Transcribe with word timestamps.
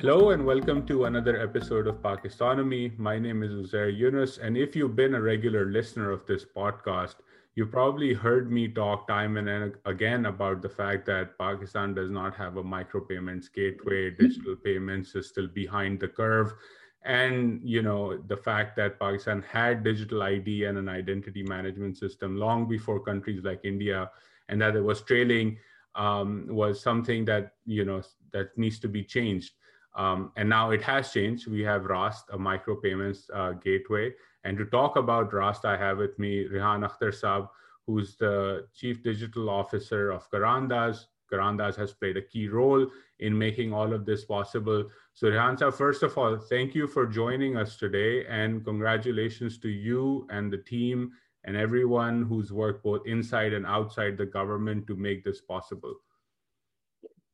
Hello 0.00 0.30
and 0.30 0.46
welcome 0.46 0.86
to 0.86 1.06
another 1.06 1.42
episode 1.42 1.88
of 1.88 1.96
Pakistonomy. 1.96 2.96
My 3.00 3.18
name 3.18 3.42
is 3.42 3.50
Uzair 3.50 3.90
Younus, 3.90 4.38
and 4.40 4.56
if 4.56 4.76
you've 4.76 4.94
been 4.94 5.16
a 5.16 5.20
regular 5.20 5.66
listener 5.66 6.12
of 6.12 6.24
this 6.24 6.44
podcast, 6.44 7.16
you've 7.56 7.72
probably 7.72 8.14
heard 8.14 8.52
me 8.52 8.68
talk 8.68 9.08
time 9.08 9.36
and 9.38 9.74
again 9.86 10.26
about 10.26 10.62
the 10.62 10.68
fact 10.68 11.04
that 11.06 11.36
Pakistan 11.36 11.94
does 11.94 12.12
not 12.12 12.36
have 12.36 12.58
a 12.58 12.62
micropayments 12.62 13.52
gateway, 13.52 14.10
digital 14.20 14.54
payments 14.54 15.16
is 15.16 15.28
still 15.28 15.48
behind 15.48 15.98
the 15.98 16.06
curve, 16.06 16.54
and 17.02 17.60
you 17.64 17.82
know 17.82 18.18
the 18.28 18.36
fact 18.36 18.76
that 18.76 19.00
Pakistan 19.00 19.42
had 19.42 19.82
digital 19.82 20.22
ID 20.22 20.66
and 20.66 20.78
an 20.78 20.88
identity 20.88 21.42
management 21.42 21.98
system 21.98 22.36
long 22.36 22.68
before 22.68 23.00
countries 23.00 23.42
like 23.42 23.64
India, 23.64 24.08
and 24.48 24.62
that 24.62 24.76
it 24.76 24.80
was 24.80 25.00
trailing 25.00 25.58
um, 25.96 26.46
was 26.48 26.80
something 26.80 27.24
that 27.24 27.54
you 27.66 27.84
know 27.84 28.00
that 28.32 28.56
needs 28.56 28.78
to 28.78 28.86
be 28.86 29.02
changed. 29.02 29.54
Um, 29.94 30.32
and 30.36 30.48
now 30.48 30.70
it 30.70 30.82
has 30.82 31.12
changed. 31.12 31.48
We 31.48 31.62
have 31.62 31.82
Raast, 31.82 32.24
a 32.32 32.38
micropayments 32.38 33.30
uh, 33.34 33.52
gateway. 33.52 34.12
And 34.44 34.56
to 34.58 34.64
talk 34.64 34.96
about 34.96 35.32
Raast, 35.32 35.64
I 35.64 35.76
have 35.76 35.98
with 35.98 36.18
me 36.18 36.46
Rihan 36.46 36.88
Akhtar 36.88 37.12
Saab, 37.12 37.48
who's 37.86 38.16
the 38.16 38.66
Chief 38.74 39.02
Digital 39.02 39.50
Officer 39.50 40.10
of 40.10 40.30
Karandaaz. 40.30 41.06
Karandaaz 41.32 41.76
has 41.76 41.92
played 41.92 42.16
a 42.16 42.22
key 42.22 42.48
role 42.48 42.86
in 43.18 43.36
making 43.36 43.72
all 43.72 43.92
of 43.92 44.06
this 44.06 44.24
possible. 44.24 44.88
So 45.14 45.28
Rihan 45.28 45.58
Saab, 45.58 45.74
first 45.74 46.02
of 46.02 46.16
all, 46.16 46.38
thank 46.38 46.74
you 46.74 46.86
for 46.86 47.06
joining 47.06 47.56
us 47.56 47.76
today 47.76 48.24
and 48.26 48.64
congratulations 48.64 49.58
to 49.58 49.68
you 49.68 50.26
and 50.30 50.52
the 50.52 50.58
team 50.58 51.12
and 51.44 51.56
everyone 51.56 52.24
who's 52.24 52.52
worked 52.52 52.84
both 52.84 53.06
inside 53.06 53.52
and 53.52 53.66
outside 53.66 54.16
the 54.16 54.26
government 54.26 54.86
to 54.86 54.96
make 54.96 55.24
this 55.24 55.40
possible. 55.40 55.94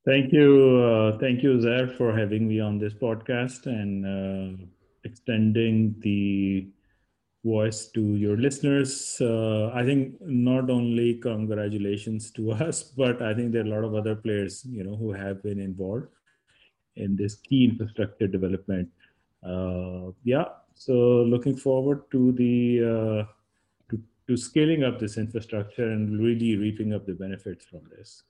Thank 0.04 0.32
you. 0.32 0.80
Uh, 0.84 1.18
thank 1.18 1.42
you, 1.42 1.56
Zair, 1.58 1.90
for 1.96 2.16
having 2.16 2.46
me 2.46 2.60
on 2.60 2.78
this 2.78 2.92
podcast 2.92 3.66
and 3.66 4.04
uh, 4.04 4.64
extending 5.04 5.94
the 6.00 6.68
voice 7.44 7.88
to 7.94 8.02
your 8.16 8.36
listeners. 8.36 9.18
Uh, 9.20 9.70
I 9.74 9.84
think 9.84 10.16
not 10.20 10.70
only 10.70 11.14
congratulations 11.14 12.30
to 12.32 12.52
us, 12.68 12.82
but 12.84 13.22
I 13.22 13.34
think 13.34 13.52
there 13.52 13.62
are 13.62 13.66
a 13.66 13.70
lot 13.70 13.84
of 13.84 13.94
other 13.94 14.14
players, 14.16 14.64
you 14.66 14.84
know, 14.84 14.96
who 14.96 15.12
have 15.12 15.42
been 15.42 15.60
involved 15.60 16.08
in 16.96 17.16
this 17.16 17.36
key 17.36 17.64
infrastructure 17.66 18.28
development. 18.28 18.88
Uh, 19.46 20.12
yeah, 20.24 20.46
so 20.74 20.92
looking 21.24 21.56
forward 21.56 22.02
to 22.12 22.32
the 22.32 22.80
uh, 22.84 23.24
to, 23.90 24.00
to 24.28 24.36
scaling 24.36 24.84
up 24.84 24.98
this 25.00 25.18
infrastructure 25.18 25.90
and 25.90 26.20
really 26.20 26.56
reaping 26.56 26.94
up 26.94 27.06
the 27.06 27.14
benefits 27.14 27.64
from 27.66 27.82
this. 27.96 28.22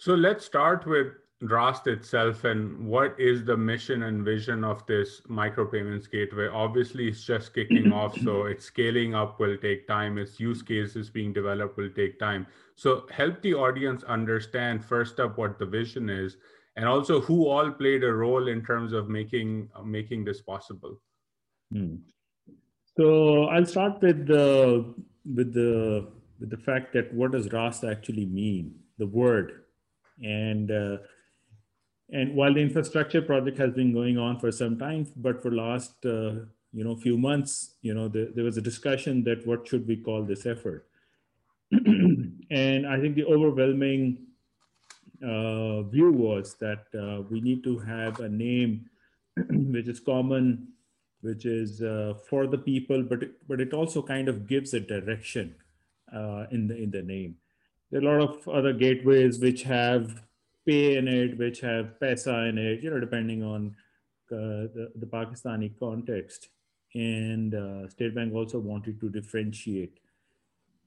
So 0.00 0.14
let's 0.14 0.46
start 0.46 0.86
with 0.86 1.08
Raast 1.42 1.86
itself 1.86 2.44
and 2.44 2.86
what 2.86 3.14
is 3.20 3.44
the 3.44 3.54
mission 3.54 4.04
and 4.04 4.24
vision 4.24 4.64
of 4.64 4.86
this 4.86 5.20
micropayments 5.28 6.10
gateway? 6.10 6.48
Obviously, 6.48 7.08
it's 7.08 7.22
just 7.22 7.52
kicking 7.52 7.92
off, 8.00 8.18
so 8.20 8.44
its 8.44 8.64
scaling 8.64 9.14
up 9.14 9.38
will 9.38 9.58
take 9.58 9.86
time. 9.86 10.16
Its 10.16 10.40
use 10.40 10.62
cases 10.62 11.10
being 11.10 11.34
developed 11.34 11.76
will 11.76 11.90
take 11.90 12.18
time. 12.18 12.46
So 12.76 13.06
help 13.10 13.42
the 13.42 13.52
audience 13.52 14.02
understand 14.04 14.82
first 14.82 15.20
up 15.20 15.36
what 15.36 15.58
the 15.58 15.66
vision 15.66 16.08
is, 16.08 16.38
and 16.76 16.88
also 16.88 17.20
who 17.20 17.46
all 17.46 17.70
played 17.70 18.02
a 18.02 18.10
role 18.10 18.48
in 18.48 18.64
terms 18.64 18.94
of 18.94 19.10
making 19.10 19.68
making 19.84 20.24
this 20.24 20.40
possible. 20.40 20.98
Hmm. 21.74 21.96
So 22.96 23.48
I'll 23.48 23.66
start 23.66 24.00
with 24.00 24.26
the 24.26 24.94
with 25.34 25.52
the 25.52 26.08
with 26.38 26.48
the 26.48 26.56
fact 26.56 26.94
that 26.94 27.12
what 27.12 27.32
does 27.32 27.48
Raast 27.48 27.84
actually 27.84 28.24
mean? 28.24 28.76
The 28.96 29.06
word 29.06 29.60
and 30.22 30.70
uh, 30.70 30.98
and 32.12 32.34
while 32.34 32.52
the 32.52 32.60
infrastructure 32.60 33.22
project 33.22 33.58
has 33.58 33.72
been 33.72 33.92
going 33.92 34.18
on 34.18 34.38
for 34.38 34.50
some 34.50 34.78
time, 34.78 35.06
but 35.16 35.42
for 35.42 35.50
last 35.50 36.04
uh, 36.04 36.44
you 36.72 36.84
know 36.84 36.96
few 36.96 37.16
months, 37.16 37.74
you 37.82 37.94
know 37.94 38.08
the, 38.08 38.32
there 38.34 38.44
was 38.44 38.56
a 38.56 38.62
discussion 38.62 39.24
that 39.24 39.46
what 39.46 39.66
should 39.66 39.86
we 39.86 39.96
call 39.96 40.24
this 40.24 40.46
effort, 40.46 40.86
and 41.72 42.86
I 42.86 43.00
think 43.00 43.14
the 43.14 43.24
overwhelming 43.24 44.26
uh, 45.22 45.82
view 45.82 46.10
was 46.10 46.54
that 46.60 46.86
uh, 46.94 47.22
we 47.30 47.40
need 47.40 47.62
to 47.64 47.78
have 47.78 48.20
a 48.20 48.28
name 48.28 48.86
which 49.36 49.88
is 49.88 50.00
common, 50.00 50.68
which 51.20 51.44
is 51.46 51.82
uh, 51.82 52.14
for 52.28 52.46
the 52.46 52.58
people, 52.58 53.02
but 53.02 53.22
it, 53.22 53.48
but 53.48 53.60
it 53.60 53.72
also 53.72 54.02
kind 54.02 54.28
of 54.28 54.46
gives 54.46 54.74
a 54.74 54.80
direction 54.80 55.54
uh, 56.14 56.46
in 56.50 56.66
the 56.66 56.76
in 56.76 56.90
the 56.90 57.02
name. 57.02 57.36
There 57.90 58.04
are 58.04 58.18
a 58.18 58.24
lot 58.24 58.36
of 58.36 58.48
other 58.48 58.72
gateways 58.72 59.40
which 59.40 59.62
have 59.64 60.22
pay 60.66 60.96
in 60.96 61.08
it, 61.08 61.38
which 61.38 61.60
have 61.60 61.98
paisa 62.00 62.48
in 62.48 62.58
it, 62.58 62.82
you 62.82 62.90
know, 62.90 63.00
depending 63.00 63.42
on 63.42 63.74
uh, 64.30 64.70
the, 64.74 64.92
the 64.94 65.06
Pakistani 65.06 65.72
context. 65.78 66.48
And 66.94 67.54
uh, 67.54 67.88
State 67.88 68.14
Bank 68.14 68.34
also 68.34 68.58
wanted 68.58 69.00
to 69.00 69.08
differentiate, 69.08 69.98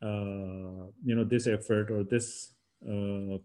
uh, 0.02 0.88
you 1.04 1.16
know, 1.16 1.24
this 1.24 1.48
effort 1.48 1.92
or 1.92 2.04
this 2.04 2.52
uh, 2.88 3.38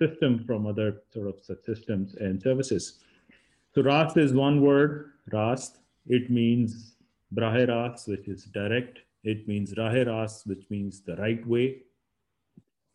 system 0.00 0.44
from 0.46 0.66
other 0.66 1.02
sort 1.12 1.28
of 1.28 1.36
systems 1.64 2.14
and 2.14 2.40
services. 2.40 3.00
So 3.74 3.82
Raast 3.82 4.16
is 4.16 4.32
one 4.32 4.60
word, 4.60 5.12
Raast. 5.32 5.78
It 6.06 6.30
means 6.30 6.96
Brahe 7.34 7.68
Rast, 7.68 8.08
which 8.08 8.26
is 8.26 8.44
direct. 8.44 9.00
It 9.22 9.46
means 9.46 9.74
Rahe 9.74 10.06
Rast, 10.06 10.46
which 10.46 10.64
means 10.70 11.00
the 11.00 11.16
right 11.16 11.46
way. 11.46 11.82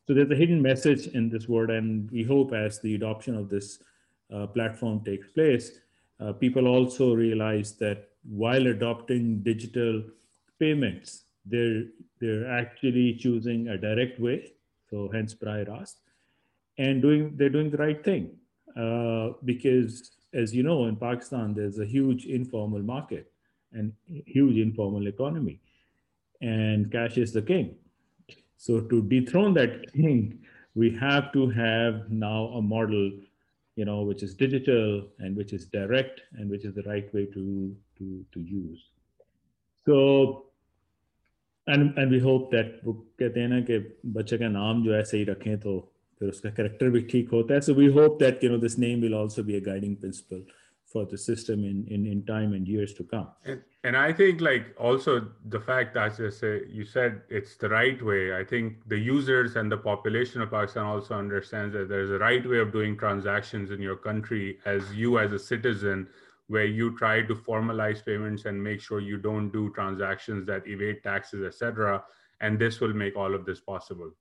So 0.08 0.14
there's 0.14 0.30
a 0.30 0.36
hidden 0.36 0.62
message 0.62 1.08
in 1.08 1.30
this 1.30 1.48
word, 1.50 1.72
and 1.72 2.10
we 2.12 2.24
hope 2.24 2.54
as 2.54 2.80
the 2.80 2.94
adoption 2.94 3.36
of 3.36 3.50
this 3.50 3.80
uh, 4.34 4.46
platform 4.48 5.04
takes 5.04 5.28
place, 5.30 5.80
uh, 6.20 6.34
people 6.34 6.68
also 6.68 7.14
realize 7.14 7.74
that 7.74 8.10
while 8.24 8.68
adopting 8.68 9.40
digital 9.42 10.04
payments, 10.60 11.24
they're 11.46 11.84
they're 12.20 12.50
actually 12.50 13.16
choosing 13.16 13.68
a 13.68 13.78
direct 13.78 14.20
way. 14.20 14.54
So 14.90 15.10
hence 15.12 15.34
Brahe 15.34 15.68
Rast, 15.68 16.00
and 16.78 17.02
doing 17.02 17.36
they're 17.36 17.50
doing 17.50 17.70
the 17.70 17.78
right 17.78 18.04
thing 18.04 18.38
uh, 18.78 19.30
because 19.44 20.12
as 20.34 20.54
you 20.54 20.64
know 20.64 20.86
in 20.86 20.96
Pakistan 20.96 21.54
there's 21.54 21.80
a 21.80 21.86
huge 21.86 22.26
informal 22.26 22.82
market 22.82 23.32
and 23.74 23.92
huge 24.26 24.58
informal 24.58 25.08
economy, 25.08 25.60
and 26.42 26.92
cash 26.92 27.18
is 27.18 27.34
the 27.34 27.42
king. 27.42 27.76
So 28.57 28.81
to 28.81 29.03
dethrone 29.03 29.55
that 29.55 29.93
king, 29.93 30.41
we 30.75 30.91
have 31.01 31.33
to 31.33 31.49
have 31.51 32.11
now 32.11 32.47
a 32.59 32.63
model, 32.63 33.11
you 33.77 33.85
know, 33.85 34.03
which 34.03 34.23
is 34.23 34.35
digital 34.35 35.09
and 35.19 35.37
which 35.37 35.53
is 35.53 35.67
direct 35.67 36.23
and 36.33 36.51
which 36.51 36.65
is 36.65 36.75
the 36.75 36.83
right 36.83 37.13
way 37.15 37.27
to 37.27 37.77
to 37.99 38.25
to 38.33 38.41
use. 38.41 38.81
So 39.87 40.47
and 41.67 41.97
and 41.99 42.11
we 42.11 42.21
hope 42.21 42.51
that 42.53 42.85
वो 42.85 42.93
कहते 43.19 43.41
हैं 43.41 43.49
ना 43.49 43.61
कि 43.71 43.79
बच्चे 44.19 44.39
का 44.39 44.49
नाम 44.49 44.85
जो 44.85 44.95
है 44.95 45.03
सही 45.05 45.25
रखें 45.25 45.59
तो 45.61 45.79
फिर 46.19 46.29
उसका 46.29 46.51
करेक्टर 46.51 46.91
भी 46.91 47.01
ठीक 47.11 47.31
होता 47.31 47.55
है. 47.55 47.61
So 47.61 47.75
we 47.75 47.93
hope 47.99 48.19
that 48.25 48.43
you 48.43 48.51
know 48.51 48.59
this 48.59 48.79
name 48.79 49.01
will 49.01 49.15
also 49.15 49.43
be 49.43 49.57
a 49.57 49.61
guiding 49.61 49.97
principle 49.97 50.45
for 50.96 51.06
the 51.06 51.18
system 51.18 51.66
in, 51.66 51.86
in, 51.94 52.06
in 52.06 52.26
time 52.26 52.54
and 52.54 52.66
years 52.66 52.94
to 52.94 53.04
come. 53.04 53.28
And, 53.44 53.62
and 53.84 53.98
I 53.98 54.14
think 54.14 54.40
like 54.40 54.68
also 54.80 55.28
the 55.56 55.60
fact 55.60 55.94
that 55.96 56.18
you 56.18 56.30
you 56.78 56.86
said 56.86 57.24
it's 57.38 57.58
the 57.58 57.68
right 57.68 58.02
way. 58.10 58.22
I 58.34 58.46
think 58.52 58.78
the 58.94 58.98
users 58.98 59.58
and 59.58 59.70
the 59.70 59.82
population 59.90 60.42
of 60.42 60.52
Pakistan 60.52 60.86
also 60.86 61.16
understands 61.16 61.74
that 61.74 61.90
there's 61.90 62.12
a 62.12 62.20
right 62.20 62.48
way 62.52 62.60
of 62.60 62.72
doing 62.78 62.96
transactions 62.98 63.72
in 63.72 63.82
your 63.88 63.98
country 63.98 64.46
as 64.76 64.94
you 65.02 65.20
as 65.24 65.34
a 65.40 65.42
citizen 65.52 66.08
where 66.48 66.70
you 66.80 66.88
try 67.04 67.16
to 67.32 67.36
formalize 67.50 68.06
payments 68.10 68.46
and 68.46 68.64
make 68.70 68.80
sure 68.88 69.02
you 69.12 69.18
don't 69.28 69.52
do 69.60 69.64
transactions 69.80 70.48
that 70.52 70.66
evade 70.76 71.04
taxes, 71.04 71.46
etc. 71.50 72.02
And 72.40 72.58
this 72.58 72.80
will 72.80 72.96
make 73.04 73.18
all 73.18 73.36
of 73.36 73.46
this 73.50 73.60
possible. 73.60 74.12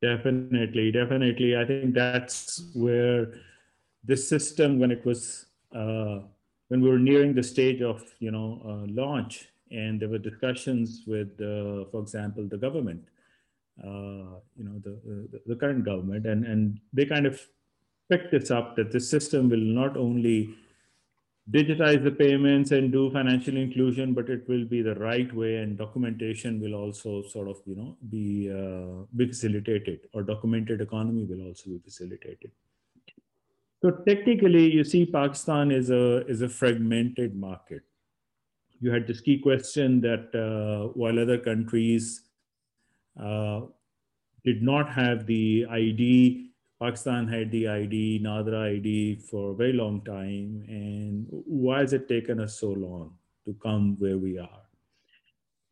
Definitely, 0.00 0.92
definitely. 1.00 1.56
I 1.56 1.64
think 1.64 1.94
that's 1.94 2.70
where 2.86 3.20
this 4.04 4.28
system, 4.36 4.78
when 4.78 4.92
it 4.98 5.04
was 5.04 5.47
when 5.70 6.80
we 6.82 6.88
were 6.88 6.98
nearing 6.98 7.34
the 7.34 7.42
stage 7.42 7.82
of 7.82 8.02
you 8.18 8.30
know 8.30 8.60
uh, 8.64 8.86
launch, 8.88 9.48
and 9.70 10.00
there 10.00 10.08
were 10.08 10.18
discussions 10.18 11.02
with, 11.06 11.32
uh, 11.40 11.84
for 11.90 12.00
example, 12.00 12.46
the 12.48 12.56
government, 12.56 13.04
uh, 13.82 14.38
you 14.56 14.64
know, 14.64 14.78
the, 14.82 14.98
the, 15.04 15.40
the 15.46 15.56
current 15.56 15.84
government, 15.84 16.26
and 16.26 16.44
and 16.44 16.80
they 16.92 17.04
kind 17.04 17.26
of 17.26 17.40
picked 18.10 18.30
this 18.30 18.50
up 18.50 18.76
that 18.76 18.90
the 18.90 19.00
system 19.00 19.48
will 19.48 19.58
not 19.58 19.96
only 19.96 20.54
digitize 21.50 22.02
the 22.04 22.10
payments 22.10 22.72
and 22.72 22.92
do 22.92 23.10
financial 23.10 23.56
inclusion, 23.56 24.12
but 24.12 24.28
it 24.28 24.46
will 24.48 24.64
be 24.64 24.82
the 24.82 24.94
right 24.96 25.32
way, 25.34 25.56
and 25.56 25.78
documentation 25.78 26.60
will 26.60 26.74
also 26.74 27.22
sort 27.22 27.48
of 27.48 27.56
you 27.66 27.76
know 27.76 27.96
be 28.10 28.50
uh, 28.50 29.04
be 29.16 29.26
facilitated, 29.26 30.00
or 30.12 30.22
documented 30.22 30.80
economy 30.80 31.24
will 31.24 31.46
also 31.46 31.70
be 31.70 31.78
facilitated. 31.78 32.50
So 33.82 33.90
technically, 33.90 34.72
you 34.72 34.84
see, 34.84 35.06
Pakistan 35.06 35.70
is 35.70 35.90
a 35.90 36.26
is 36.26 36.42
a 36.42 36.48
fragmented 36.48 37.36
market. 37.36 37.82
You 38.80 38.90
had 38.90 39.06
this 39.06 39.20
key 39.20 39.38
question 39.38 40.00
that 40.00 40.34
uh, 40.34 40.92
while 40.94 41.18
other 41.18 41.38
countries 41.38 42.22
uh, 43.20 43.60
did 44.44 44.62
not 44.62 44.90
have 44.90 45.26
the 45.26 45.66
ID 45.70 46.48
Pakistan 46.80 47.26
had 47.26 47.50
the 47.50 47.66
ID, 47.66 48.20
NADRA 48.22 48.76
ID 48.76 49.16
for 49.16 49.50
a 49.50 49.54
very 49.54 49.72
long 49.72 50.00
time. 50.02 50.64
And 50.68 51.26
why 51.28 51.80
has 51.80 51.92
it 51.92 52.08
taken 52.08 52.40
us 52.40 52.58
so 52.60 52.70
long 52.70 53.14
to 53.46 53.54
come 53.54 53.96
where 53.98 54.16
we 54.16 54.38
are? 54.38 54.62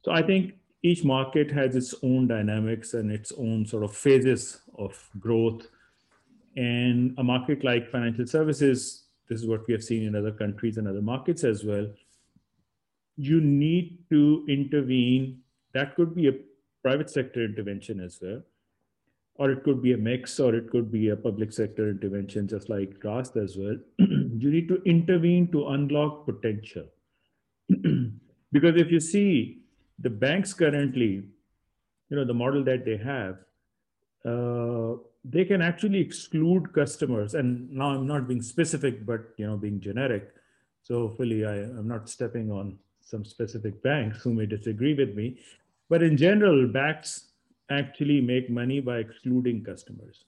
So 0.05 0.11
I 0.11 0.23
think 0.23 0.55
each 0.82 1.05
market 1.05 1.50
has 1.53 1.76
its 1.76 1.94
own 2.03 2.26
dynamics 2.26 2.94
and 2.94 3.12
its 3.12 3.32
own 3.32 3.67
sort 3.67 3.85
of 3.85 3.97
phases 3.97 4.61
of 4.76 4.99
growth. 5.20 5.69
And 6.56 7.14
a 7.19 7.23
market 7.23 7.64
like 7.64 7.91
financial 7.91 8.26
services, 8.26 9.05
this 9.29 9.41
is 9.41 9.47
what 9.47 9.67
we 9.67 9.75
have 9.75 9.85
seen 9.85 10.05
in 10.05 10.14
other 10.14 10.32
countries 10.32 10.79
and 10.79 10.88
other 10.88 11.03
markets 11.03 11.44
as 11.44 11.64
well. 11.64 11.87
You 13.17 13.41
need 13.41 13.99
to 14.11 14.44
intervene. 14.49 15.41
That 15.73 15.94
could 15.97 16.14
be 16.14 16.29
a 16.29 16.32
private 16.82 17.11
sector 17.11 17.44
intervention 17.44 18.00
as 18.00 18.19
well 18.23 18.43
or 19.38 19.50
it 19.50 19.62
could 19.64 19.82
be 19.82 19.93
a 19.93 19.97
mix, 19.97 20.41
or 20.41 20.55
it 20.55 20.70
could 20.70 20.91
be 20.91 21.11
a 21.11 21.17
public 21.17 21.53
sector 21.53 21.91
intervention, 21.91 22.49
just 22.49 22.69
like 22.69 22.99
Raast 23.00 23.37
as 23.43 23.56
well. 23.56 23.76
you 23.99 24.50
need 24.50 24.69
to 24.69 24.82
intervene 24.85 25.50
to 25.53 25.69
unlock 25.69 26.25
potential. 26.25 26.87
because 28.53 28.76
if 28.76 28.91
you 28.91 29.00
see 29.00 29.58
the 29.99 30.11
banks 30.11 30.55
currently, 30.55 31.25
you 32.08 32.17
know, 32.17 32.25
the 32.25 32.35
model 32.35 32.64
that 32.64 32.85
they 32.85 32.97
have, 32.97 33.37
uh, 34.25 34.97
they 35.28 35.44
can 35.44 35.62
actually 35.62 36.00
exclude 36.00 36.73
customers. 36.73 37.34
And 37.34 37.70
now 37.70 37.90
I'm 37.90 38.06
not 38.06 38.28
being 38.28 38.43
specific, 38.43 39.05
but 39.05 39.32
you 39.37 39.46
know, 39.46 39.56
being 39.56 39.81
generic. 39.81 40.32
So 40.82 41.08
hopefully 41.08 41.44
I, 41.44 41.55
I'm 41.55 41.88
not 41.88 42.08
stepping 42.08 42.50
on 42.50 42.78
some 43.00 43.25
specific 43.25 43.82
banks 43.82 44.23
who 44.23 44.34
may 44.34 44.46
disagree 44.46 44.94
with 44.94 45.14
me. 45.14 45.38
But 45.88 46.02
in 46.02 46.17
general, 46.17 46.67
banks 46.69 47.31
actually 47.70 48.20
make 48.20 48.50
money 48.50 48.81
by 48.81 48.99
excluding 48.99 49.64
customers. 49.64 50.25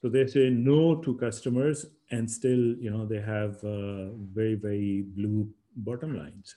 So 0.00 0.08
they 0.08 0.26
say 0.26 0.50
no 0.50 0.96
to 0.96 1.14
customers 1.14 1.86
and 2.10 2.30
still, 2.30 2.76
you 2.76 2.90
know, 2.90 3.06
they 3.06 3.20
have 3.20 3.56
uh, 3.64 4.10
very, 4.32 4.54
very 4.54 5.02
blue 5.02 5.48
bottom 5.76 6.16
lines. 6.16 6.54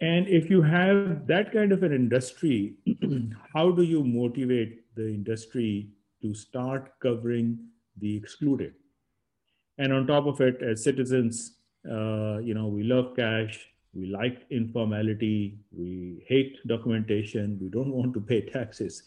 And 0.00 0.28
if 0.28 0.50
you 0.50 0.60
have 0.60 1.26
that 1.26 1.52
kind 1.52 1.72
of 1.72 1.82
an 1.82 1.92
industry, 1.92 2.74
how 3.54 3.70
do 3.70 3.82
you 3.82 4.04
motivate 4.04 4.94
the 4.94 5.06
industry 5.06 5.90
to 6.26 6.34
start 6.34 6.92
covering 7.00 7.58
the 7.98 8.16
excluded? 8.16 8.74
And 9.78 9.92
on 9.92 10.06
top 10.06 10.26
of 10.26 10.40
it, 10.40 10.62
as 10.62 10.82
citizens, 10.82 11.56
uh, 11.90 12.38
you 12.38 12.54
know, 12.54 12.66
we 12.66 12.82
love 12.82 13.14
cash, 13.16 13.60
we 13.94 14.06
like 14.06 14.42
informality, 14.50 15.58
we 15.70 16.24
hate 16.26 16.56
documentation, 16.66 17.58
we 17.60 17.68
don't 17.68 17.92
want 17.92 18.14
to 18.14 18.20
pay 18.20 18.40
taxes. 18.40 19.02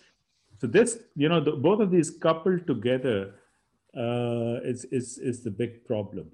So 0.59 0.67
this, 0.67 0.99
you 1.15 1.29
know, 1.29 1.43
the, 1.43 1.51
both 1.51 1.79
of 1.79 1.91
these 1.91 2.09
coupled 2.09 2.67
together 2.67 3.35
uh, 3.97 4.59
is, 4.63 4.85
is, 4.85 5.17
is 5.17 5.43
the 5.43 5.51
big 5.51 5.85
problem. 5.85 6.31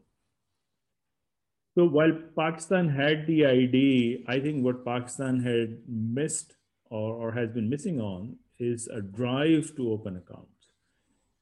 So 1.75 1.85
while 1.85 2.13
Pakistan 2.37 2.87
had 2.89 3.27
the 3.27 3.45
ID, 3.45 4.25
I 4.27 4.39
think 4.39 4.63
what 4.63 4.85
Pakistan 4.85 5.41
had 5.41 5.77
missed 5.87 6.55
or, 6.89 7.13
or 7.13 7.31
has 7.33 7.49
been 7.49 7.69
missing 7.69 7.99
on 7.99 8.37
is 8.59 8.87
a 8.87 9.01
drive 9.01 9.75
to 9.75 9.91
open 9.91 10.15
accounts. 10.15 10.54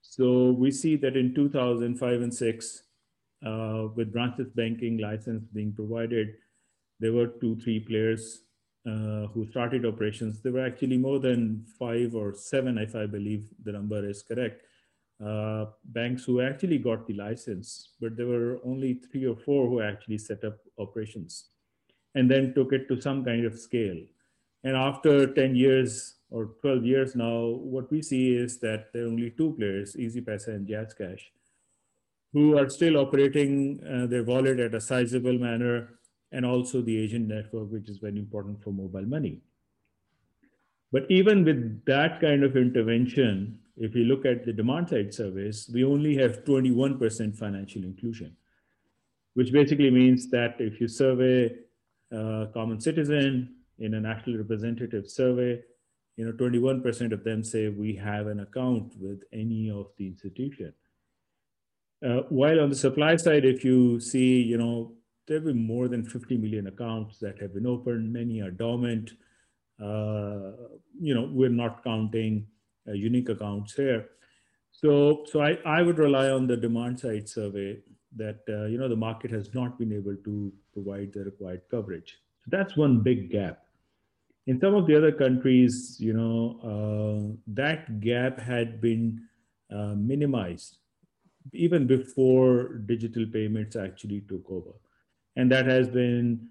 So 0.04 0.52
we 0.52 0.70
see 0.70 0.96
that 0.98 1.16
in 1.16 1.34
2005 1.34 2.22
and 2.22 2.34
six, 2.34 2.84
uh, 3.44 3.88
with 3.96 4.14
branchless 4.14 4.50
banking 4.54 4.98
license 4.98 5.46
being 5.54 5.74
provided, 5.74 6.36
there 7.00 7.14
were 7.14 7.28
two, 7.28 7.56
three 7.62 7.80
players 7.80 8.44
uh, 8.86 9.28
who 9.34 9.48
started 9.50 9.86
operations. 9.86 10.42
There 10.42 10.52
were 10.52 10.66
actually 10.66 10.98
more 10.98 11.20
than 11.20 11.66
five 11.80 12.14
or 12.16 12.36
seven, 12.36 12.78
if 12.78 12.96
I 12.96 13.06
believe 13.06 13.48
the 13.64 13.72
number 13.72 14.08
is 14.08 14.22
correct, 14.22 14.62
uh, 15.26 15.68
banks 15.86 16.26
who 16.26 16.42
actually 16.42 16.80
got 16.80 17.08
the 17.08 17.14
license, 17.14 17.94
but 18.02 18.18
there 18.18 18.28
were 18.28 18.60
only 18.66 18.96
three 19.10 19.26
or 19.26 19.38
four 19.38 19.70
who 19.70 19.82
actually 19.82 20.18
set 20.18 20.44
up 20.44 20.58
operations 20.78 21.46
and 22.14 22.30
then 22.30 22.54
took 22.54 22.74
it 22.74 22.88
to 22.90 23.00
some 23.00 23.24
kind 23.24 23.46
of 23.46 23.58
scale. 23.58 24.02
And 24.64 24.76
after 24.78 25.34
10 25.34 25.56
years 25.56 26.16
or 26.30 26.52
12 26.62 26.86
years 26.86 27.16
now, 27.16 27.46
what 27.46 27.92
we 27.92 28.02
see 28.02 28.36
is 28.36 28.60
that 28.60 28.94
there 28.94 29.04
are 29.04 29.08
only 29.08 29.32
two 29.32 29.54
players, 29.54 29.96
EasyPaisa 29.96 30.48
and 30.48 30.68
JazzCash, 30.68 31.22
who 32.32 32.58
are 32.58 32.70
still 32.70 32.98
operating 32.98 33.80
uh, 33.84 34.08
their 34.08 34.24
wallet 34.24 34.60
at 34.60 34.74
a 34.74 34.82
sizable 34.82 35.38
manner 35.38 36.00
and 36.32 36.46
also 36.46 36.82
the 36.82 36.98
agent 36.98 37.28
network, 37.28 37.72
which 37.72 37.90
is 37.90 38.00
very 38.00 38.18
important 38.18 38.64
for 38.64 38.72
mobile 38.72 39.06
money. 39.06 39.42
But 40.92 41.06
even 41.10 41.44
with 41.44 41.86
that 41.86 42.22
kind 42.22 42.44
of 42.44 42.56
intervention, 42.56 43.60
if 43.78 43.96
you 43.96 44.06
look 44.06 44.26
at 44.26 44.46
the 44.46 44.54
demand 44.54 44.90
side 44.90 45.14
service, 45.14 45.70
we 45.74 45.84
only 45.84 46.16
have 46.18 46.44
21% 46.44 47.36
financial 47.38 47.84
inclusion, 47.84 48.36
which 49.34 49.52
basically 49.52 49.92
means 49.92 50.30
that 50.30 50.56
if 50.60 50.80
you 50.80 50.88
survey 50.88 51.54
a 52.12 52.48
common 52.54 52.80
citizen 52.80 53.56
in 53.80 53.94
a 53.96 54.00
national 54.00 54.38
representative 54.38 55.10
survey, 55.10 55.62
you 56.16 56.26
know, 56.26 56.32
21% 56.32 57.12
of 57.12 57.24
them 57.24 57.44
say 57.44 57.70
we 57.70 57.96
have 57.96 58.28
an 58.28 58.42
account 58.42 58.94
with 59.00 59.24
any 59.34 59.70
of 59.70 59.88
the 59.98 60.08
institution. 60.08 60.74
Uh, 62.06 62.22
while 62.30 62.60
on 62.60 62.70
the 62.70 62.76
supply 62.76 63.16
side, 63.16 63.46
if 63.46 63.64
you 63.64 64.00
see, 64.00 64.42
you 64.42 64.58
know, 64.58 64.94
there 65.28 65.38
have 65.38 65.46
been 65.46 65.66
more 65.66 65.88
than 65.88 66.04
50 66.04 66.38
million 66.38 66.68
accounts 66.68 67.18
that 67.20 67.40
have 67.42 67.54
been 67.54 67.66
opened. 67.66 68.12
Many 68.12 68.42
are 68.42 68.52
dormant. 68.52 69.12
Uh, 69.82 70.52
you 71.00 71.16
know, 71.16 71.30
we're 71.32 71.50
not 71.50 71.84
counting 71.84 72.46
uh, 72.88 72.92
unique 72.92 73.30
accounts 73.30 73.74
here. 73.74 74.10
So, 74.72 75.24
so 75.32 75.42
I, 75.42 75.58
I 75.66 75.82
would 75.82 75.98
rely 75.98 76.30
on 76.30 76.46
the 76.46 76.58
demand 76.58 77.00
side 77.00 77.30
survey 77.30 77.80
that, 78.18 78.40
uh, 78.50 78.66
you 78.66 78.78
know, 78.78 78.90
the 78.90 78.96
market 78.96 79.32
has 79.32 79.54
not 79.54 79.80
been 79.80 79.94
able 79.94 80.16
to 80.26 80.52
provide 80.74 81.14
the 81.14 81.24
required 81.24 81.62
coverage. 81.72 82.18
So 82.44 82.58
that's 82.58 82.76
one 82.76 83.00
big 83.00 83.32
gap. 83.32 83.66
In 84.46 84.60
some 84.60 84.76
of 84.76 84.88
the 84.88 84.98
other 84.98 85.12
countries, 85.12 85.98
you 86.00 86.14
know, 86.14 86.60
uh, 86.62 87.38
that 87.48 88.02
gap 88.02 88.40
had 88.40 88.82
been 88.82 89.22
uh, 89.74 89.96
minimized 89.96 90.78
even 91.52 91.86
before 91.88 92.76
digital 92.86 93.26
payments 93.26 93.76
actually 93.76 94.22
took 94.22 94.50
over. 94.50 94.72
And 95.36 95.52
that 95.52 95.66
has 95.66 95.90
been 95.90 96.48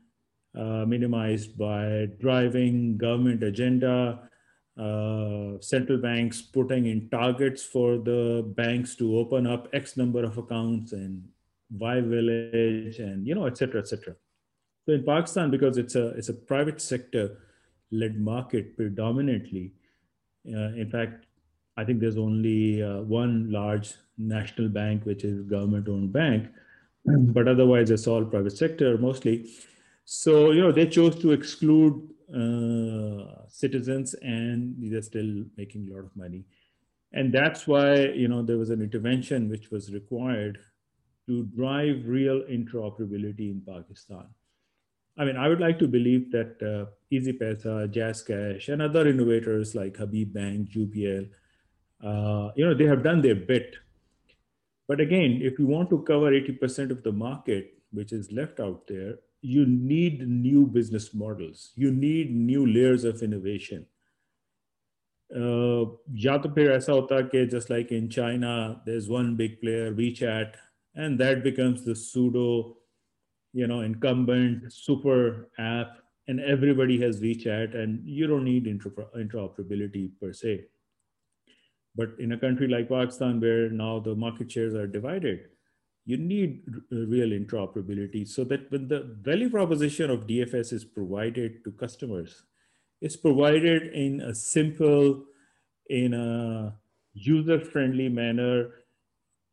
uh, 0.55 0.85
minimized 0.87 1.57
by 1.57 2.09
driving 2.21 2.99
government 2.99 3.43
agenda, 3.43 4.29
uh, 4.79 5.61
central 5.61 5.99
banks 5.99 6.43
putting 6.43 6.87
in 6.87 7.09
targets 7.09 7.63
for 7.63 7.99
the 7.99 8.53
banks 8.57 8.95
to 8.97 9.19
open 9.19 9.47
up 9.47 9.69
X 9.73 9.97
number 9.97 10.25
of 10.25 10.37
accounts 10.37 10.93
and 10.93 11.25
Y 11.79 12.01
village 12.01 12.99
and, 12.99 13.27
you 13.27 13.35
know, 13.35 13.47
et 13.47 13.57
cetera, 13.57 13.81
et 13.81 13.89
cetera. 13.89 14.15
So 14.87 14.93
in 14.93 15.05
Pakistan, 15.05 15.51
because 15.51 15.79
it's 15.79 15.95
a, 15.95 16.09
it's 16.09 16.29
a 16.29 16.35
private 16.35 16.81
sector 16.81 17.39
led 17.91 18.21
market 18.21 18.77
predominantly, 18.77 19.73
uh, 20.49 20.73
in 20.75 20.91
fact, 20.91 21.27
I 21.77 21.85
think 21.85 22.01
there's 22.01 22.19
only 22.19 22.83
uh, 22.83 23.03
one 23.03 23.51
large 23.51 23.95
national 24.19 24.69
bank, 24.69 25.05
which 25.05 25.25
is 25.25 25.43
government 25.43 25.89
owned 25.89 26.13
bank 26.13 26.49
but 27.05 27.49
otherwise 27.49 27.91
it's 27.91 28.07
all 28.07 28.25
private 28.25 28.57
sector 28.57 28.97
mostly. 28.99 29.51
So, 30.05 30.51
you 30.51 30.61
know, 30.61 30.73
they 30.73 30.87
chose 30.87 31.21
to 31.23 31.33
exclude 31.33 32.09
uh, 32.35 33.47
citizens 33.49 34.15
and 34.15 34.75
they're 34.79 35.03
still 35.03 35.45
making 35.57 35.89
a 35.89 35.95
lot 35.95 36.05
of 36.05 36.17
money. 36.17 36.45
And 37.13 37.33
that's 37.33 37.67
why, 37.67 37.95
you 37.95 38.29
know, 38.29 38.43
there 38.43 38.59
was 38.59 38.71
an 38.71 38.81
intervention 38.81 39.49
which 39.49 39.71
was 39.71 39.93
required 39.93 40.59
to 41.27 41.45
drive 41.45 42.03
real 42.07 42.43
interoperability 42.43 43.51
in 43.51 43.63
Pakistan. 43.67 44.27
I 45.19 45.25
mean, 45.25 45.37
I 45.37 45.49
would 45.49 45.61
like 45.61 45.79
to 45.79 45.89
believe 45.89 46.33
that 46.33 46.63
uh, 46.63 46.91
EasyPaisa, 47.13 47.93
JazzCash, 47.93 48.69
and 48.73 48.81
other 48.81 49.07
innovators 49.07 49.75
like 49.75 49.97
Habib 49.97 50.33
Bank, 50.33 50.71
JPL, 50.71 51.29
uh, 52.03 52.51
you 52.57 52.65
know, 52.65 52.75
they 52.75 52.87
have 52.87 53.03
done 53.03 53.21
their 53.21 53.35
bit. 53.35 53.77
But 54.89 55.01
again, 55.01 55.41
if 55.43 55.59
you 55.59 55.67
want 55.67 55.91
to 55.91 56.03
cover 56.03 56.33
80% 56.33 56.91
of 56.91 57.03
the 57.03 57.13
market, 57.13 57.75
which 57.93 58.13
is 58.13 58.33
left 58.33 58.59
out 58.59 58.87
there, 58.87 59.19
you 59.43 59.67
need 59.67 60.27
new 60.29 60.67
business 60.67 61.13
models. 61.15 61.73
You 61.75 61.91
need 61.91 62.35
new 62.35 62.67
layers 62.67 63.05
of 63.05 63.23
innovation. 63.23 63.87
Uh, 65.35 65.87
या 66.11 66.37
तो 66.39 66.49
फिर 66.55 66.71
ऐसा 66.71 66.93
होता 66.93 67.21
कि 67.21 67.47
just 67.47 67.71
like 67.71 67.93
in 67.93 68.09
China 68.09 68.83
there 68.87 68.97
is 68.97 69.09
one 69.11 69.37
big 69.37 69.57
player 69.61 69.93
you 73.53 73.67
know, 73.67 73.81
incumbent 73.81 74.73
super 74.73 75.49
app, 75.59 75.99
and 76.29 76.41
everybody 76.41 77.01
has 77.01 77.21
WeChat, 77.21 77.77
and 77.77 78.07
you 78.07 78.27
don't 78.27 78.45
need 78.45 78.67
interoperability 78.67 80.11
per 80.21 80.33
se. 80.33 80.67
But 81.95 82.11
in 82.19 82.33
a 82.33 82.39
country 82.39 82.69
like 82.69 82.89
Pakistan, 82.89 83.41
where 83.41 83.69
now 83.69 83.99
the 84.01 84.15
market 84.15 84.51
shares 84.51 84.75
are 84.75 84.87
divided, 84.87 85.49
you 86.05 86.17
need 86.17 86.65
real 86.91 87.31
interoperability 87.31 88.27
so 88.27 88.45
that 88.45 88.71
when 88.71 88.89
the 88.89 89.17
value 89.21 89.51
proposition 89.51 90.11
of 90.11 90.27
DFS 90.27 90.73
is 90.73 90.85
provided 90.85 91.63
to 91.65 91.73
customers, 91.73 92.45
it's 93.01 93.17
provided 93.17 93.93
in 93.93 94.21
a 94.21 94.35
simple, 94.35 95.25
in 95.91 96.15
a 96.15 96.75
user-friendly 97.15 98.09
manner, 98.09 98.71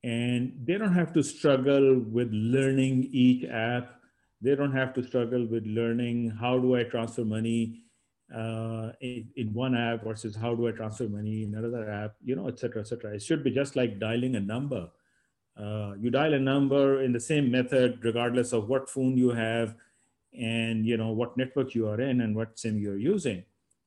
and 0.03 0.53
they 0.63 0.77
don't 0.77 0.94
have 0.94 1.13
to 1.13 1.24
struggle 1.24 2.00
with 2.00 2.29
learning 2.32 3.10
each 3.12 3.44
app. 3.46 3.96
They 4.41 4.56
don't 4.56 4.72
have 4.72 4.94
to 4.94 5.03
struggle 5.03 5.46
with 5.46 5.65
learning 5.65 6.29
how 6.39 6.60
do 6.60 6.75
i 6.77 6.84
transfer 6.84 7.25
money 7.25 7.84
uh, 8.34 8.91
in, 9.01 9.27
in, 9.36 9.53
one 9.53 9.75
app 9.75 10.03
versus 10.03 10.36
how 10.36 10.56
do 10.56 10.68
i 10.68 10.72
transfer 10.72 11.10
money 11.10 11.44
in 11.44 11.56
another 11.56 11.89
app 11.89 12.13
you 12.24 12.36
know 12.36 12.48
et 12.48 12.60
cetera 12.60 12.82
et 12.82 12.88
cetera. 12.88 13.13
It 13.13 13.22
should 13.22 13.44
be 13.44 13.51
just 13.51 13.75
like 13.75 14.00
dialing 14.00 14.36
a 14.36 14.39
number. 14.39 14.89
Uh, 15.58 15.94
you 16.00 16.10
dial 16.10 16.34
a 16.34 16.39
number 16.39 17.03
in 17.03 17.12
the 17.12 17.20
same 17.20 17.51
method 17.51 18.00
regardless 18.03 18.53
of 18.53 18.70
what 18.70 18.89
phone 18.89 19.18
you 19.18 19.32
have 19.32 19.75
and 20.38 20.86
you 20.86 20.96
know 20.96 21.10
what 21.10 21.36
network 21.36 21.75
you 21.75 21.88
are 21.88 22.00
in 22.00 22.22
and 22.22 22.36
what 22.36 22.58
sim 22.58 22.77
you're 22.77 22.98
using. 22.98 23.44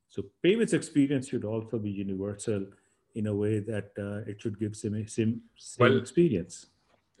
So 0.09 0.25
payments 0.43 0.73
experience 0.73 1.29
should 1.29 1.45
also 1.45 1.79
be 1.79 1.89
universal 1.89 2.67
in 3.15 3.27
a 3.27 3.33
way 3.33 3.59
that 3.59 3.91
uh, 3.97 4.29
it 4.29 4.41
should 4.41 4.59
give 4.59 4.75
same, 4.75 5.07
same, 5.07 5.41
same 5.57 5.79
well, 5.79 5.97
experience. 5.97 6.67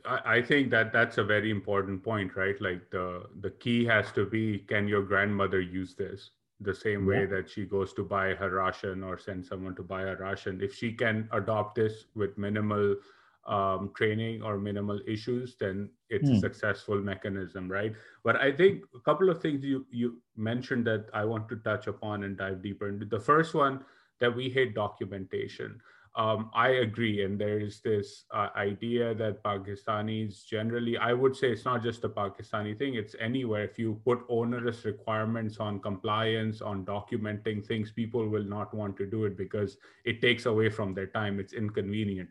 I 0.05 0.41
think 0.41 0.69
that 0.71 0.91
that's 0.91 1.17
a 1.17 1.23
very 1.23 1.49
important 1.49 2.03
point, 2.03 2.35
right? 2.35 2.59
Like 2.59 2.89
the 2.91 3.23
the 3.39 3.51
key 3.51 3.85
has 3.85 4.11
to 4.13 4.25
be: 4.25 4.59
Can 4.59 4.87
your 4.87 5.01
grandmother 5.01 5.61
use 5.61 5.95
this 5.95 6.31
the 6.59 6.75
same 6.75 7.05
way 7.05 7.21
yeah. 7.21 7.27
that 7.27 7.49
she 7.49 7.65
goes 7.65 7.93
to 7.93 8.03
buy 8.03 8.33
her 8.33 8.49
ration 8.49 9.03
or 9.03 9.17
send 9.17 9.45
someone 9.45 9.75
to 9.75 9.83
buy 9.83 10.01
a 10.03 10.15
ration? 10.17 10.59
If 10.61 10.75
she 10.75 10.91
can 10.91 11.29
adopt 11.31 11.75
this 11.75 12.05
with 12.15 12.37
minimal 12.37 12.97
um, 13.45 13.91
training 13.95 14.41
or 14.41 14.57
minimal 14.57 14.99
issues, 15.07 15.55
then 15.57 15.89
it's 16.09 16.29
a 16.29 16.33
hmm. 16.33 16.39
successful 16.39 16.99
mechanism, 16.99 17.71
right? 17.71 17.93
But 18.23 18.37
I 18.37 18.51
think 18.51 18.83
a 18.95 18.99
couple 18.99 19.29
of 19.29 19.41
things 19.41 19.63
you 19.63 19.85
you 19.89 20.21
mentioned 20.35 20.85
that 20.87 21.05
I 21.13 21.23
want 21.23 21.47
to 21.49 21.55
touch 21.57 21.87
upon 21.87 22.23
and 22.23 22.37
dive 22.37 22.61
deeper 22.61 22.89
into. 22.89 23.05
The 23.05 23.19
first 23.19 23.53
one 23.53 23.85
that 24.19 24.35
we 24.35 24.49
hate 24.49 24.75
documentation. 24.75 25.79
Um, 26.15 26.51
I 26.53 26.69
agree. 26.69 27.23
And 27.23 27.39
there 27.41 27.59
is 27.59 27.81
this 27.81 28.25
uh, 28.31 28.49
idea 28.55 29.15
that 29.15 29.43
Pakistanis 29.43 30.45
generally, 30.45 30.95
I 30.95 31.11
would 31.11 31.35
say 31.35 31.51
it's 31.51 31.65
not 31.65 31.81
just 31.81 32.03
a 32.03 32.09
Pakistani 32.09 32.77
thing, 32.77 32.93
it's 32.93 33.15
anywhere. 33.19 33.63
If 33.63 33.79
you 33.79 33.99
put 34.05 34.19
onerous 34.29 34.85
requirements 34.85 35.57
on 35.57 35.79
compliance, 35.79 36.61
on 36.61 36.85
documenting 36.85 37.65
things, 37.65 37.91
people 37.91 38.27
will 38.29 38.43
not 38.43 38.73
want 38.75 38.95
to 38.97 39.07
do 39.07 39.25
it 39.25 39.35
because 39.35 39.77
it 40.05 40.21
takes 40.21 40.45
away 40.45 40.69
from 40.69 40.93
their 40.93 41.07
time. 41.07 41.39
It's 41.39 41.53
inconvenient. 41.53 42.29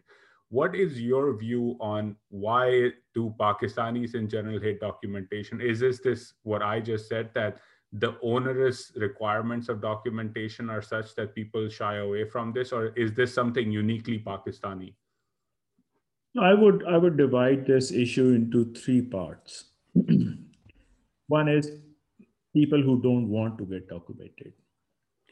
What 0.51 0.77
is 0.77 1.01
your 1.01 1.37
view 1.37 1.77
on 1.81 2.15
why 2.29 2.91
do 3.15 3.35
Pakistanis 3.41 4.15
in 4.15 4.29
general 4.29 4.61
hate 4.61 4.81
documentation? 4.81 5.61
Is 5.61 5.81
this 5.81 5.99
this 5.99 6.35
what 6.45 6.63
I 6.63 6.79
just 6.79 7.09
said 7.09 7.31
that 7.35 7.59
the 7.93 8.17
onerous 8.23 8.93
requirements 8.97 9.69
of 9.69 9.83
documentation 9.83 10.71
are 10.71 10.81
such 10.81 11.15
that 11.15 11.35
people 11.35 11.69
shy 11.69 11.97
away 11.97 12.25
from 12.29 12.53
this 12.53 12.73
or 12.73 12.89
is 12.89 13.13
this 13.13 13.35
something 13.35 13.71
uniquely 13.71 14.19
pakistani? 14.19 14.95
I 16.41 16.55
would 16.55 16.85
i 16.87 16.97
would 16.97 17.19
divide 17.19 17.67
this 17.67 17.93
issue 17.93 18.33
into 18.33 18.73
three 18.73 19.03
parts. 19.03 19.65
One 21.27 21.49
is 21.49 21.71
people 22.55 22.83
who 22.83 23.01
don't 23.03 23.29
want 23.29 23.59
to 23.59 23.65
get 23.65 23.89
documented. 23.89 24.55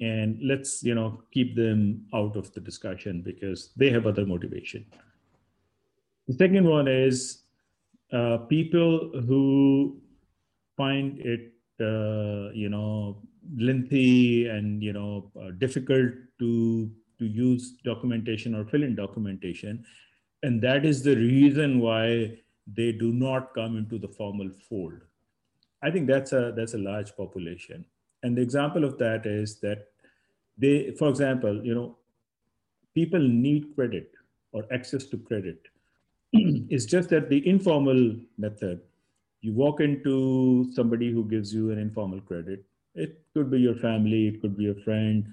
And 0.00 0.38
let's 0.42 0.82
you 0.82 0.94
know 0.94 1.22
keep 1.30 1.56
them 1.56 2.06
out 2.14 2.36
of 2.36 2.52
the 2.52 2.60
discussion 2.60 3.22
because 3.22 3.70
they 3.76 3.90
have 3.90 4.06
other 4.06 4.26
motivation. 4.26 4.84
The 6.28 6.34
second 6.34 6.66
one 6.66 6.88
is 6.88 7.42
uh, 8.12 8.38
people 8.48 9.10
who 9.26 10.00
find 10.76 11.18
it 11.20 11.52
uh, 11.80 12.50
you 12.52 12.68
know 12.68 13.16
lengthy 13.56 14.49
and 14.49 14.82
you 14.82 14.92
know 14.92 15.30
uh, 15.40 15.50
difficult 15.58 16.12
to 16.38 16.90
to 17.18 17.26
use 17.26 17.75
documentation 17.84 18.54
or 18.54 18.64
fill 18.64 18.82
in 18.82 18.94
documentation. 18.94 19.84
And 20.42 20.60
that 20.62 20.87
is 20.87 21.02
the 21.02 21.16
reason 21.16 21.80
why 21.80 22.38
they 22.66 22.92
do 22.92 23.12
not 23.12 23.54
come 23.54 23.76
into 23.76 23.99
the 23.99 24.08
formal 24.08 24.50
fold. 24.68 25.00
I 25.82 25.90
think 25.90 26.06
that's 26.06 26.32
a 26.32 26.52
that's 26.56 26.75
a 26.75 26.78
large 26.78 27.14
population. 27.16 27.84
And 28.22 28.37
the 28.37 28.42
example 28.42 28.84
of 28.84 28.99
that 28.99 29.26
is 29.26 29.60
that 29.60 29.87
they 30.58 30.92
for 30.99 31.08
example 31.08 31.64
you 31.64 31.75
know 31.75 31.99
people 32.94 33.20
need 33.20 33.75
credit 33.75 34.12
or 34.52 34.64
access 34.72 35.04
to 35.06 35.18
credit. 35.18 35.68
It's 36.32 36.84
just 36.84 37.08
that 37.10 37.28
the 37.28 37.46
informal 37.49 38.16
method 38.38 38.80
you 39.40 39.54
walk 39.54 39.80
into 39.80 40.70
somebody 40.73 41.11
who 41.11 41.25
gives 41.25 41.52
you 41.52 41.70
an 41.70 41.78
informal 41.78 42.20
credit. 42.20 42.64
It 42.94 43.23
could 43.35 43.50
be 43.50 43.61
your 43.61 43.76
family, 43.76 44.28
it 44.28 44.40
could 44.40 44.56
be 44.56 44.70
a 44.70 44.75
friend, 44.75 45.26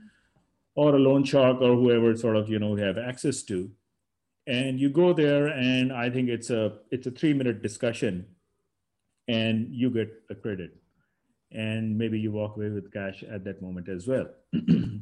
or 0.76 0.96
a 0.96 1.00
loan 1.00 1.24
shark, 1.24 1.60
or 1.62 1.76
whoever 1.76 2.16
sort 2.16 2.36
of 2.36 2.50
you 2.50 2.60
know 2.60 2.76
have 2.76 2.98
access 2.98 3.44
to. 3.44 3.70
And 4.46 4.80
you 4.80 4.90
go 4.90 5.12
there, 5.12 5.48
and 5.48 5.92
I 5.92 6.10
think 6.10 6.30
it's 6.30 6.50
a 6.50 6.80
it's 6.92 7.08
a 7.08 7.12
three 7.12 7.34
minute 7.34 7.62
discussion, 7.62 8.26
and 9.28 9.68
you 9.72 9.90
get 9.90 10.10
a 10.30 10.36
credit, 10.36 10.72
and 11.52 11.98
maybe 11.98 12.20
you 12.20 12.32
walk 12.32 12.56
away 12.56 12.70
with 12.70 12.94
cash 12.94 13.24
at 13.24 13.44
that 13.44 13.62
moment 13.62 13.90
as 13.90 14.08
well. 14.08 14.30
and 14.54 15.02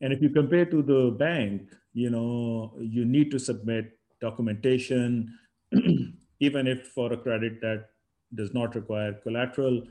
if 0.00 0.22
you 0.22 0.30
compare 0.30 0.64
to 0.66 0.82
the 0.82 1.14
bank, 1.18 1.68
you 1.92 2.08
know 2.08 2.72
you 2.80 3.04
need 3.04 3.30
to 3.32 3.38
submit 3.38 3.98
documentation, 4.20 5.36
even 6.40 6.66
if 6.66 6.86
for 6.94 7.12
a 7.12 7.16
credit 7.16 7.60
that 7.60 7.91
does 8.34 8.52
not 8.54 8.74
require 8.74 9.12
collateral. 9.12 9.82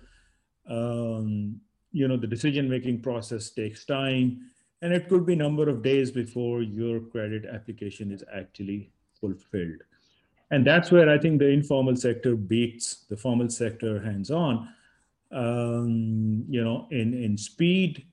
Um, 0.69 1.59
you 1.91 2.07
know, 2.07 2.17
the 2.17 2.27
decision-making 2.27 3.01
process 3.01 3.49
takes 3.49 3.85
time, 3.85 4.51
and 4.81 4.93
it 4.93 5.09
could 5.09 5.25
be 5.25 5.35
number 5.35 5.69
of 5.69 5.83
days 5.83 6.11
before 6.11 6.61
your 6.61 6.99
credit 6.99 7.45
application 7.45 8.11
is 8.11 8.23
actually 8.33 8.91
fulfilled. 9.19 9.81
And 10.51 10.65
that's 10.65 10.91
where 10.91 11.09
I 11.09 11.17
think 11.17 11.39
the 11.39 11.47
informal 11.49 11.95
sector 11.95 12.35
beats 12.35 13.05
the 13.09 13.17
formal 13.17 13.49
sector 13.49 14.01
hands-on. 14.01 14.69
Um, 15.31 16.45
you 16.49 16.63
know, 16.63 16.87
in 16.91 17.13
in 17.13 17.37
speed, 17.37 18.05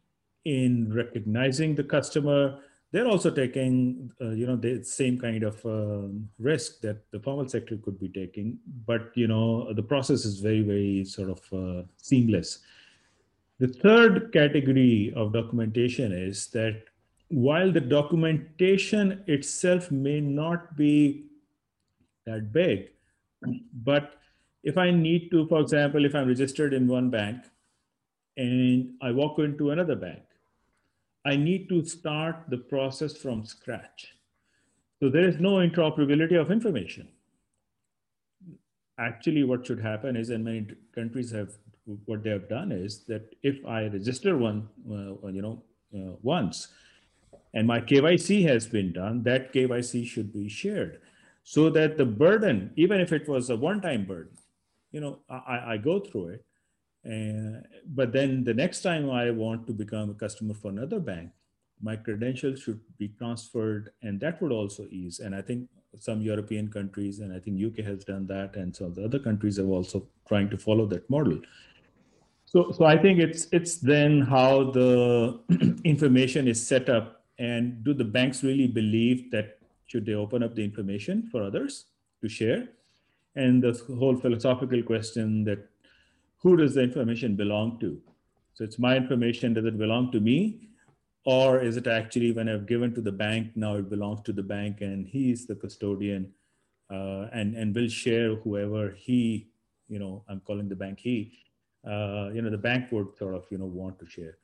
in 0.45 0.93
recognizing 0.93 1.75
the 1.75 1.83
customer, 1.83 2.61
they're 2.91 3.07
also 3.07 3.31
taking 3.31 4.11
uh, 4.21 4.31
you 4.31 4.47
know 4.47 4.57
the 4.57 4.83
same 4.83 5.19
kind 5.19 5.43
of 5.43 5.65
uh, 5.67 6.09
risk 6.39 6.81
that 6.81 7.11
the 7.11 7.21
formal 7.21 7.49
sector 7.49 7.77
could 7.77 7.99
be 8.01 8.09
taking 8.09 8.59
but 8.87 9.11
you 9.15 9.29
know 9.29 9.73
the 9.75 9.83
process 9.83 10.25
is 10.25 10.41
very 10.41 10.63
very 10.63 11.05
sort 11.05 11.31
of 11.31 11.41
uh, 11.53 11.83
seamless. 11.97 12.61
The 13.59 13.69
third 13.69 14.33
category 14.33 15.13
of 15.17 15.33
documentation 15.33 16.13
is 16.13 16.47
that 16.49 16.85
while 17.29 17.71
the 17.71 17.81
documentation 17.81 19.23
itself 19.27 19.91
may 19.91 20.21
not 20.21 20.77
be 20.77 21.27
that 22.25 22.53
big 22.53 22.91
but 23.73 24.15
if 24.63 24.79
i 24.79 24.91
need 24.91 25.31
to 25.31 25.47
for 25.49 25.61
example 25.61 26.05
if 26.05 26.15
i'm 26.15 26.29
registered 26.29 26.73
in 26.73 26.87
one 26.87 27.11
bank 27.11 27.45
and 28.37 28.95
i 29.03 29.11
walk 29.11 29.39
into 29.39 29.71
another 29.71 29.95
bank 29.95 30.23
I 31.29 31.37
need 31.37 31.69
to 31.69 31.85
start 31.85 32.37
the 32.49 32.57
process 32.57 33.15
from 33.15 33.45
scratch. 33.45 34.15
So 34.99 35.11
there 35.11 35.29
is 35.29 35.39
no 35.39 35.57
interoperability 35.67 36.41
of 36.41 36.51
information. 36.51 37.07
Actually, 38.99 39.45
what 39.45 39.67
should 39.67 39.81
happen 39.81 40.17
is, 40.17 40.31
and 40.31 40.43
many 40.43 40.67
countries 40.95 41.31
have, 41.33 41.51
what 42.07 42.23
they 42.23 42.31
have 42.31 42.49
done 42.49 42.73
is 42.73 43.05
that 43.09 43.35
if 43.43 43.65
I 43.67 43.89
register 43.89 44.39
one, 44.39 44.69
uh, 44.91 45.29
you 45.29 45.43
know, 45.43 45.63
uh, 45.95 46.17
once, 46.23 46.69
and 47.53 47.67
my 47.67 47.81
KYC 47.81 48.49
has 48.49 48.67
been 48.67 48.93
done, 48.95 49.23
that 49.25 49.53
KYC 49.53 50.07
should 50.07 50.33
be 50.33 50.49
shared, 50.49 51.03
so 51.45 51.69
that 51.69 51.99
the 51.99 52.07
burden, 52.07 52.73
even 52.77 53.01
if 53.01 53.13
it 53.13 53.29
was 53.29 53.51
a 53.51 53.57
one-time 53.57 54.07
burden, 54.07 54.37
you 54.93 55.01
know, 55.03 55.19
I, 55.29 55.75
I 55.75 55.77
go 55.77 56.01
through 56.01 56.29
it, 56.29 56.45
uh, 57.07 57.61
but 57.87 58.13
then 58.13 58.45
the 58.45 58.55
next 58.55 58.83
time 58.83 59.11
I 59.11 59.31
want 59.31 59.67
to 59.67 59.73
become 59.73 60.11
a 60.11 60.15
customer 60.15 60.55
for 60.55 60.69
another 60.69 61.01
bank, 61.01 61.31
my 61.81 61.97
credentials 61.97 62.61
should 62.61 62.81
be 62.99 63.09
transferred, 63.09 63.91
and 64.03 64.19
that 64.21 64.43
would 64.43 64.53
also 64.53 64.87
ease. 64.91 65.21
And 65.21 65.35
I 65.35 65.43
think 65.43 65.69
some 65.99 66.21
European 66.21 66.69
countries, 66.69 67.21
and 67.21 67.33
I 67.33 67.39
think 67.39 67.63
UK 67.63 67.85
has 67.85 68.05
done 68.05 68.27
that, 68.27 68.57
and 68.57 68.75
some 68.75 68.89
of 68.89 68.95
the 68.97 69.05
other 69.05 69.19
countries 69.19 69.59
are 69.59 69.67
also 69.67 70.07
trying 70.27 70.51
to 70.51 70.59
follow 70.59 70.87
that 70.87 71.09
model. 71.09 71.41
So, 72.45 72.73
so 72.73 72.85
I 72.85 72.97
think 72.97 73.21
it's 73.21 73.47
it's 73.53 73.77
then 73.77 74.23
how 74.23 74.71
the 74.71 75.41
information 75.85 76.49
is 76.49 76.67
set 76.67 76.89
up, 76.89 77.23
and 77.39 77.85
do 77.85 77.95
the 77.95 78.05
banks 78.05 78.43
really 78.43 78.67
believe 78.67 79.31
that 79.31 79.59
should 79.87 80.05
they 80.05 80.15
open 80.15 80.43
up 80.43 80.55
the 80.55 80.65
information 80.65 81.29
for 81.31 81.43
others 81.43 81.87
to 82.23 82.29
share? 82.29 82.69
And 83.37 83.63
the 83.63 83.73
whole 83.99 84.17
philosophical 84.17 84.83
question 84.83 85.45
that 85.45 85.69
who 86.39 86.57
does 86.57 86.75
the 86.75 86.83
information 86.83 87.37
belong 87.37 87.79
to? 87.81 88.01
So 88.55 88.65
it's 88.65 88.79
my 88.79 88.97
information, 88.97 89.55
does 89.55 89.65
it 89.65 89.79
belong 89.79 90.11
to 90.13 90.21
me? 90.21 90.69
Or 91.25 91.61
is 91.61 91.77
it 91.77 91.87
actually 91.87 92.33
when 92.33 92.49
I've 92.49 92.67
given 92.67 92.95
to 92.95 93.01
the 93.01 93.13
bank, 93.13 93.53
now 93.55 93.77
it 93.77 93.91
belongs 93.91 94.23
to 94.23 94.33
the 94.33 94.43
bank 94.43 94.81
and 94.81 95.07
he's 95.07 95.47
the 95.47 95.55
custodian 95.55 96.33
uh, 96.91 97.27
and, 97.33 97.55
and 97.55 97.75
will 97.75 97.89
share 97.89 98.37
whoever 98.37 98.91
he, 98.91 99.49
you 99.89 99.99
know, 99.99 100.25
I'm 100.29 100.41
calling 100.41 100.69
the 100.69 100.77
bank 100.77 100.99
he, 101.01 101.39
uh, 101.87 102.31
you 102.33 102.43
know, 102.43 102.51
the 102.51 102.59
bank 102.59 102.91
would 102.93 103.17
sort 103.19 103.35
of, 103.35 103.45
you 103.51 103.59
know, 103.59 103.67
want 103.67 103.99
to 103.99 104.07
share. 104.07 104.39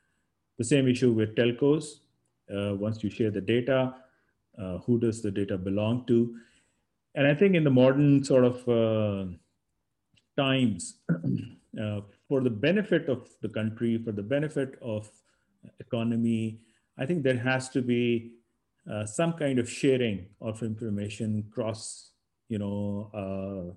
The 0.57 0.63
same 0.63 0.87
issue 0.87 1.11
with 1.11 1.35
telcos. 1.35 1.99
Uh, 2.53 2.75
once 2.75 3.03
you 3.03 3.09
share 3.09 3.31
the 3.31 3.41
data, 3.41 3.95
uh, 4.61 4.77
who 4.79 4.99
does 4.99 5.21
the 5.23 5.31
data 5.31 5.57
belong 5.57 6.05
to? 6.05 6.35
and 7.15 7.25
I 7.25 7.33
think 7.33 7.55
in 7.55 7.63
the 7.63 7.71
modern 7.71 8.23
sort 8.23 8.43
of 8.43 8.69
uh, 8.69 9.31
times, 10.37 10.95
uh, 11.81 12.01
for 12.27 12.41
the 12.41 12.49
benefit 12.49 13.09
of 13.09 13.29
the 13.41 13.49
country, 13.49 13.97
for 13.97 14.11
the 14.11 14.23
benefit 14.23 14.77
of 14.81 15.09
economy, 15.79 16.59
I 16.97 17.05
think 17.05 17.23
there 17.23 17.37
has 17.37 17.69
to 17.69 17.81
be 17.81 18.31
uh, 18.89 19.05
some 19.05 19.33
kind 19.33 19.59
of 19.59 19.69
sharing 19.69 20.27
of 20.41 20.61
information 20.63 21.45
across, 21.49 22.11
you 22.49 22.59
know, 22.59 23.09
uh, 23.13 23.73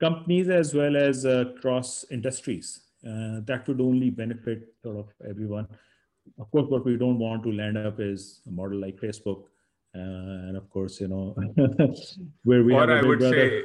companies 0.00 0.48
as 0.48 0.74
well 0.74 0.96
as 0.96 1.24
uh, 1.24 1.44
cross 1.60 2.04
industries. 2.10 2.80
Uh, 3.06 3.40
that 3.44 3.66
would 3.68 3.80
only 3.80 4.10
benefit 4.10 4.74
sort 4.82 4.96
of 4.96 5.08
everyone. 5.28 5.66
Of 6.38 6.50
course, 6.50 6.68
what 6.68 6.84
we 6.84 6.96
don't 6.96 7.18
want 7.18 7.42
to 7.44 7.52
land 7.52 7.76
up 7.76 8.00
is 8.00 8.40
a 8.46 8.50
model 8.50 8.78
like 8.80 8.96
Facebook, 9.00 9.44
and 9.94 10.56
of 10.56 10.70
course, 10.70 11.00
you 11.00 11.08
know, 11.08 11.34
where 12.44 12.62
we. 12.64 12.72
Or 12.72 12.90
I 12.90 13.02
would 13.02 13.18
brother. 13.18 13.64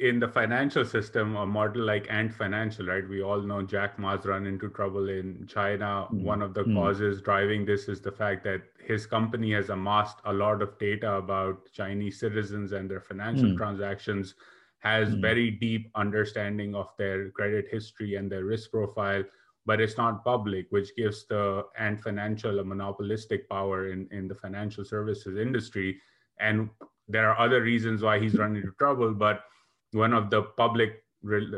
in 0.00 0.18
the 0.18 0.28
financial 0.28 0.84
system, 0.84 1.36
a 1.36 1.46
model 1.46 1.84
like 1.84 2.06
Ant 2.10 2.34
Financial, 2.34 2.86
right? 2.86 3.08
We 3.08 3.22
all 3.22 3.40
know 3.40 3.62
Jack 3.62 3.98
Ma's 3.98 4.24
run 4.24 4.46
into 4.46 4.68
trouble 4.68 5.08
in 5.08 5.46
China. 5.46 6.08
Mm. 6.12 6.22
One 6.22 6.42
of 6.42 6.54
the 6.54 6.64
mm. 6.64 6.74
causes 6.74 7.20
driving 7.20 7.64
this 7.64 7.88
is 7.88 8.00
the 8.00 8.12
fact 8.12 8.44
that 8.44 8.62
his 8.82 9.06
company 9.06 9.52
has 9.52 9.70
amassed 9.70 10.18
a 10.24 10.32
lot 10.32 10.62
of 10.62 10.78
data 10.78 11.14
about 11.14 11.70
Chinese 11.72 12.18
citizens 12.18 12.72
and 12.72 12.90
their 12.90 13.00
financial 13.00 13.50
mm. 13.50 13.56
transactions, 13.56 14.34
has 14.80 15.08
hmm. 15.08 15.20
very 15.22 15.50
deep 15.50 15.90
understanding 15.94 16.74
of 16.74 16.88
their 16.98 17.30
credit 17.30 17.66
history 17.70 18.16
and 18.16 18.30
their 18.30 18.44
risk 18.44 18.70
profile, 18.70 19.24
but 19.66 19.80
it's 19.80 19.96
not 19.96 20.24
public, 20.24 20.66
which 20.70 20.94
gives 20.96 21.26
the 21.26 21.64
Ant 21.78 22.00
Financial 22.00 22.58
a 22.58 22.64
monopolistic 22.64 23.48
power 23.48 23.90
in, 23.90 24.08
in 24.10 24.28
the 24.28 24.34
financial 24.34 24.84
services 24.84 25.38
industry. 25.38 26.00
And 26.38 26.68
there 27.08 27.30
are 27.30 27.38
other 27.38 27.62
reasons 27.62 28.02
why 28.02 28.18
he's 28.18 28.34
run 28.34 28.56
into 28.56 28.72
trouble, 28.78 29.12
but 29.14 29.44
one 29.92 30.12
of 30.12 30.30
the 30.30 30.42
public 30.42 31.00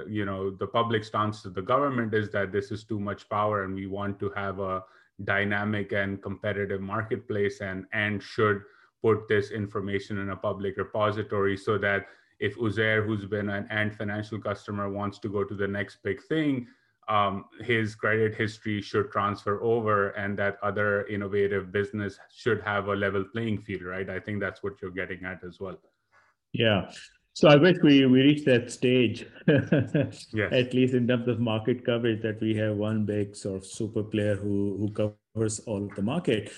you 0.08 0.24
know 0.24 0.50
the 0.50 0.66
public 0.66 1.02
stance 1.02 1.44
of 1.44 1.52
the 1.52 1.62
government 1.62 2.14
is 2.14 2.30
that 2.30 2.52
this 2.52 2.70
is 2.70 2.84
too 2.84 3.00
much 3.00 3.28
power 3.28 3.64
and 3.64 3.74
we 3.74 3.86
want 3.86 4.16
to 4.20 4.30
have 4.30 4.60
a 4.60 4.80
dynamic 5.24 5.92
and 5.92 6.22
competitive 6.22 6.80
marketplace 6.80 7.60
and 7.60 7.84
and 7.92 8.22
should 8.22 8.62
put 9.02 9.26
this 9.28 9.50
information 9.50 10.18
in 10.18 10.30
a 10.30 10.36
public 10.36 10.76
repository 10.76 11.56
so 11.56 11.78
that 11.78 12.06
if 12.38 12.56
Uzair, 12.58 13.04
who's 13.04 13.24
been 13.24 13.48
an 13.48 13.66
Ant 13.70 13.94
Financial 13.94 14.38
customer, 14.38 14.90
wants 14.90 15.18
to 15.20 15.28
go 15.28 15.42
to 15.42 15.54
the 15.54 15.66
next 15.66 15.98
big 16.02 16.22
thing, 16.24 16.66
um, 17.08 17.44
his 17.60 17.94
credit 17.94 18.34
history 18.34 18.80
should 18.80 19.10
transfer 19.10 19.62
over, 19.62 20.10
and 20.10 20.38
that 20.38 20.58
other 20.62 21.06
innovative 21.06 21.72
business 21.72 22.18
should 22.34 22.60
have 22.62 22.88
a 22.88 22.94
level 22.94 23.24
playing 23.24 23.62
field, 23.62 23.82
right? 23.82 24.08
I 24.08 24.18
think 24.18 24.40
that's 24.40 24.62
what 24.62 24.80
you're 24.82 24.90
getting 24.90 25.24
at 25.24 25.44
as 25.44 25.60
well. 25.60 25.76
Yeah. 26.52 26.90
So 27.32 27.48
I 27.48 27.56
wish 27.56 27.76
we, 27.82 28.06
we 28.06 28.22
reached 28.22 28.46
that 28.46 28.70
stage, 28.72 29.26
yes. 29.46 30.26
at 30.34 30.72
least 30.72 30.94
in 30.94 31.06
terms 31.06 31.28
of 31.28 31.38
market 31.38 31.84
coverage, 31.84 32.22
that 32.22 32.40
we 32.40 32.54
have 32.56 32.76
one 32.76 33.04
big 33.04 33.36
sort 33.36 33.58
of 33.58 33.66
super 33.66 34.02
player 34.02 34.36
who, 34.36 34.76
who 34.78 34.90
covers 35.34 35.60
all 35.60 35.84
of 35.84 35.94
the 35.94 36.02
market. 36.02 36.50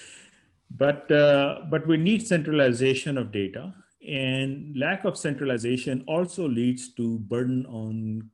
But, 0.71 1.11
uh, 1.11 1.63
but 1.69 1.87
we 1.89 1.97
need 1.97 2.25
centralization 2.25 3.19
of 3.19 3.33
data 3.33 3.75
and 4.09 4.77
lack 4.77 5.05
of 5.05 5.19
centralization 5.19 6.05
also 6.07 6.49
leads 6.49 6.95
to 6.95 7.19
burden 7.19 7.67
on, 7.67 8.31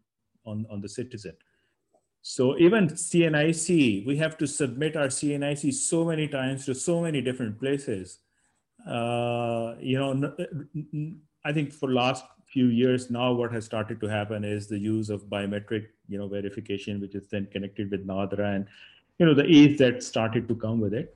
on, 0.47 0.66
on 0.71 0.80
the 0.80 0.88
citizen. 0.88 1.33
So 2.26 2.56
even 2.56 2.88
CNIC, 2.88 4.06
we 4.06 4.16
have 4.16 4.38
to 4.38 4.46
submit 4.46 4.96
our 4.96 5.08
CNIC 5.08 5.74
so 5.74 6.06
many 6.06 6.26
times 6.26 6.64
to 6.64 6.74
so 6.74 7.02
many 7.02 7.20
different 7.20 7.60
places. 7.60 8.20
Uh, 8.88 9.74
you 9.78 9.98
know, 9.98 10.34
I 11.44 11.52
think 11.52 11.70
for 11.70 11.92
last 11.92 12.24
few 12.46 12.68
years 12.68 13.10
now, 13.10 13.34
what 13.34 13.52
has 13.52 13.66
started 13.66 14.00
to 14.00 14.06
happen 14.06 14.42
is 14.42 14.66
the 14.66 14.78
use 14.78 15.10
of 15.10 15.24
biometric, 15.24 15.88
you 16.08 16.16
know, 16.16 16.26
verification, 16.26 16.98
which 16.98 17.14
is 17.14 17.28
then 17.28 17.46
connected 17.52 17.90
with 17.90 18.06
NADRA 18.06 18.56
and, 18.56 18.66
you 19.18 19.26
know, 19.26 19.34
the 19.34 19.44
ease 19.44 19.78
that 19.80 20.02
started 20.02 20.48
to 20.48 20.54
come 20.54 20.80
with 20.80 20.94
it. 20.94 21.14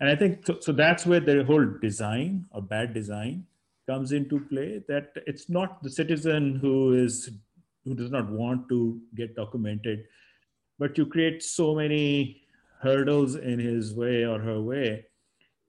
And 0.00 0.10
I 0.10 0.16
think 0.16 0.44
so, 0.44 0.58
so 0.58 0.72
that's 0.72 1.06
where 1.06 1.20
the 1.20 1.44
whole 1.44 1.64
design 1.64 2.46
or 2.50 2.62
bad 2.62 2.94
design 2.94 3.46
comes 3.86 4.10
into 4.10 4.40
play. 4.40 4.82
That 4.88 5.12
it's 5.28 5.48
not 5.48 5.84
the 5.84 5.90
citizen 5.90 6.56
who 6.56 6.94
is 6.94 7.30
who 7.84 7.94
does 7.94 8.10
not 8.10 8.28
want 8.28 8.68
to 8.70 9.00
get 9.14 9.36
documented, 9.36 10.06
but 10.82 10.98
you 10.98 11.06
create 11.06 11.44
so 11.44 11.76
many 11.76 12.42
hurdles 12.80 13.36
in 13.36 13.58
his 13.60 13.94
way 13.94 14.24
or 14.26 14.40
her 14.40 14.60
way 14.60 15.04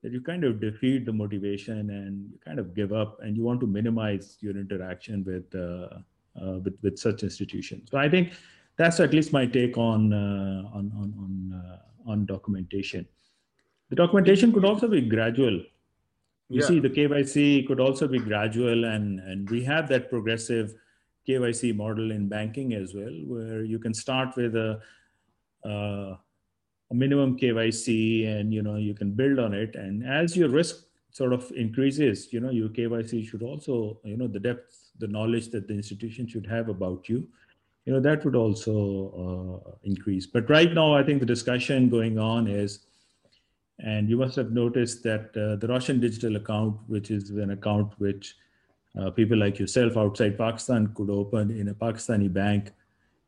that 0.01 0.11
you 0.11 0.19
kind 0.19 0.43
of 0.43 0.59
defeat 0.59 1.05
the 1.05 1.13
motivation 1.13 1.91
and 1.97 2.31
you 2.31 2.39
kind 2.43 2.57
of 2.57 2.73
give 2.75 2.91
up 2.91 3.19
and 3.21 3.37
you 3.37 3.43
want 3.43 3.59
to 3.59 3.67
minimize 3.67 4.37
your 4.41 4.57
interaction 4.57 5.23
with 5.23 5.47
uh, 5.53 5.99
uh, 6.41 6.57
with, 6.63 6.75
with 6.81 6.97
such 6.97 7.21
institutions. 7.21 7.91
So 7.91 7.99
I 7.99 8.09
think 8.09 8.33
that's 8.75 8.99
at 8.99 9.13
least 9.13 9.31
my 9.31 9.45
take 9.45 9.77
on 9.77 10.11
uh, 10.11 10.77
on 10.77 10.91
on 11.01 11.13
on, 11.23 11.61
uh, 11.61 12.11
on 12.11 12.25
documentation. 12.25 13.05
The 13.91 13.95
documentation 13.95 14.51
could 14.51 14.65
also 14.65 14.87
be 14.87 15.01
gradual. 15.01 15.61
You 16.49 16.61
yeah. 16.61 16.65
see, 16.65 16.79
the 16.79 16.89
KYC 16.89 17.67
could 17.67 17.79
also 17.79 18.07
be 18.07 18.17
gradual, 18.17 18.85
and 18.85 19.19
and 19.19 19.47
we 19.47 19.63
have 19.63 19.87
that 19.89 20.09
progressive 20.09 20.73
KYC 21.27 21.75
model 21.75 22.11
in 22.11 22.27
banking 22.27 22.73
as 22.73 22.93
well, 22.93 23.15
where 23.25 23.63
you 23.63 23.79
can 23.79 23.93
start 23.93 24.35
with 24.35 24.55
a 24.55 24.81
uh, 25.65 26.15
a 26.91 26.95
minimum 26.95 27.37
KYC 27.37 28.27
and 28.27 28.53
you 28.53 28.61
know 28.61 28.75
you 28.75 28.93
can 28.93 29.11
build 29.11 29.39
on 29.39 29.53
it. 29.53 29.75
And 29.75 30.05
as 30.05 30.37
your 30.37 30.49
risk 30.49 30.85
sort 31.11 31.33
of 31.33 31.51
increases, 31.55 32.31
you 32.31 32.39
know 32.39 32.51
your 32.51 32.69
KYC 32.69 33.27
should 33.27 33.43
also 33.43 33.99
you 34.03 34.17
know 34.17 34.27
the 34.27 34.39
depth, 34.39 34.91
the 34.99 35.07
knowledge 35.07 35.49
that 35.49 35.67
the 35.67 35.73
institution 35.73 36.27
should 36.27 36.47
have 36.47 36.69
about 36.69 37.09
you, 37.09 37.27
you 37.85 37.93
know 37.93 37.99
that 37.99 38.23
would 38.25 38.35
also 38.35 39.61
uh, 39.65 39.71
increase. 39.83 40.25
But 40.25 40.49
right 40.49 40.73
now, 40.73 40.95
I 40.95 41.03
think 41.03 41.19
the 41.19 41.25
discussion 41.25 41.89
going 41.89 42.17
on 42.17 42.47
is. 42.47 42.85
And 43.79 44.07
you 44.07 44.17
must 44.17 44.35
have 44.35 44.51
noticed 44.51 45.01
that 45.03 45.35
uh, 45.35 45.55
the 45.55 45.67
Roshan 45.67 45.99
digital 45.99 46.35
account, 46.35 46.77
which 46.87 47.09
is 47.09 47.31
an 47.31 47.49
account 47.51 47.91
which 47.97 48.35
uh, 48.97 49.09
people 49.09 49.37
like 49.37 49.57
yourself 49.57 49.97
outside 49.97 50.37
Pakistan 50.37 50.93
could 50.93 51.09
open 51.09 51.49
in 51.49 51.69
a 51.69 51.73
Pakistani 51.73 52.31
bank 52.31 52.71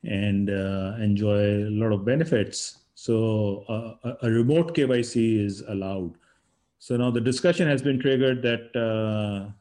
and 0.04 0.50
uh, 0.50 0.94
enjoy 0.98 1.68
a 1.68 1.70
lot 1.70 1.92
of 1.92 2.04
benefits 2.04 2.80
so 3.00 3.64
uh, 3.66 4.08
a, 4.10 4.26
a, 4.26 4.30
remote 4.30 4.74
KYC 4.74 5.42
is 5.42 5.62
allowed. 5.68 6.12
So 6.78 6.98
now 6.98 7.10
the 7.10 7.20
discussion 7.20 7.66
has 7.66 7.80
been 7.80 7.98
triggered 7.98 8.42
that 8.42 8.76
uh, 8.76 9.52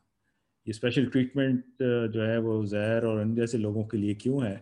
ये 0.65 0.73
special 0.73 1.05
treatment 1.13 1.63
uh, 1.81 2.11
जो 2.13 2.21
है 2.21 2.39
वो 2.47 2.65
जहर 2.73 3.05
और 3.07 3.21
इन 3.21 3.33
जैसे 3.35 3.57
लोगों 3.57 3.83
के 3.91 3.97
लिए 3.97 4.13
क्यों 4.23 4.43
है 4.45 4.61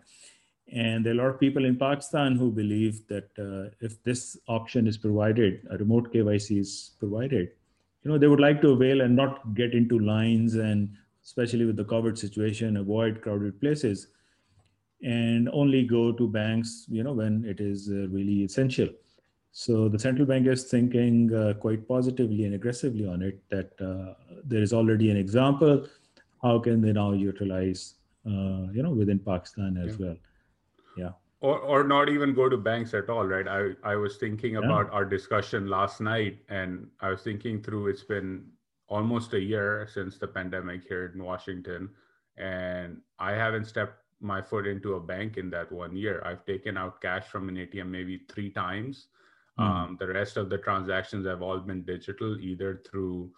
and 0.83 1.05
there 1.05 1.13
are 1.13 1.17
a 1.17 1.21
lot 1.21 1.33
of 1.33 1.39
people 1.39 1.65
in 1.65 1.77
Pakistan 1.77 2.35
who 2.35 2.51
believe 2.51 2.99
that 3.07 3.41
uh, 3.45 3.63
if 3.87 3.95
this 4.03 4.37
option 4.47 4.85
is 4.91 4.97
provided, 4.97 5.65
a 5.71 5.77
remote 5.77 6.11
KYC 6.13 6.59
is 6.59 6.91
provided, 6.99 7.49
you 8.03 8.11
know, 8.11 8.17
they 8.17 8.27
would 8.27 8.43
like 8.45 8.61
to 8.61 8.71
avail 8.71 9.01
and 9.01 9.15
not 9.15 9.55
get 9.55 9.73
into 9.73 9.99
lines 9.99 10.55
and 10.55 10.89
especially 11.23 11.65
with 11.65 11.77
the 11.77 11.85
COVID 11.85 12.17
situation, 12.17 12.77
avoid 12.77 13.21
crowded 13.21 13.59
places 13.61 14.07
and 15.02 15.48
only 15.52 15.84
go 15.84 16.12
to 16.12 16.28
banks, 16.28 16.86
you 16.88 17.02
know, 17.02 17.12
when 17.12 17.44
it 17.44 17.60
is 17.60 17.88
uh, 17.90 18.08
really 18.08 18.44
essential. 18.44 18.88
So 19.50 19.88
the 19.88 19.98
central 19.98 20.26
bank 20.26 20.46
is 20.46 20.64
thinking 20.64 21.32
uh, 21.34 21.54
quite 21.54 21.86
positively 21.86 22.44
and 22.44 22.54
aggressively 22.54 23.06
on 23.06 23.20
it 23.20 23.42
that 23.50 23.70
uh, 23.80 24.14
there 24.44 24.62
is 24.62 24.72
already 24.72 25.10
an 25.10 25.16
example. 25.16 25.86
How 26.42 26.58
can 26.58 26.80
they 26.80 26.92
now 26.92 27.12
utilize, 27.12 27.94
uh, 28.26 28.72
you 28.72 28.82
know, 28.82 28.90
within 28.90 29.18
Pakistan 29.18 29.76
as 29.76 29.98
yeah. 29.98 30.06
well? 30.06 30.16
Yeah. 30.96 31.10
Or, 31.40 31.58
or 31.58 31.84
not 31.84 32.08
even 32.08 32.32
go 32.34 32.48
to 32.48 32.56
banks 32.56 32.94
at 32.94 33.10
all, 33.10 33.26
right? 33.26 33.46
I, 33.46 33.92
I 33.92 33.96
was 33.96 34.16
thinking 34.16 34.56
about 34.56 34.86
yeah. 34.86 34.92
our 34.92 35.04
discussion 35.04 35.68
last 35.68 36.00
night 36.00 36.38
and 36.48 36.86
I 37.00 37.10
was 37.10 37.22
thinking 37.22 37.62
through 37.62 37.88
it's 37.88 38.04
been 38.04 38.46
almost 38.88 39.34
a 39.34 39.40
year 39.40 39.88
since 39.92 40.18
the 40.18 40.28
pandemic 40.28 40.84
here 40.88 41.12
in 41.14 41.22
Washington. 41.22 41.90
And 42.38 43.02
I 43.18 43.32
haven't 43.32 43.66
stepped 43.66 44.01
my 44.22 44.40
foot 44.40 44.66
into 44.66 44.94
a 44.94 45.00
bank 45.00 45.36
in 45.36 45.50
that 45.50 45.70
one 45.70 45.96
year. 45.96 46.22
I've 46.24 46.44
taken 46.44 46.76
out 46.76 47.00
cash 47.00 47.26
from 47.26 47.48
an 47.48 47.56
ATM 47.56 47.88
maybe 47.88 48.22
three 48.28 48.50
times. 48.50 49.08
Mm. 49.58 49.64
Um, 49.64 49.96
the 50.00 50.06
rest 50.06 50.36
of 50.36 50.48
the 50.48 50.58
transactions 50.58 51.26
have 51.26 51.42
all 51.42 51.58
been 51.58 51.82
digital, 51.82 52.38
either 52.40 52.82
through 52.88 53.30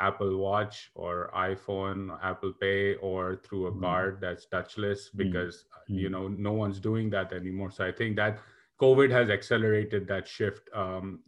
Apple 0.00 0.36
Watch 0.38 0.90
or 0.94 1.30
iPhone, 1.36 2.18
Apple 2.22 2.52
Pay, 2.52 2.94
or 2.96 3.36
through 3.44 3.68
a 3.68 3.72
mm. 3.72 3.80
card 3.80 4.18
that's 4.20 4.46
touchless 4.46 5.10
hmm. 5.10 5.18
because 5.18 5.66
mm. 5.88 6.00
you 6.00 6.08
know 6.08 6.26
no 6.28 6.52
one's 6.52 6.80
doing 6.80 7.10
that 7.10 7.32
anymore. 7.32 7.70
So 7.70 7.86
I 7.86 7.92
think 7.92 8.16
that 8.16 8.38
COVID 8.80 9.10
has 9.10 9.30
accelerated 9.30 10.08
that 10.08 10.26
shift 10.26 10.68
um, 10.74 11.20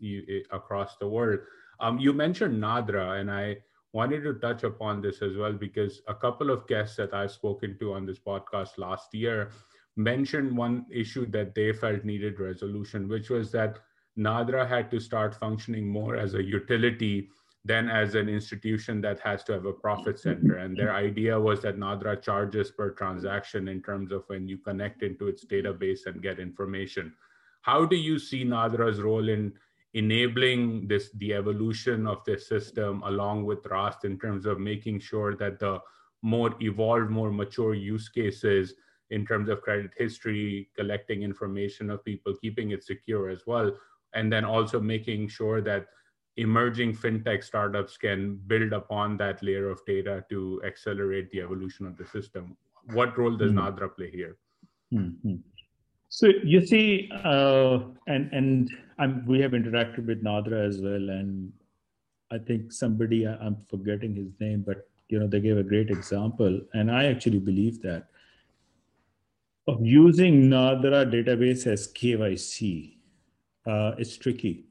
across 0.51 0.97
the 0.97 1.09
world. 1.09 1.41
Um, 1.79 1.99
you 1.99 2.13
mentioned 2.13 2.61
Nadra, 2.61 3.21
and 3.21 3.31
I 3.31 3.59
wanted 3.97 4.23
to 4.25 4.35
touch 4.35 4.63
upon 4.63 5.01
this 5.01 5.23
as 5.23 5.37
well 5.37 5.55
because 5.67 6.03
a 6.07 6.15
couple 6.15 6.51
of 6.51 6.67
guests 6.67 6.97
that 6.97 7.15
I've 7.15 7.33
spoken 7.33 7.79
to 7.81 7.95
on 7.95 8.05
this 8.05 8.19
podcast 8.19 8.77
last 8.77 9.15
year 9.15 9.51
mentioned 9.97 10.55
one 10.55 10.85
issue 11.03 11.25
that 11.37 11.55
they 11.55 11.73
felt 11.73 12.05
needed 12.05 12.39
resolution, 12.39 13.09
which 13.09 13.31
was 13.31 13.51
that 13.53 13.79
NADRA 14.19 14.69
had 14.69 14.91
to 14.91 15.01
start 15.01 15.35
functioning 15.35 15.89
more 15.89 16.15
as 16.17 16.35
a 16.35 16.43
utility 16.43 17.31
than 17.65 17.89
as 17.89 18.15
an 18.15 18.29
institution 18.29 19.01
that 19.01 19.19
has 19.21 19.43
to 19.45 19.53
have 19.53 19.65
a 19.65 19.73
profit 19.73 20.21
center. 20.21 20.57
And 20.59 20.77
their 20.77 20.95
idea 20.95 21.41
was 21.41 21.63
that 21.63 21.79
Nadra 21.79 22.23
charges 22.23 22.71
per 22.71 22.91
transaction 22.91 23.67
in 23.67 23.83
terms 23.83 24.13
of 24.13 24.25
when 24.27 24.47
you 24.47 24.59
connect 24.59 25.03
into 25.03 25.27
its 25.27 25.45
database 25.45 26.07
and 26.07 26.23
get 26.23 26.39
information. 26.39 27.15
How 27.63 27.85
do 27.85 27.97
you 27.97 28.19
see 28.19 28.45
Nadra's 28.45 29.01
role 29.01 29.29
in 29.29 29.53
enabling 29.97 30.87
this 30.87 31.11
the 31.15 31.33
evolution 31.33 32.07
of 32.07 32.23
this 32.25 32.47
system 32.47 33.03
along 33.07 33.45
with 33.47 33.63
Raast 33.65 34.05
in 34.05 34.19
terms 34.19 34.45
of 34.45 34.61
making 34.61 35.01
sure 35.01 35.35
that 35.37 35.59
the 35.59 35.81
more 36.23 36.55
evolved, 36.61 37.11
more 37.11 37.33
mature 37.33 37.73
use 37.75 38.09
cases 38.11 38.75
in 39.11 39.25
terms 39.25 39.49
of 39.49 39.63
credit 39.63 39.93
history, 39.97 40.69
collecting 40.77 41.23
information 41.23 41.89
of 41.89 42.05
people, 42.05 42.35
keeping 42.43 42.73
it 42.73 42.85
secure 42.85 43.31
as 43.31 43.47
well, 43.47 43.73
and 44.13 44.31
then 44.31 44.45
also 44.45 44.79
making 44.81 45.29
sure 45.29 45.63
that 45.63 45.87
emerging 46.37 46.95
fintech 46.95 47.43
startups 47.43 47.97
can 47.97 48.37
build 48.47 48.75
upon 48.75 49.17
that 49.17 49.43
layer 49.43 49.71
of 49.71 49.81
data 49.87 50.23
to 50.29 50.61
accelerate 50.67 51.31
the 51.31 51.41
evolution 51.41 51.87
of 51.87 51.97
the 51.97 52.07
system. 52.07 52.55
What 52.93 53.17
role 53.17 53.37
does 53.37 53.53
mm-hmm. 53.53 53.61
Nadra 53.61 53.97
play 53.97 54.11
here? 54.11 54.37
Mm-hmm. 54.93 55.37
So 56.09 56.29
you 56.45 56.65
see, 56.65 57.11
uh, 57.25 57.81
and 58.07 58.33
and 58.33 58.71
I'm, 58.99 59.27
we 59.27 59.41
have 59.41 59.53
interacted 59.53 60.07
with 60.07 60.23
Nadra 60.23 60.67
as 60.67 60.81
well, 60.81 61.11
and 61.11 61.53
I 62.31 62.39
think 62.39 62.73
somebody 62.73 63.27
I'm 63.27 63.57
forgetting 63.69 64.15
his 64.15 64.33
name, 64.41 64.63
but 64.67 64.89
you 65.09 65.19
know 65.19 65.27
they 65.27 65.41
gave 65.41 65.59
a 65.59 65.63
great 65.63 65.91
example, 65.91 66.61
and 66.75 66.91
I 66.91 67.07
actually 67.07 67.39
believe 67.39 67.83
that. 67.83 68.09
Of 69.69 69.85
using 69.85 70.43
Nadra 70.43 71.11
database 71.13 71.67
as 71.67 71.89
KYC, 71.93 72.99
uh, 73.67 73.97
it's 73.99 74.17
tricky. 74.17 74.65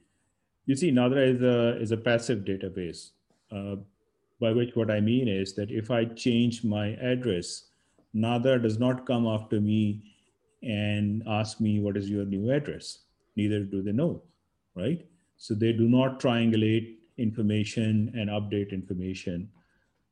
You 0.67 0.75
see, 0.77 0.89
Nadra 0.89 1.35
is 1.35 1.41
a, 1.41 1.81
is 1.81 1.91
a 1.91 1.97
passive 1.97 2.45
database, 2.45 3.09
uh, 3.51 3.75
by 4.39 4.53
which 4.53 4.73
what 4.73 4.89
I 4.89 5.01
mean 5.01 5.27
is 5.27 5.53
that 5.55 5.69
if 5.69 5.91
I 5.91 6.05
change 6.05 6.63
my 6.63 6.93
address, 6.93 7.65
Nadra 8.15 8.61
does 8.61 8.79
not 8.79 9.05
come 9.05 9.27
after 9.27 9.59
me 9.59 10.14
and 10.65 11.23
ask 11.27 11.61
me 11.61 11.79
what 11.79 11.97
is 11.97 12.09
your 12.09 12.25
new 12.25 12.51
address. 12.51 12.99
Neither 13.35 13.63
do 13.63 13.81
they 13.81 13.91
know, 13.91 14.23
right? 14.75 15.05
So 15.37 15.53
they 15.53 15.73
do 15.73 15.87
not 15.87 16.19
triangulate 16.19 16.95
information 17.17 18.11
and 18.15 18.29
update 18.29 18.71
information 18.71 19.49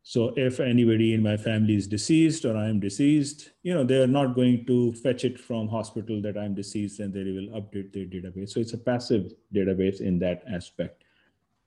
so 0.06 0.34
if 0.36 0.60
anybody 0.60 1.14
in 1.14 1.24
my 1.24 1.38
family 1.38 1.76
is 1.76 1.88
deceased 1.88 2.44
or 2.44 2.58
I'm 2.58 2.82
deceased, 2.82 3.52
you 3.64 3.74
know, 3.74 3.86
they're 3.86 4.06
not 4.06 4.36
going 4.36 4.66
to 4.66 4.92
fetch 4.96 5.24
it 5.24 5.40
from 5.40 5.70
hospital 5.70 6.22
that 6.24 6.38
I'm 6.38 6.54
deceased 6.54 7.00
and 7.00 7.14
they 7.14 7.24
will 7.24 7.58
update 7.58 7.94
their 7.94 8.06
database. 8.06 8.50
So 8.50 8.60
it's 8.60 8.74
a 8.74 8.78
passive 8.78 9.32
database 9.56 10.02
in 10.02 10.20
that 10.20 10.44
aspect. 10.54 11.06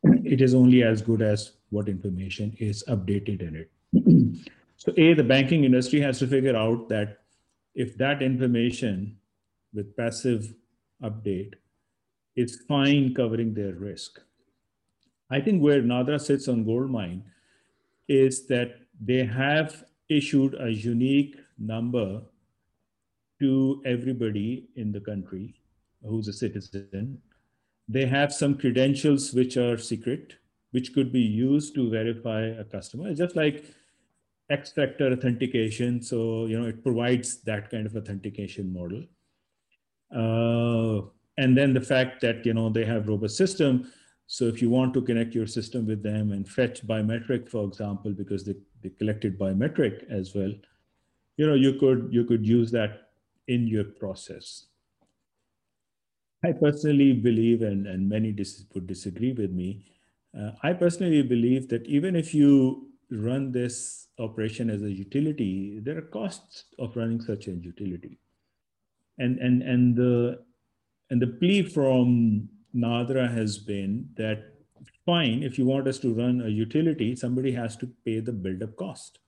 It 0.05 0.43
is 0.43 0.55
only 0.55 0.83
as 0.83 1.01
good 1.01 1.23
as 1.23 1.53
what 1.71 1.89
information 1.89 2.55
is 2.61 2.85
updated 2.89 3.41
in 3.41 3.57
it. 3.57 4.47
so 4.77 4.93
A, 4.99 5.15
the 5.15 5.25
banking 5.25 5.65
industry 5.65 6.01
has 6.01 6.19
to 6.19 6.27
figure 6.27 6.57
out 6.57 6.91
that 6.91 7.23
if 7.77 7.97
that 7.99 8.23
information 8.23 9.19
with 9.75 9.97
passive 9.97 10.55
update 11.03 11.55
is 12.35 12.63
fine 12.67 13.15
covering 13.15 13.53
their 13.53 13.75
risk. 13.75 14.19
I 15.31 15.41
think 15.41 15.63
where 15.63 15.83
Nadra 15.83 16.19
sits 16.21 16.49
on 16.49 16.65
Goldmine 16.65 17.23
is 18.09 18.47
that 18.47 18.79
they 19.01 19.25
have 19.25 19.85
issued 20.09 20.55
a 20.59 20.71
unique 20.71 21.37
number 21.59 22.23
to 23.41 23.83
everybody 23.85 24.69
in 24.77 24.93
the 24.93 25.01
country 25.01 25.55
who's 26.03 26.29
a 26.29 26.33
citizen. 26.33 27.21
They 27.89 28.07
have 28.07 28.33
some 28.33 28.57
credentials 28.57 29.35
which 29.35 29.59
are 29.59 29.77
secret, 29.77 30.37
which 30.71 30.95
could 30.95 31.13
be 31.13 31.21
used 31.21 31.75
to 31.75 31.91
verify 31.91 32.43
a 32.43 32.65
customer, 32.65 33.13
just 33.13 33.37
like 33.37 33.65
X 34.51 34.73
factor 34.73 35.13
authentication. 35.13 36.03
So, 36.03 36.47
you 36.47 36.59
know, 36.59 36.67
it 36.67 36.83
provides 36.83 37.43
that 37.43 37.71
kind 37.71 37.87
of 37.87 37.97
authentication 37.97 38.73
model. 38.73 39.05
Uh, 40.15 41.09
and 41.39 41.57
then 41.57 41.75
the 41.75 41.81
fact 41.81 42.21
that, 42.23 42.47
you 42.47 42.55
know, 42.55 42.69
they 42.69 42.85
have 42.85 43.09
robust 43.09 43.37
system 43.37 43.91
so 44.27 44.47
if 44.47 44.61
you 44.61 44.71
want 44.71 44.93
to 44.95 45.03
connect 45.03 45.35
your 45.35 45.47
system 45.47 45.87
with 45.87 46.03
them 46.03 46.33
and 46.33 46.49
fetch 46.49 46.85
biometric, 46.87 47.49
for 47.49 47.65
example, 47.65 48.13
because 48.13 48.45
they, 48.45 48.57
they 48.83 48.91
collected 48.91 49.39
biometric 49.39 50.11
as 50.11 50.35
well, 50.35 50.53
you 51.37 51.47
know, 51.47 51.55
you 51.55 51.75
could 51.75 52.09
you 52.11 52.25
could 52.25 52.47
use 52.47 52.71
that 52.73 53.11
in 53.47 53.69
your 53.69 53.85
process. 53.85 54.67
I 56.45 56.53
personally 56.53 57.13
believe, 57.13 57.63
and, 57.63 57.87
and 57.87 58.09
many 58.09 58.33
dis- 58.33 58.65
would 58.75 58.87
disagree 58.87 59.33
with 59.33 59.51
me, 59.53 59.85
uh, 60.39 60.53
I 60.63 60.73
personally 60.73 61.23
believe 61.23 61.69
that 61.69 61.87
even 61.87 62.17
if 62.17 62.35
you 62.35 62.89
run 63.11 63.53
this 63.53 64.06
operation 64.19 64.71
as 64.71 64.83
a 64.83 64.91
utility, 64.91 65.81
there 65.81 65.99
are 65.99 66.03
costs 66.03 66.65
of 66.79 66.97
running 66.97 67.21
such 67.21 67.49
a 67.49 67.53
utility. 67.53 68.19
And, 69.19 69.39
and, 69.39 69.63
and, 69.63 69.97
the, 69.97 70.41
and 71.11 71.21
the 71.21 71.27
plea 71.27 71.63
from 71.63 72.49
Nadra 72.75 73.33
has 73.33 73.59
been 73.59 74.09
that 74.17 74.55
fine, 75.05 75.43
if 75.43 75.59
you 75.59 75.67
want 75.67 75.87
us 75.89 75.99
to 76.01 76.13
run 76.15 76.43
a 76.43 76.49
utility, 76.49 77.17
somebody 77.17 77.53
has 77.53 77.77
to 77.77 77.87
pay 78.05 78.21
the 78.21 78.33
build-up 78.33 78.77
cost. 78.77 79.19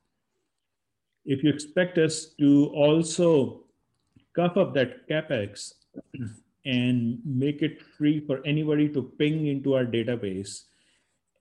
If 1.24 1.42
you 1.42 1.50
expect 1.50 1.98
us 1.98 2.26
to 2.38 2.66
also 2.74 3.64
cuff 4.34 4.56
up 4.56 4.74
that 4.74 5.08
capex 5.08 5.72
and 6.64 7.18
make 7.24 7.62
it 7.62 7.82
free 7.96 8.20
for 8.20 8.40
anybody 8.46 8.88
to 8.90 9.02
ping 9.18 9.46
into 9.46 9.74
our 9.74 9.84
database 9.84 10.64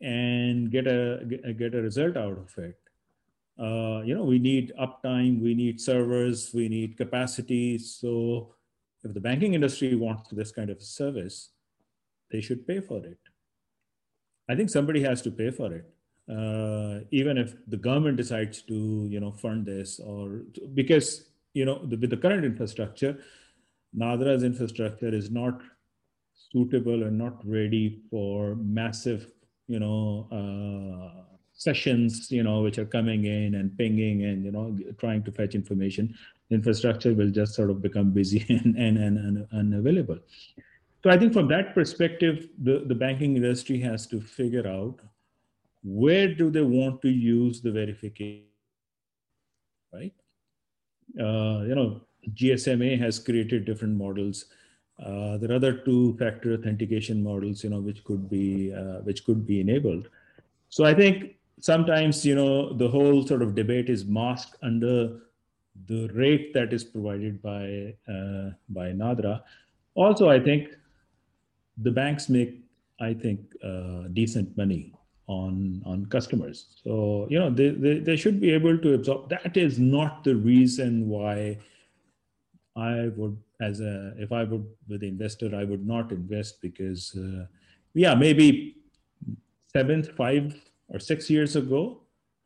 and 0.02 0.72
get 0.72 0.88
a 0.88 1.24
get 1.58 1.74
a 1.74 1.82
result 1.82 2.18
out 2.18 2.38
of 2.38 2.58
it. 2.58 2.78
Uh, 3.60 4.02
you 4.06 4.14
know, 4.14 4.24
we 4.24 4.40
need 4.40 4.72
uptime, 4.80 5.42
we 5.42 5.56
need 5.56 5.82
servers, 5.82 6.52
we 6.54 6.70
need 6.70 6.96
capacity. 6.96 7.78
So 7.80 8.54
if 9.04 9.14
the 9.14 9.20
banking 9.20 9.54
industry 9.56 9.96
wants 9.96 10.30
this 10.30 10.52
kind 10.52 10.70
of 10.70 10.82
service, 10.82 11.50
they 12.32 12.42
should 12.42 12.68
pay 12.68 12.82
for 12.82 13.04
it. 13.06 13.18
I 14.50 14.56
think 14.56 14.70
somebody 14.70 15.02
has 15.04 15.22
to 15.24 15.32
pay 15.32 15.50
for 15.52 15.74
it. 15.74 15.86
Uh, 16.30 17.06
even 17.12 17.38
if 17.38 17.56
the 17.68 17.78
government 17.78 18.18
decides 18.18 18.62
to, 18.64 19.08
you 19.10 19.20
know, 19.20 19.32
fund 19.32 19.66
this 19.66 20.00
or 20.00 20.42
because, 20.74 21.30
you 21.54 21.66
know, 21.66 21.86
the, 21.86 21.96
with 21.96 22.10
the 22.10 22.18
current 22.18 22.44
infrastructure, 22.46 23.18
Nadra's 23.98 24.44
infrastructure 24.44 25.08
is 25.08 25.32
not 25.32 25.62
suitable 26.52 27.04
and 27.04 27.18
not 27.18 27.46
ready 27.46 28.02
for 28.10 28.56
massive, 28.56 29.32
you 29.68 29.80
know, 29.80 30.28
uh, 30.32 31.37
sessions, 31.58 32.32
you 32.32 32.44
know, 32.44 32.62
which 32.62 32.78
are 32.78 32.86
coming 32.86 33.26
in 33.26 33.56
and 33.56 33.76
pinging 33.78 34.24
and, 34.24 34.46
you 34.46 34.52
know, 34.52 34.78
trying 35.00 35.24
to 35.24 35.32
fetch 35.32 35.56
information. 35.56 36.16
infrastructure 36.50 37.14
will 37.14 37.30
just 37.30 37.56
sort 37.56 37.70
of 37.70 37.82
become 37.82 38.12
busy 38.12 38.46
and, 38.50 38.78
and, 38.78 38.98
and, 38.98 39.18
and 39.18 39.48
unavailable. 39.52 40.20
So 41.04 41.10
I 41.10 41.18
think 41.18 41.34
from 41.34 41.48
that 41.50 41.74
perspective, 41.74 42.48
the, 42.62 42.84
the 42.86 42.96
banking 42.96 43.36
industry 43.36 43.80
has 43.82 44.08
to 44.08 44.22
figure 44.22 44.68
out 44.68 45.00
where 45.84 46.34
do 46.34 46.50
they 46.50 46.62
want 46.62 47.02
to 47.02 47.10
use 47.10 47.62
the 47.62 47.72
verification, 47.72 48.44
right? 49.94 50.14
Uh, 51.20 51.64
you 51.66 51.76
know, 51.76 52.02
GSMA 52.34 53.00
has 53.00 53.20
created 53.20 53.66
different 53.66 53.96
models. 53.98 54.46
Uh, 55.04 55.38
there 55.38 55.52
are 55.52 55.56
other 55.56 55.74
two-factor 55.74 56.54
authentication 56.54 57.24
models, 57.24 57.64
you 57.64 57.70
know, 57.70 57.80
which 57.80 58.04
could 58.04 58.30
be 58.30 58.74
uh, 58.74 59.00
which 59.02 59.24
could 59.26 59.46
be 59.46 59.62
enabled. 59.62 60.10
So 60.70 60.84
I 60.84 60.94
think 60.94 61.37
sometimes, 61.60 62.26
you 62.26 62.36
know, 62.36 62.74
the 62.74 62.88
whole 62.88 63.26
sort 63.26 63.42
of 63.42 63.56
debate 63.56 63.90
is 63.90 64.06
masked 64.06 64.58
under 64.62 65.20
the 65.86 66.08
rate 66.14 66.54
that 66.54 66.74
is 66.74 66.84
provided 66.84 67.42
by 67.42 67.94
uh, 68.08 68.52
by 68.70 68.92
Nadra. 68.92 69.44
Also, 69.96 70.30
I 70.30 70.40
think 70.40 70.70
the 71.78 71.92
banks 71.92 72.30
make, 72.30 72.64
I 73.00 73.14
think, 73.14 73.40
uh, 73.64 74.08
decent 74.14 74.56
money 74.58 74.94
on 75.28 75.84
on 75.86 76.06
customers. 76.08 76.68
So 76.84 77.28
you 77.30 77.40
know 77.40 77.50
they, 77.50 77.70
they 77.70 78.00
they 78.00 78.16
should 78.16 78.40
be 78.40 78.52
able 78.52 78.78
to 78.78 78.94
absorb. 78.94 79.30
That 79.30 79.58
is 79.58 79.80
not 79.80 80.24
the 80.24 80.36
reason 80.36 81.08
why 81.08 81.60
I 82.76 83.10
would, 83.16 83.38
as 83.62 83.82
a 83.82 84.14
if 84.18 84.32
I 84.32 84.44
would 84.44 84.66
with 84.88 85.02
the 85.02 85.08
investor, 85.08 85.56
I 85.56 85.64
would 85.64 85.86
not 85.86 86.12
invest 86.12 86.62
because 86.62 87.16
uh, 87.16 87.46
yeah 87.94 88.16
maybe 88.16 88.78
seven 89.74 90.04
five 90.04 90.56
or 90.90 91.00
six 91.00 91.30
years 91.30 91.56
ago 91.56 92.02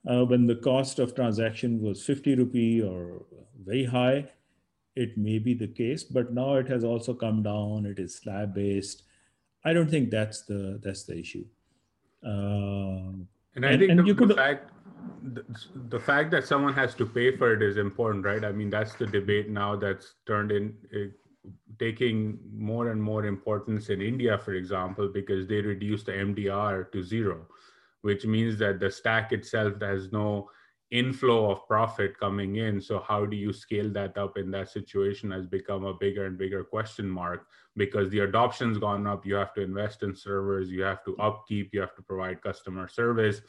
uh, 0.09 0.25
when 0.25 0.47
the 0.47 0.55
cost 0.55 0.99
of 0.99 1.15
transaction 1.15 1.81
was 1.81 2.03
50 2.03 2.35
rupee 2.35 2.81
or 2.81 3.25
very 3.63 3.85
high 3.85 4.29
it 4.95 5.17
may 5.17 5.39
be 5.39 5.53
the 5.53 5.67
case 5.67 6.03
but 6.03 6.33
now 6.33 6.55
it 6.55 6.67
has 6.67 6.83
also 6.83 7.13
come 7.13 7.43
down 7.43 7.85
it 7.85 7.99
is 7.99 8.15
slab 8.15 8.53
based 8.53 9.03
I 9.63 9.73
don't 9.73 9.89
think 9.89 10.09
that's 10.09 10.41
the 10.43 10.79
that's 10.83 11.03
the 11.03 11.17
issue. 11.17 11.45
Uh, 12.25 13.13
and 13.55 13.65
I 13.65 13.71
and, 13.71 13.79
think 13.79 13.91
and 13.91 13.99
the, 13.99 14.13
could, 14.13 14.29
the 14.29 14.35
fact 14.35 14.71
the, 15.23 15.45
the, 15.89 15.99
fact 15.99 16.31
that 16.31 16.47
someone 16.47 16.73
has 16.73 16.93
to 16.95 17.05
pay 17.05 17.35
for 17.35 17.53
it 17.53 17.61
is 17.61 17.77
important, 17.77 18.25
right? 18.25 18.43
I 18.43 18.51
mean, 18.51 18.69
that's 18.69 18.93
the 18.93 19.07
debate 19.07 19.49
now 19.49 19.75
that's 19.75 20.13
turned 20.25 20.51
in 20.51 20.75
uh, 20.95 21.49
taking 21.79 22.39
more 22.53 22.91
and 22.91 23.01
more 23.01 23.25
importance 23.25 23.89
in 23.89 24.01
India, 24.01 24.37
for 24.37 24.53
example, 24.53 25.07
because 25.07 25.47
they 25.47 25.61
reduced 25.61 26.05
the 26.05 26.11
MDR 26.11 26.91
to 26.91 27.03
zero. 27.03 27.47
Which 28.01 28.25
means 28.25 28.57
that 28.59 28.79
the 28.79 28.89
stack 28.89 29.31
itself 29.31 29.73
has 29.81 30.11
no 30.11 30.49
inflow 30.91 31.51
of 31.51 31.65
profit 31.67 32.19
coming 32.19 32.57
in. 32.57 32.81
So 32.81 32.99
how 32.99 33.25
do 33.25 33.37
you 33.37 33.53
scale 33.53 33.89
that 33.91 34.17
up 34.17 34.37
in 34.37 34.51
that 34.51 34.69
situation 34.69 35.31
has 35.31 35.47
become 35.47 35.85
a 35.85 35.93
bigger 35.93 36.25
and 36.25 36.37
bigger 36.37 36.63
question 36.63 37.09
mark 37.09 37.47
because 37.77 38.09
the 38.09 38.19
adoption's 38.19 38.77
gone 38.77 39.07
up. 39.07 39.25
You 39.25 39.35
have 39.35 39.53
to 39.53 39.61
invest 39.61 40.03
in 40.03 40.15
servers, 40.15 40.69
you 40.69 40.83
have 40.83 41.03
to 41.05 41.17
upkeep, 41.17 41.69
you 41.73 41.79
have 41.79 41.95
to 41.95 42.01
provide 42.01 42.41
customer 42.41 42.89
service, 42.89 43.41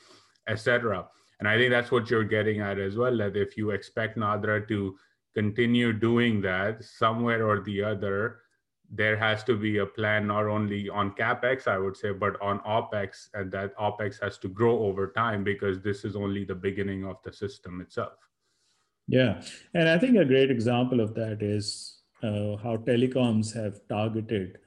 etc. 0.48 1.08
And 1.40 1.48
I 1.48 1.58
think 1.58 1.70
that's 1.70 1.90
what 1.90 2.08
you're 2.08 2.22
getting 2.22 2.60
at 2.60 2.78
as 2.78 2.96
well. 2.96 3.16
That 3.18 3.36
if 3.36 3.56
you 3.56 3.70
expect 3.70 4.16
Nadra 4.16 4.66
to 4.68 4.96
continue 5.34 5.92
doing 5.92 6.40
that 6.42 6.84
somewhere 6.84 7.48
or 7.48 7.60
the 7.60 7.82
other, 7.82 8.41
there 8.94 9.16
has 9.16 9.42
to 9.42 9.56
be 9.56 9.78
a 9.78 9.86
plan 9.86 10.26
not 10.26 10.46
only 10.46 10.88
on 10.90 11.10
capex 11.12 11.66
i 11.66 11.78
would 11.78 11.96
say 11.96 12.12
but 12.12 12.40
on 12.42 12.60
opex 12.60 13.28
and 13.32 13.50
that 13.50 13.76
opex 13.78 14.20
has 14.22 14.36
to 14.36 14.48
grow 14.48 14.78
over 14.84 15.08
time 15.08 15.42
because 15.42 15.80
this 15.80 16.04
is 16.04 16.14
only 16.14 16.44
the 16.44 16.54
beginning 16.54 17.04
of 17.04 17.16
the 17.24 17.32
system 17.32 17.80
itself. 17.80 18.12
Yeah. 19.08 19.42
And 19.74 19.88
i 19.88 19.98
think 19.98 20.16
a 20.18 20.24
great 20.24 20.50
example 20.50 21.00
of 21.00 21.14
that 21.14 21.42
is 21.42 22.02
uh, 22.22 22.56
how 22.62 22.76
telecoms 22.76 23.54
have 23.54 23.80
targeted 23.88 24.58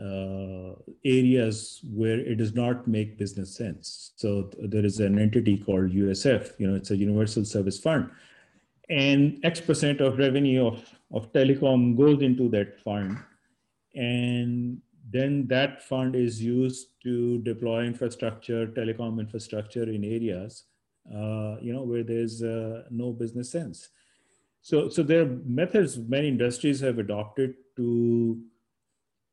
uh, 0.00 0.72
areas 1.04 1.80
where 1.92 2.18
it 2.18 2.36
does 2.36 2.54
not 2.54 2.86
make 2.86 3.18
business 3.18 3.56
sense. 3.56 4.12
So 4.16 4.44
th- 4.44 4.70
there 4.70 4.84
is 4.84 5.00
an 5.00 5.18
entity 5.18 5.58
called 5.58 5.90
usf 5.90 6.58
you 6.58 6.66
know 6.66 6.76
it's 6.76 6.90
a 6.90 6.96
universal 6.96 7.44
service 7.44 7.78
fund. 7.78 8.10
And 8.88 9.38
x 9.44 9.60
percent 9.60 10.00
of 10.00 10.18
revenue 10.18 10.66
of, 10.66 10.82
of 11.12 11.30
telecom 11.32 11.96
goes 11.96 12.22
into 12.22 12.48
that 12.50 12.80
fund 12.80 13.18
and 13.94 14.80
then 15.12 15.46
that 15.48 15.82
fund 15.82 16.14
is 16.14 16.42
used 16.42 16.88
to 17.02 17.38
deploy 17.38 17.84
infrastructure, 17.84 18.66
telecom 18.66 19.18
infrastructure 19.18 19.82
in 19.82 20.04
areas, 20.04 20.64
uh, 21.12 21.56
you 21.60 21.72
know, 21.72 21.82
where 21.82 22.04
there's 22.04 22.42
uh, 22.42 22.82
no 22.90 23.12
business 23.12 23.50
sense. 23.50 23.88
So, 24.62 24.88
so 24.88 25.02
there 25.02 25.22
are 25.22 25.38
methods 25.44 25.96
many 25.98 26.28
industries 26.28 26.80
have 26.80 26.98
adopted 26.98 27.54
to 27.76 28.40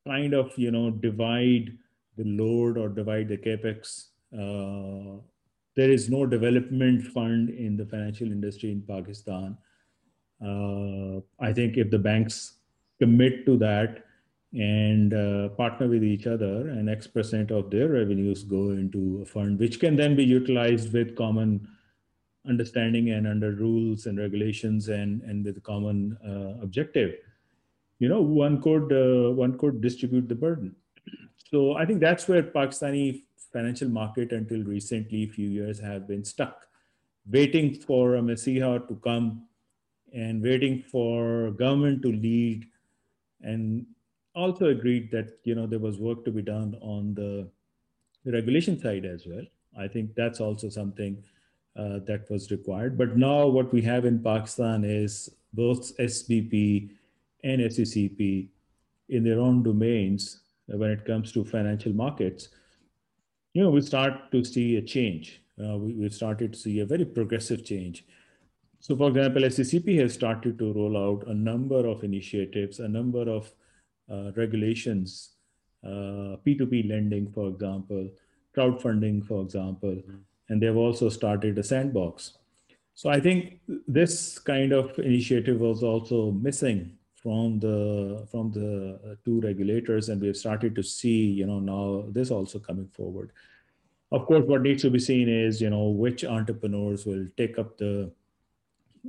kind 0.06 0.34
of, 0.34 0.56
you 0.56 0.70
know, 0.70 0.90
divide 0.90 1.76
the 2.16 2.24
load 2.24 2.78
or 2.78 2.88
divide 2.88 3.28
the 3.28 3.36
capex. 3.36 4.06
Uh, 4.32 5.20
there 5.76 5.90
is 5.90 6.10
no 6.10 6.26
development 6.26 7.06
fund 7.06 7.50
in 7.50 7.76
the 7.76 7.86
financial 7.86 8.26
industry 8.26 8.72
in 8.72 8.82
Pakistan. 8.82 9.56
Uh, 10.44 11.20
I 11.38 11.52
think 11.52 11.76
if 11.76 11.90
the 11.90 11.98
banks 11.98 12.54
commit 12.98 13.46
to 13.46 13.56
that, 13.58 14.04
and 14.52 15.12
uh, 15.12 15.48
partner 15.50 15.88
with 15.88 16.02
each 16.02 16.26
other 16.26 16.68
and 16.68 16.88
x 16.88 17.06
percent 17.06 17.50
of 17.50 17.70
their 17.70 17.88
revenues 17.88 18.44
go 18.44 18.70
into 18.70 19.20
a 19.22 19.26
fund 19.26 19.58
which 19.58 19.78
can 19.78 19.94
then 19.94 20.16
be 20.16 20.24
utilized 20.24 20.92
with 20.92 21.14
common 21.16 21.68
understanding 22.48 23.10
and 23.10 23.26
under 23.26 23.52
rules 23.52 24.06
and 24.06 24.18
regulations 24.18 24.88
and 24.88 25.20
and 25.22 25.44
with 25.44 25.62
common 25.62 26.16
uh, 26.26 26.62
objective. 26.62 27.14
You 27.98 28.08
know 28.08 28.22
one 28.22 28.62
could 28.62 28.92
uh, 28.92 29.32
one 29.32 29.58
could 29.58 29.80
distribute 29.82 30.28
the 30.28 30.34
burden. 30.34 30.74
So 31.50 31.74
i 31.76 31.84
think 31.84 32.00
that's 32.00 32.28
where 32.28 32.42
pakistani 32.42 33.22
financial 33.52 33.88
market 33.88 34.32
until 34.32 34.62
recently 34.64 35.26
few 35.26 35.48
years 35.48 35.78
have 35.80 36.06
been 36.06 36.24
stuck 36.24 36.66
waiting 37.30 37.74
for 37.74 38.16
a 38.16 38.22
messiah 38.22 38.78
to 38.88 38.94
come 39.04 39.46
and 40.12 40.42
waiting 40.42 40.82
for 40.82 41.50
government 41.52 42.02
to 42.02 42.12
lead 42.12 42.66
and 43.42 43.86
also 44.34 44.66
agreed 44.66 45.10
that 45.10 45.38
you 45.44 45.54
know 45.54 45.66
there 45.66 45.78
was 45.78 45.98
work 45.98 46.24
to 46.24 46.30
be 46.30 46.42
done 46.42 46.76
on 46.80 47.14
the 47.14 47.48
regulation 48.30 48.78
side 48.78 49.04
as 49.04 49.26
well. 49.26 49.44
I 49.78 49.88
think 49.88 50.14
that's 50.14 50.40
also 50.40 50.68
something 50.68 51.22
uh, 51.76 52.00
that 52.06 52.28
was 52.30 52.50
required. 52.50 52.98
But 52.98 53.16
now 53.16 53.46
what 53.46 53.72
we 53.72 53.82
have 53.82 54.04
in 54.04 54.22
Pakistan 54.22 54.84
is 54.84 55.30
both 55.52 55.96
SBP 55.98 56.90
and 57.44 57.60
SECP 57.62 58.48
in 59.08 59.24
their 59.24 59.38
own 59.38 59.62
domains 59.62 60.40
when 60.66 60.90
it 60.90 61.04
comes 61.04 61.32
to 61.32 61.44
financial 61.44 61.92
markets. 61.92 62.48
You 63.54 63.62
know, 63.62 63.70
we 63.70 63.80
start 63.80 64.30
to 64.32 64.44
see 64.44 64.76
a 64.76 64.82
change. 64.82 65.40
Uh, 65.62 65.78
we, 65.78 65.92
we've 65.94 66.14
started 66.14 66.52
to 66.52 66.58
see 66.58 66.80
a 66.80 66.86
very 66.86 67.04
progressive 67.04 67.64
change. 67.64 68.04
So, 68.80 68.96
for 68.96 69.08
example, 69.08 69.42
SECP 69.42 69.98
has 70.00 70.14
started 70.14 70.58
to 70.58 70.72
roll 70.72 70.96
out 70.96 71.26
a 71.26 71.34
number 71.34 71.86
of 71.86 72.04
initiatives, 72.04 72.78
a 72.78 72.88
number 72.88 73.28
of 73.28 73.52
regulations, 74.36 75.30
P2P 75.84 76.84
uh, 76.84 76.88
lending, 76.88 77.30
for 77.30 77.48
example, 77.48 78.08
crowdfunding, 78.56 79.24
for 79.24 79.42
example, 79.42 79.90
mm-hmm. 79.90 80.16
and 80.48 80.62
they've 80.62 80.76
also 80.76 81.08
started 81.08 81.58
a 81.58 81.62
sandbox. 81.62 82.38
So 82.94 83.10
I 83.10 83.20
think 83.20 83.60
this 83.86 84.38
kind 84.38 84.72
of 84.72 84.98
initiative 84.98 85.60
was 85.60 85.84
also 85.84 86.32
missing 86.32 86.98
from 87.14 87.60
the 87.60 88.26
from 88.30 88.50
the 88.52 88.98
uh, 89.04 89.14
two 89.24 89.40
regulators, 89.40 90.08
and 90.08 90.20
we've 90.20 90.36
started 90.36 90.74
to 90.76 90.82
see, 90.82 91.24
you 91.40 91.46
know, 91.46 91.60
now 91.60 92.04
this 92.10 92.30
also 92.30 92.58
coming 92.58 92.88
forward. 92.88 93.30
Of 94.10 94.26
course, 94.26 94.44
what 94.46 94.62
needs 94.62 94.82
to 94.82 94.90
be 94.90 94.98
seen 94.98 95.28
is, 95.28 95.60
you 95.60 95.70
know, 95.70 95.88
which 95.88 96.24
entrepreneurs 96.24 97.04
will 97.04 97.26
take 97.36 97.58
up 97.58 97.76
the 97.76 98.10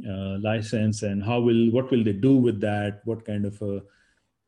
uh, 0.07 0.37
license 0.39 1.03
and 1.03 1.23
how 1.23 1.39
will 1.39 1.71
what 1.71 1.89
will 1.89 2.03
they 2.03 2.13
do 2.13 2.35
with 2.35 2.59
that? 2.61 3.01
What 3.05 3.25
kind 3.25 3.45
of 3.45 3.61
a 3.61 3.81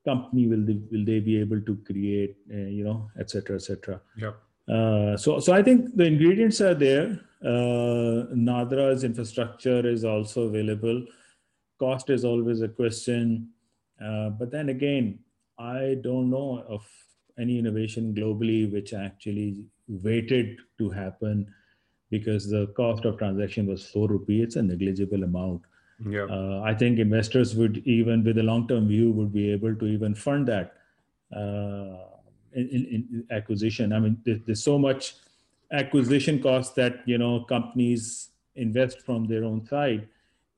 company 0.06 0.48
will 0.48 0.66
they, 0.66 0.80
will 0.92 1.06
they 1.06 1.20
be 1.20 1.40
able 1.40 1.62
to 1.62 1.76
create 1.86 2.36
uh, 2.54 2.58
you 2.78 2.84
know 2.84 3.10
et 3.20 3.30
cetera 3.30 3.56
et 3.56 3.62
cetera. 3.62 4.02
Yeah 4.18 4.32
uh, 4.70 5.18
so 5.18 5.40
so 5.40 5.54
i 5.54 5.62
think 5.62 5.96
the 5.96 6.06
ingredients 6.06 6.62
are 6.62 6.74
there. 6.74 7.20
Uh, 7.44 8.30
nadra's 8.36 9.04
infrastructure 9.04 9.88
is 9.88 10.06
also 10.06 10.44
available. 10.44 11.04
Cost 11.80 12.12
is 12.12 12.24
always 12.24 12.62
a 12.62 12.68
question. 12.70 13.50
Uh, 14.02 14.30
but 14.30 14.50
then 14.50 14.70
again 14.70 15.20
i 15.60 15.96
don't 16.02 16.30
know 16.30 16.64
of 16.68 16.84
any 17.38 17.60
innovation 17.60 18.16
globally 18.16 18.72
which 18.72 18.94
actually 18.94 19.64
waited 19.88 20.58
to 20.80 20.90
happen 20.90 21.46
because 22.10 22.50
the 22.50 22.66
cost 22.76 23.06
of 23.06 23.20
transaction 23.20 23.68
was 23.68 23.86
4 23.90 24.08
rupees 24.08 24.44
it's 24.46 24.56
a 24.56 24.64
negligible 24.64 25.24
amount 25.24 25.62
yeah. 26.08 26.24
Uh, 26.24 26.62
I 26.64 26.74
think 26.74 27.00
investors 27.00 27.56
would 27.56 27.78
even 27.86 28.24
with 28.24 28.38
a 28.38 28.44
long-term 28.44 28.88
view 28.88 29.12
would 29.12 29.34
be 29.34 29.52
able 29.52 29.76
to 29.76 29.86
even 29.86 30.16
fund 30.16 30.48
that 30.48 30.74
uh, 31.36 31.98
in, 32.54 32.68
in, 32.70 33.28
acquisition. 33.32 33.94
I 33.94 34.00
mean, 34.00 34.18
there's, 34.26 34.40
there's 34.46 34.64
so 34.64 34.78
much 34.78 35.16
acquisition 35.72 36.42
cost 36.42 36.76
that 36.76 37.02
you 37.06 37.18
know 37.18 37.42
companies 37.42 38.30
invest 38.56 39.02
from 39.02 39.26
their 39.28 39.44
own 39.44 39.66
side 39.66 40.08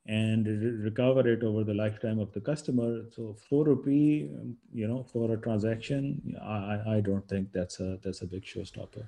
and 0.06 0.45
re- 0.45 0.71
recover 0.89 1.27
it 1.27 1.43
over 1.43 1.63
the 1.63 1.73
lifetime 1.73 2.19
of 2.19 2.32
the 2.34 2.41
customer. 2.41 3.03
So 3.15 3.36
four 3.49 3.65
rupee, 3.65 4.29
you 4.73 4.88
know, 4.88 5.03
for 5.03 5.32
a 5.32 5.38
transaction, 5.38 6.38
I, 6.41 6.95
I 6.95 7.01
don't 7.01 7.27
think 7.27 7.51
that's 7.51 7.79
a 7.79 7.99
that's 8.03 8.21
a 8.21 8.27
big 8.27 8.43
showstopper. 8.43 9.08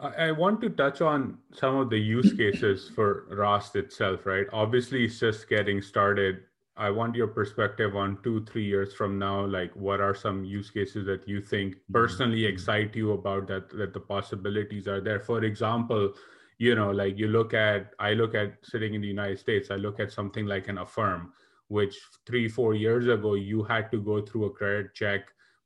I 0.00 0.30
want 0.30 0.60
to 0.60 0.70
touch 0.70 1.00
on 1.00 1.38
some 1.52 1.76
of 1.76 1.90
the 1.90 1.98
use 1.98 2.32
cases 2.32 2.88
for 2.94 3.26
Raast 3.32 3.74
itself, 3.74 4.26
right? 4.26 4.46
Obviously, 4.52 5.04
it's 5.04 5.18
just 5.18 5.48
getting 5.48 5.82
started. 5.82 6.42
I 6.76 6.90
want 6.90 7.16
your 7.16 7.26
perspective 7.26 7.96
on 7.96 8.18
two, 8.22 8.44
three 8.44 8.64
years 8.64 8.94
from 8.94 9.18
now. 9.18 9.44
Like, 9.44 9.74
what 9.74 10.00
are 10.00 10.14
some 10.14 10.44
use 10.44 10.70
cases 10.70 11.04
that 11.06 11.26
you 11.26 11.40
think 11.40 11.74
mm-hmm. 11.74 11.92
personally 11.92 12.44
excite 12.44 12.94
you 12.94 13.12
about 13.12 13.48
that? 13.48 13.70
That 13.70 13.92
the 13.92 14.00
possibilities 14.00 14.86
are 14.86 15.00
there. 15.00 15.18
For 15.18 15.42
example, 15.42 16.14
you 16.58 16.76
know, 16.76 16.92
like 16.92 17.18
you 17.18 17.26
look 17.26 17.52
at, 17.52 17.92
I 17.98 18.12
look 18.12 18.36
at 18.36 18.54
sitting 18.62 18.94
in 18.94 19.00
the 19.00 19.08
United 19.08 19.40
States. 19.40 19.72
I 19.72 19.76
look 19.76 19.98
at 19.98 20.12
something 20.12 20.46
like 20.46 20.68
an 20.68 20.78
Affirm, 20.78 21.32
which 21.66 21.98
three, 22.24 22.48
four 22.48 22.74
years 22.74 23.08
ago 23.08 23.34
you 23.34 23.64
had 23.64 23.90
to 23.90 24.00
go 24.00 24.22
through 24.22 24.44
a 24.44 24.50
credit 24.50 24.94
check 24.94 25.22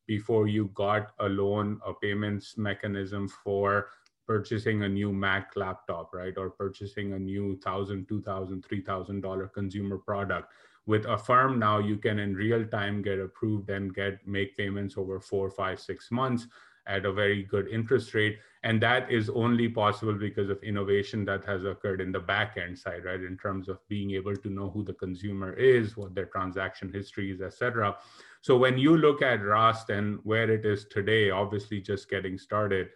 before 0.07 0.49
you 0.49 0.71
got 0.75 1.13
a 1.21 1.29
loan, 1.29 1.81
a 1.87 1.93
payments 1.95 2.57
mechanism 2.57 3.29
for 3.29 3.89
purchasing 4.27 4.83
a 4.83 4.89
new 4.89 5.13
Mac 5.13 5.53
laptop, 5.57 6.13
right? 6.15 6.37
Or 6.37 6.51
purchasing 6.51 7.13
a 7.13 7.19
new 7.19 7.59
thousand, 7.59 8.09
two 8.09 8.23
thousand, 8.23 8.65
three 8.65 8.83
thousand 8.83 9.21
dollar 9.21 9.49
consumer 9.49 9.99
product. 9.99 10.53
With 10.87 11.07
Affirm 11.07 11.59
now, 11.59 11.79
you 11.79 11.97
can 11.97 12.19
in 12.19 12.35
real 12.35 12.67
time 12.67 13.03
get 13.03 13.21
approved 13.21 13.71
and 13.71 13.95
get 13.95 14.27
make 14.27 14.57
payments 14.57 14.97
over 14.97 15.21
four, 15.21 15.51
five, 15.51 15.81
six 15.81 16.11
months 16.11 16.47
at 16.87 17.07
a 17.07 17.13
very 17.13 17.45
good 17.45 17.69
interest 17.69 18.15
rate. 18.15 18.39
And 18.65 18.81
that 18.83 19.11
is 19.11 19.29
only 19.31 19.69
possible 19.69 20.15
because 20.15 20.49
of 20.49 20.63
innovation 20.63 21.25
that 21.27 21.45
has 21.45 21.65
occurred 21.65 22.01
in 22.01 22.13
the 22.13 22.21
back 22.21 22.57
end 22.57 22.79
side, 22.79 23.05
right? 23.05 23.21
In 23.21 23.37
terms 23.37 23.69
of 23.69 23.79
being 23.89 24.13
able 24.13 24.37
to 24.37 24.51
know 24.51 24.71
who 24.71 24.85
the 24.85 24.93
consumer 24.95 25.53
is, 25.53 25.97
what 25.97 26.15
their 26.15 26.27
transaction 26.27 26.93
history 26.93 27.31
is, 27.31 27.41
etc. 27.41 27.97
So 28.41 28.57
when 28.57 28.79
you 28.79 28.97
look 28.97 29.23
at 29.23 29.41
Raast 29.41 29.91
and 29.91 30.19
where 30.25 30.51
it 30.51 30.65
is 30.65 30.87
today, 30.87 31.31
obviously 31.31 31.81
just 31.81 32.09
getting 32.09 32.39
started, 32.39 32.89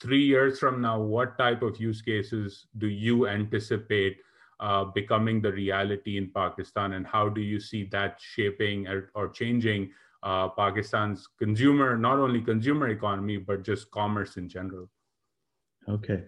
three 0.00 0.24
years 0.24 0.58
from 0.58 0.80
now, 0.80 0.98
what 1.00 1.38
type 1.38 1.62
of 1.62 1.78
use 1.80 2.02
cases 2.02 2.66
do 2.78 2.88
you 2.88 3.28
anticipate 3.28 4.18
uh, 4.60 4.84
becoming 4.84 5.40
the 5.40 5.52
reality 5.52 6.16
in 6.16 6.30
Pakistan, 6.30 6.92
and 6.92 7.06
how 7.06 7.28
do 7.28 7.40
you 7.40 7.60
see 7.60 7.84
that 7.92 8.18
shaping 8.20 8.86
or, 8.86 9.10
or 9.14 9.28
changing 9.28 9.90
uh, 10.22 10.48
Pakistan's 10.48 11.28
consumer, 11.38 11.96
not 11.96 12.18
only 12.18 12.40
consumer 12.40 12.88
economy, 12.88 13.38
but 13.38 13.62
just 13.62 13.90
commerce 13.90 14.36
in 14.36 14.48
general? 14.48 14.88
Okay. 15.88 16.24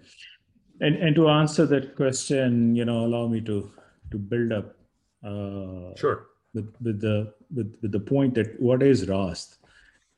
And 0.80 0.96
and 0.96 1.14
to 1.16 1.28
answer 1.28 1.66
that 1.66 1.94
question, 1.94 2.74
you 2.74 2.84
know, 2.84 3.04
allow 3.04 3.26
me 3.28 3.40
to 3.42 3.70
to 4.10 4.18
build 4.18 4.52
up. 4.52 4.76
Uh, 5.24 5.94
sure. 5.96 6.28
With, 6.54 6.74
with 6.82 7.00
the 7.00 7.32
with, 7.54 7.76
with 7.82 7.92
the 7.92 8.00
point 8.00 8.34
that 8.34 8.60
what 8.60 8.82
is 8.82 9.08
RAAST? 9.08 9.58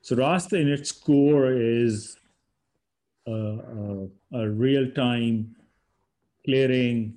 So 0.03 0.17
RAAST 0.17 0.53
in 0.53 0.69
its 0.69 0.93
core 0.93 1.53
is 1.53 2.17
a, 3.27 3.33
a, 3.33 4.09
a 4.41 4.49
real-time 4.49 5.55
clearing 6.45 7.15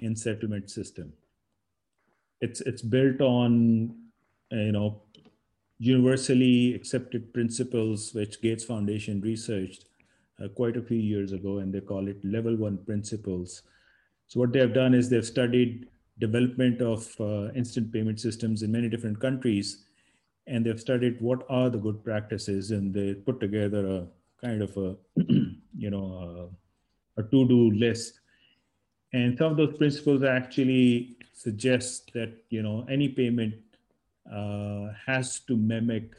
and 0.00 0.18
settlement 0.18 0.70
system. 0.70 1.12
It's 2.40 2.60
it's 2.62 2.82
built 2.82 3.20
on 3.20 3.94
you 4.50 4.72
know 4.72 5.02
universally 5.78 6.74
accepted 6.74 7.32
principles 7.32 8.14
which 8.14 8.40
Gates 8.40 8.64
Foundation 8.64 9.20
researched 9.20 9.86
uh, 10.42 10.48
quite 10.48 10.76
a 10.76 10.82
few 10.82 10.98
years 10.98 11.32
ago, 11.32 11.58
and 11.58 11.72
they 11.72 11.80
call 11.80 12.08
it 12.08 12.24
level 12.24 12.56
one 12.56 12.78
principles. 12.78 13.62
So 14.26 14.40
what 14.40 14.52
they 14.52 14.60
have 14.60 14.74
done 14.74 14.94
is 14.94 15.08
they've 15.08 15.26
studied 15.26 15.88
development 16.18 16.80
of 16.80 17.14
uh, 17.20 17.50
instant 17.52 17.92
payment 17.92 18.20
systems 18.20 18.62
in 18.62 18.72
many 18.72 18.88
different 18.88 19.20
countries, 19.20 19.84
and 20.46 20.64
they've 20.64 20.80
studied 20.80 21.20
what 21.20 21.44
are 21.48 21.68
the 21.68 21.78
good 21.78 22.02
practices, 22.04 22.70
and 22.70 22.94
they 22.94 23.14
put 23.14 23.40
together 23.40 23.86
a 23.86 24.06
kind 24.42 24.62
of 24.62 24.76
a 24.76 24.96
you 25.76 25.90
know 25.90 26.50
a, 27.16 27.20
a 27.20 27.24
to-do 27.24 27.70
list. 27.72 28.20
And 29.12 29.36
some 29.36 29.52
of 29.52 29.56
those 29.56 29.76
principles 29.76 30.22
actually 30.22 31.16
suggest 31.32 32.12
that 32.14 32.32
you 32.48 32.62
know 32.62 32.86
any 32.88 33.08
payment 33.08 33.54
uh, 34.32 34.88
has 35.06 35.40
to 35.40 35.56
mimic 35.56 36.12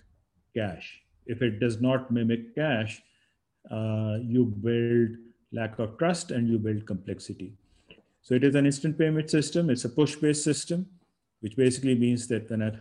cash. 0.55 1.01
If 1.25 1.41
it 1.41 1.59
does 1.59 1.81
not 1.81 2.11
mimic 2.11 2.55
cash, 2.55 3.01
uh, 3.69 4.17
you 4.21 4.45
build 4.45 5.17
lack 5.53 5.79
of 5.79 5.97
trust 5.97 6.31
and 6.31 6.47
you 6.47 6.57
build 6.57 6.85
complexity. 6.85 7.53
So 8.21 8.35
it 8.35 8.43
is 8.43 8.55
an 8.55 8.65
instant 8.65 8.97
payment 8.97 9.29
system. 9.29 9.69
It's 9.69 9.85
a 9.85 9.89
push-based 9.89 10.43
system, 10.43 10.85
which 11.41 11.55
basically 11.55 11.95
means 11.95 12.27
that 12.27 12.49
when 12.49 12.61
I 12.61 12.71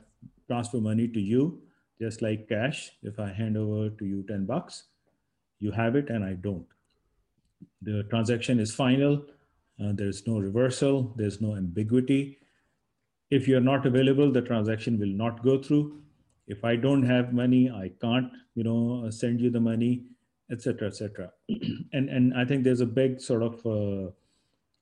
transfer 0.49 0.79
money 0.79 1.09
to 1.09 1.21
you, 1.21 1.63
just 2.01 2.23
like 2.23 2.49
cash, 2.49 2.91
if 3.03 3.19
I 3.19 3.31
hand 3.31 3.57
over 3.57 3.91
to 3.91 4.05
you 4.05 4.23
10 4.27 4.47
bucks, 4.47 4.85
you 5.61 5.71
have 5.71 5.97
it 5.97 6.11
and 6.11 6.25
I 6.25 6.35
don't. 6.35 6.67
The 7.83 8.05
transaction 8.11 8.59
is 8.59 8.75
final. 8.75 9.25
Uh, 9.83 9.93
there's 9.95 10.27
no 10.27 10.39
reversal. 10.39 11.13
There's 11.17 11.41
no 11.41 11.57
ambiguity. 11.57 12.39
If 13.31 13.47
you're 13.47 13.61
not 13.61 13.87
available, 13.87 14.33
the 14.33 14.43
transaction 14.43 14.99
will 14.99 15.15
not 15.25 15.45
go 15.45 15.63
through. 15.63 16.01
If 16.49 16.65
I 16.65 16.77
don't 16.77 17.05
have 17.05 17.33
money, 17.33 17.71
I 17.71 17.93
can't, 18.01 18.33
you 18.55 18.65
know, 18.65 19.09
send 19.11 19.41
you 19.41 19.51
the 19.51 19.61
money 19.61 20.05
etc., 20.51 20.89
etc. 20.89 21.33
and 21.93 22.09
and 22.09 22.35
I 22.35 22.45
think 22.45 22.65
there's 22.65 22.81
a 22.81 22.87
big 22.87 23.21
sort 23.21 23.43
of 23.43 23.55
uh, 23.67 24.11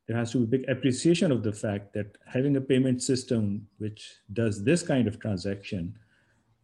there 0.06 0.16
has 0.16 0.32
to 0.32 0.46
be 0.46 0.58
big 0.58 0.68
appreciation 0.68 1.30
of 1.30 1.42
the 1.42 1.52
fact 1.52 1.92
that 1.92 2.16
having 2.26 2.56
a 2.56 2.60
payment 2.60 3.02
system 3.02 3.66
which 3.78 4.16
does 4.32 4.64
this 4.64 4.82
kind 4.82 5.06
of 5.06 5.20
transaction 5.20 5.94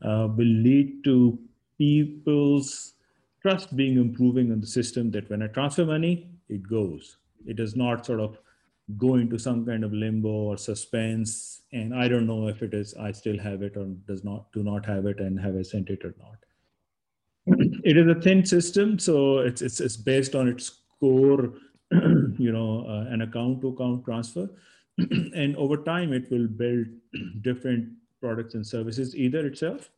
uh, 0.03 0.29
will 0.35 0.55
lead 0.69 1.05
to 1.05 1.39
people's 1.79 2.95
trust 3.45 3.77
being 3.77 3.97
improving 3.99 4.51
on 4.51 4.61
the 4.61 4.67
system 4.67 5.11
that 5.11 5.29
when 5.29 5.43
I 5.43 5.49
transfer 5.49 5.85
money, 5.85 6.31
it 6.49 6.69
goes. 6.69 7.19
It 7.47 7.57
does 7.57 7.77
not 7.77 8.07
sort 8.07 8.21
of 8.21 8.39
go 8.97 9.17
into 9.17 9.39
some 9.39 9.67
kind 9.67 9.85
of 9.85 9.93
limbo 9.93 10.29
or 10.29 10.57
suspense. 10.57 11.63
And 11.73 11.95
I 11.95 12.09
don't 12.09 12.27
know 12.27 12.49
if 12.49 12.63
it 12.63 12.73
is, 12.73 12.95
I 12.95 13.13
still 13.13 13.39
have 13.39 13.63
it 13.63 13.77
or 13.77 13.87
does 14.07 14.25
not, 14.25 14.51
do 14.53 14.63
not 14.63 14.87
have 14.87 15.07
it 15.07 15.21
and 15.21 15.39
have 15.39 15.57
I 15.57 15.63
sent 15.63 15.91
it 15.91 16.05
or 16.05 16.15
not 16.19 16.39
it 17.85 17.97
is 17.97 18.07
a 18.09 18.21
thin 18.21 18.45
system, 18.45 18.99
so 18.99 19.39
it's 19.39 19.61
it's, 19.61 19.81
it's 19.81 19.97
based 19.99 20.35
on 20.35 20.49
its 20.49 20.81
core, 20.99 21.53
you 21.91 22.53
know, 22.53 22.87
uh, 22.89 23.13
an 23.13 23.21
account 23.21 23.61
to 23.61 23.69
account 23.69 24.05
transfer, 24.05 24.49
and 24.99 25.55
over 25.57 25.77
time 25.77 26.15
it 26.15 26.31
will 26.31 26.47
build 26.47 26.87
different 27.43 27.89
products 28.21 28.55
and 28.55 28.67
services 28.67 29.15
either 29.15 29.47
itself 29.47 29.91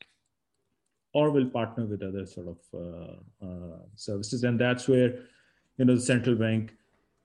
or 1.12 1.30
will 1.30 1.46
partner 1.46 1.86
with 1.86 2.02
other 2.02 2.26
sort 2.26 2.48
of 2.48 2.58
uh, 2.74 3.46
uh, 3.46 3.78
services, 3.94 4.44
and 4.44 4.60
that's 4.60 4.88
where 4.88 5.14
you 5.78 5.84
know 5.84 5.94
the 5.94 6.00
central 6.00 6.36
bank 6.36 6.72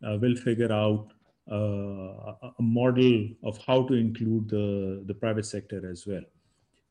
uh, 0.07 0.17
will 0.17 0.35
figure 0.35 0.71
out 0.71 1.07
a 1.47 2.61
model 2.61 3.27
of 3.43 3.57
how 3.65 3.83
to 3.83 3.93
include 3.93 4.47
the 4.49 5.03
the 5.07 5.13
private 5.13 5.45
sector 5.45 5.89
as 5.89 6.07
well. 6.07 6.23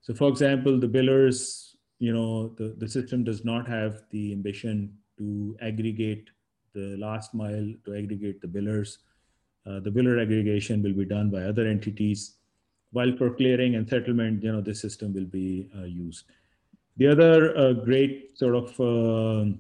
So, 0.03 0.15
for 0.15 0.29
example, 0.29 0.79
the 0.79 0.89
billers 0.89 1.71
you 2.01 2.13
know, 2.13 2.49
the, 2.57 2.75
the 2.79 2.89
system 2.89 3.23
does 3.23 3.45
not 3.45 3.69
have 3.69 4.03
the 4.11 4.33
ambition 4.33 4.97
to 5.19 5.57
aggregate 5.61 6.31
the 6.75 6.97
last 6.97 7.35
mile, 7.35 7.73
to 7.85 7.95
aggregate 7.95 8.41
the 8.41 8.49
billers. 8.49 8.97
Uh, 9.67 9.81
the 9.81 9.91
biller 9.91 10.21
aggregation 10.21 10.83
will 10.83 10.95
be 10.95 11.05
done 11.05 11.31
by 11.31 11.43
other 11.43 11.67
entities, 11.69 12.37
while 12.93 13.15
for 13.17 13.31
clearing 13.35 13.75
and 13.75 13.89
settlement, 13.89 14.43
you 14.43 14.51
know, 14.51 14.63
this 14.63 14.81
system 14.81 15.13
will 15.13 15.27
be 15.27 15.69
uh, 15.79 15.85
used. 15.85 16.25
The 17.01 17.09
other 17.09 17.57
uh, 17.57 17.73
great 17.73 18.39
sort 18.39 18.55
of 18.55 18.79
uh, 18.79 19.51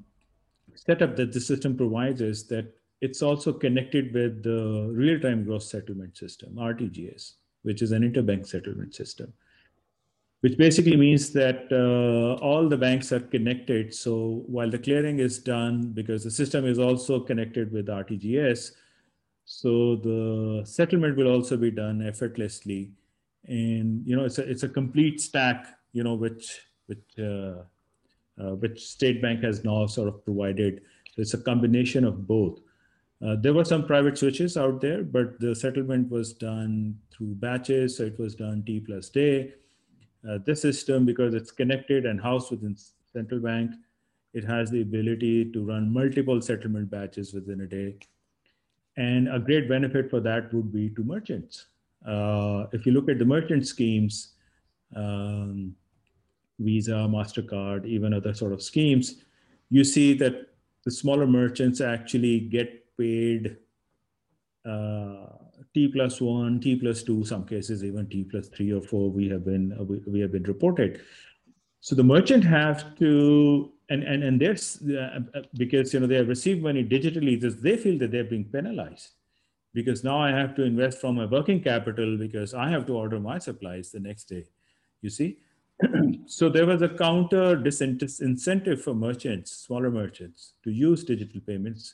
setup 0.74 1.16
that 1.16 1.32
the 1.32 1.40
system 1.40 1.76
provides 1.76 2.20
is 2.20 2.46
that 2.48 2.72
it's 3.00 3.22
also 3.22 3.52
connected 3.52 4.12
with 4.12 4.42
the 4.42 4.92
real-time 4.92 5.44
gross 5.44 5.70
settlement 5.70 6.16
system, 6.16 6.54
RTGS, 6.56 7.32
which 7.62 7.80
is 7.80 7.92
an 7.92 8.02
interbank 8.02 8.46
settlement 8.46 8.94
system 8.94 9.32
which 10.40 10.56
basically 10.56 10.96
means 10.96 11.30
that 11.32 11.68
uh, 11.70 12.42
all 12.42 12.68
the 12.68 12.76
banks 12.76 13.12
are 13.12 13.20
connected. 13.20 13.94
So 13.94 14.42
while 14.46 14.70
the 14.70 14.78
clearing 14.78 15.18
is 15.18 15.38
done, 15.38 15.92
because 15.92 16.24
the 16.24 16.30
system 16.30 16.64
is 16.66 16.78
also 16.78 17.20
connected 17.20 17.70
with 17.72 17.88
RTGS, 17.88 18.72
so 19.44 19.96
the 19.96 20.62
settlement 20.64 21.16
will 21.16 21.28
also 21.28 21.56
be 21.56 21.70
done 21.70 22.06
effortlessly. 22.06 22.92
And 23.44 24.06
you 24.06 24.16
know, 24.16 24.24
it's 24.24 24.38
a 24.38 24.48
it's 24.48 24.62
a 24.62 24.68
complete 24.68 25.20
stack, 25.20 25.66
you 25.92 26.04
know, 26.04 26.14
which 26.14 26.60
which 26.90 27.08
uh, 27.18 27.62
uh, 28.42 28.54
which 28.62 28.78
State 28.96 29.22
Bank 29.22 29.42
has 29.44 29.64
now 29.64 29.86
sort 29.86 30.08
of 30.08 30.24
provided. 30.24 30.82
So 31.12 31.22
it's 31.22 31.34
a 31.34 31.38
combination 31.50 32.04
of 32.04 32.26
both. 32.26 32.60
Uh, 33.24 33.36
there 33.44 33.54
were 33.54 33.68
some 33.72 33.84
private 33.86 34.16
switches 34.18 34.56
out 34.56 34.80
there, 34.80 35.02
but 35.16 35.38
the 35.40 35.54
settlement 35.54 36.10
was 36.10 36.32
done 36.32 36.98
through 37.12 37.34
batches. 37.46 37.96
So 37.96 38.04
it 38.04 38.18
was 38.18 38.34
done 38.34 38.62
T 38.66 38.80
plus 38.80 39.10
day 39.10 39.54
uh, 40.28 40.38
this 40.44 40.62
system, 40.62 41.06
because 41.06 41.34
it's 41.34 41.50
connected 41.50 42.06
and 42.06 42.20
housed 42.20 42.50
within 42.50 42.76
central 43.12 43.40
bank, 43.40 43.70
it 44.32 44.44
has 44.44 44.70
the 44.70 44.82
ability 44.82 45.50
to 45.52 45.64
run 45.64 45.92
multiple 45.92 46.40
settlement 46.40 46.90
batches 46.90 47.32
within 47.32 47.62
a 47.62 47.66
day. 47.66 47.96
And 48.96 49.28
a 49.28 49.38
great 49.38 49.68
benefit 49.68 50.10
for 50.10 50.20
that 50.20 50.52
would 50.52 50.72
be 50.72 50.90
to 50.90 51.02
merchants. 51.02 51.66
Uh, 52.06 52.66
if 52.72 52.86
you 52.86 52.92
look 52.92 53.08
at 53.08 53.18
the 53.18 53.24
merchant 53.24 53.66
schemes, 53.66 54.34
um, 54.94 55.74
Visa, 56.60 57.08
MasterCard, 57.10 57.86
even 57.86 58.12
other 58.12 58.34
sort 58.34 58.52
of 58.52 58.62
schemes, 58.62 59.16
you 59.70 59.82
see 59.82 60.14
that 60.14 60.48
the 60.84 60.90
smaller 60.90 61.26
merchants 61.26 61.80
actually 61.80 62.40
get 62.40 62.96
paid 62.96 63.56
uh, 64.64 65.26
T 65.74 65.88
plus 65.88 66.20
one, 66.20 66.60
T 66.60 66.76
plus 66.76 67.02
two, 67.02 67.24
some 67.24 67.46
cases 67.46 67.84
even 67.84 68.08
T 68.08 68.24
plus 68.24 68.48
three 68.48 68.72
or 68.72 68.82
four. 68.82 69.10
We 69.10 69.28
have 69.28 69.44
been 69.44 69.76
uh, 69.78 69.84
we, 69.84 69.98
we 70.06 70.20
have 70.20 70.32
been 70.32 70.42
reported. 70.42 71.00
So 71.80 71.94
the 71.94 72.02
merchant 72.02 72.44
have 72.44 72.96
to 72.98 73.72
and 73.88 74.02
and 74.02 74.22
and 74.22 74.40
there's 74.40 74.82
uh, 74.82 75.20
uh, 75.34 75.42
because 75.54 75.94
you 75.94 76.00
know 76.00 76.06
they 76.06 76.16
have 76.16 76.28
received 76.28 76.62
money 76.62 76.84
digitally. 76.84 77.40
They 77.40 77.76
feel 77.76 77.98
that 77.98 78.10
they're 78.10 78.24
being 78.24 78.44
penalized 78.44 79.10
because 79.72 80.02
now 80.02 80.20
I 80.20 80.30
have 80.30 80.54
to 80.56 80.62
invest 80.62 81.00
from 81.00 81.16
my 81.16 81.26
working 81.26 81.62
capital 81.62 82.18
because 82.18 82.52
I 82.52 82.68
have 82.68 82.86
to 82.86 82.94
order 82.94 83.20
my 83.20 83.38
supplies 83.38 83.90
the 83.92 84.00
next 84.00 84.24
day. 84.24 84.44
You 85.00 85.10
see. 85.10 85.38
so 86.25 86.49
there 86.49 86.65
was 86.65 86.81
a 86.81 86.89
counter 86.89 87.55
disincentive 87.57 88.81
for 88.81 88.93
merchants, 88.93 89.51
smaller 89.51 89.91
merchants, 89.91 90.53
to 90.63 90.71
use 90.71 91.03
digital 91.03 91.41
payments 91.41 91.93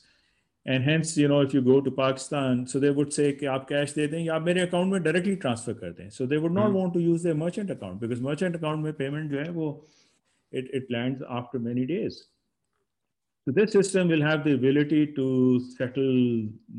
and 0.64 0.84
hence 0.84 1.16
you 1.16 1.26
know 1.26 1.40
if 1.40 1.52
you 1.52 1.60
go 1.60 1.80
to 1.80 1.90
pakistan 1.90 2.66
so 2.66 2.78
they 2.78 2.90
would 2.90 3.12
say 3.12 3.32
कि 3.32 3.46
आप 3.46 3.66
cash 3.68 3.94
दे 3.94 4.06
दें 4.08 4.18
या 4.18 4.38
मेरे 4.38 4.60
account 4.60 4.92
में 4.92 5.02
directly 5.02 5.34
transfer 5.44 5.72
कर 5.78 5.92
दें 5.92 6.10
so 6.10 6.26
they 6.26 6.38
would 6.38 6.54
not 6.58 6.70
mm. 6.70 6.76
want 6.80 6.92
to 6.94 7.00
use 7.00 7.22
their 7.22 7.34
merchant 7.34 7.70
account 7.70 8.00
because 8.00 8.20
merchant 8.20 8.58
account 8.58 8.84
में 8.84 8.92
payment 8.98 9.30
जो 9.30 9.38
है 9.38 9.50
वो 9.56 9.70
it, 10.52 10.70
it 10.78 10.92
lands 10.94 11.24
after 11.40 11.58
many 11.58 11.86
days 11.86 12.20
so 13.44 13.54
this 13.58 13.72
system 13.72 14.08
will 14.14 14.22
have 14.22 14.44
the 14.44 14.54
ability 14.54 15.04
to 15.18 15.26
settle 15.76 16.14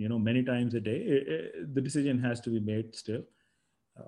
you 0.03 0.09
know 0.11 0.20
many 0.20 0.43
times 0.43 0.76
a 0.76 0.80
day 0.80 0.97
it, 1.16 1.28
it, 1.38 1.76
the 1.76 1.82
decision 1.82 2.20
has 2.20 2.39
to 2.39 2.49
be 2.49 2.61
made 2.72 2.95
still 2.95 3.24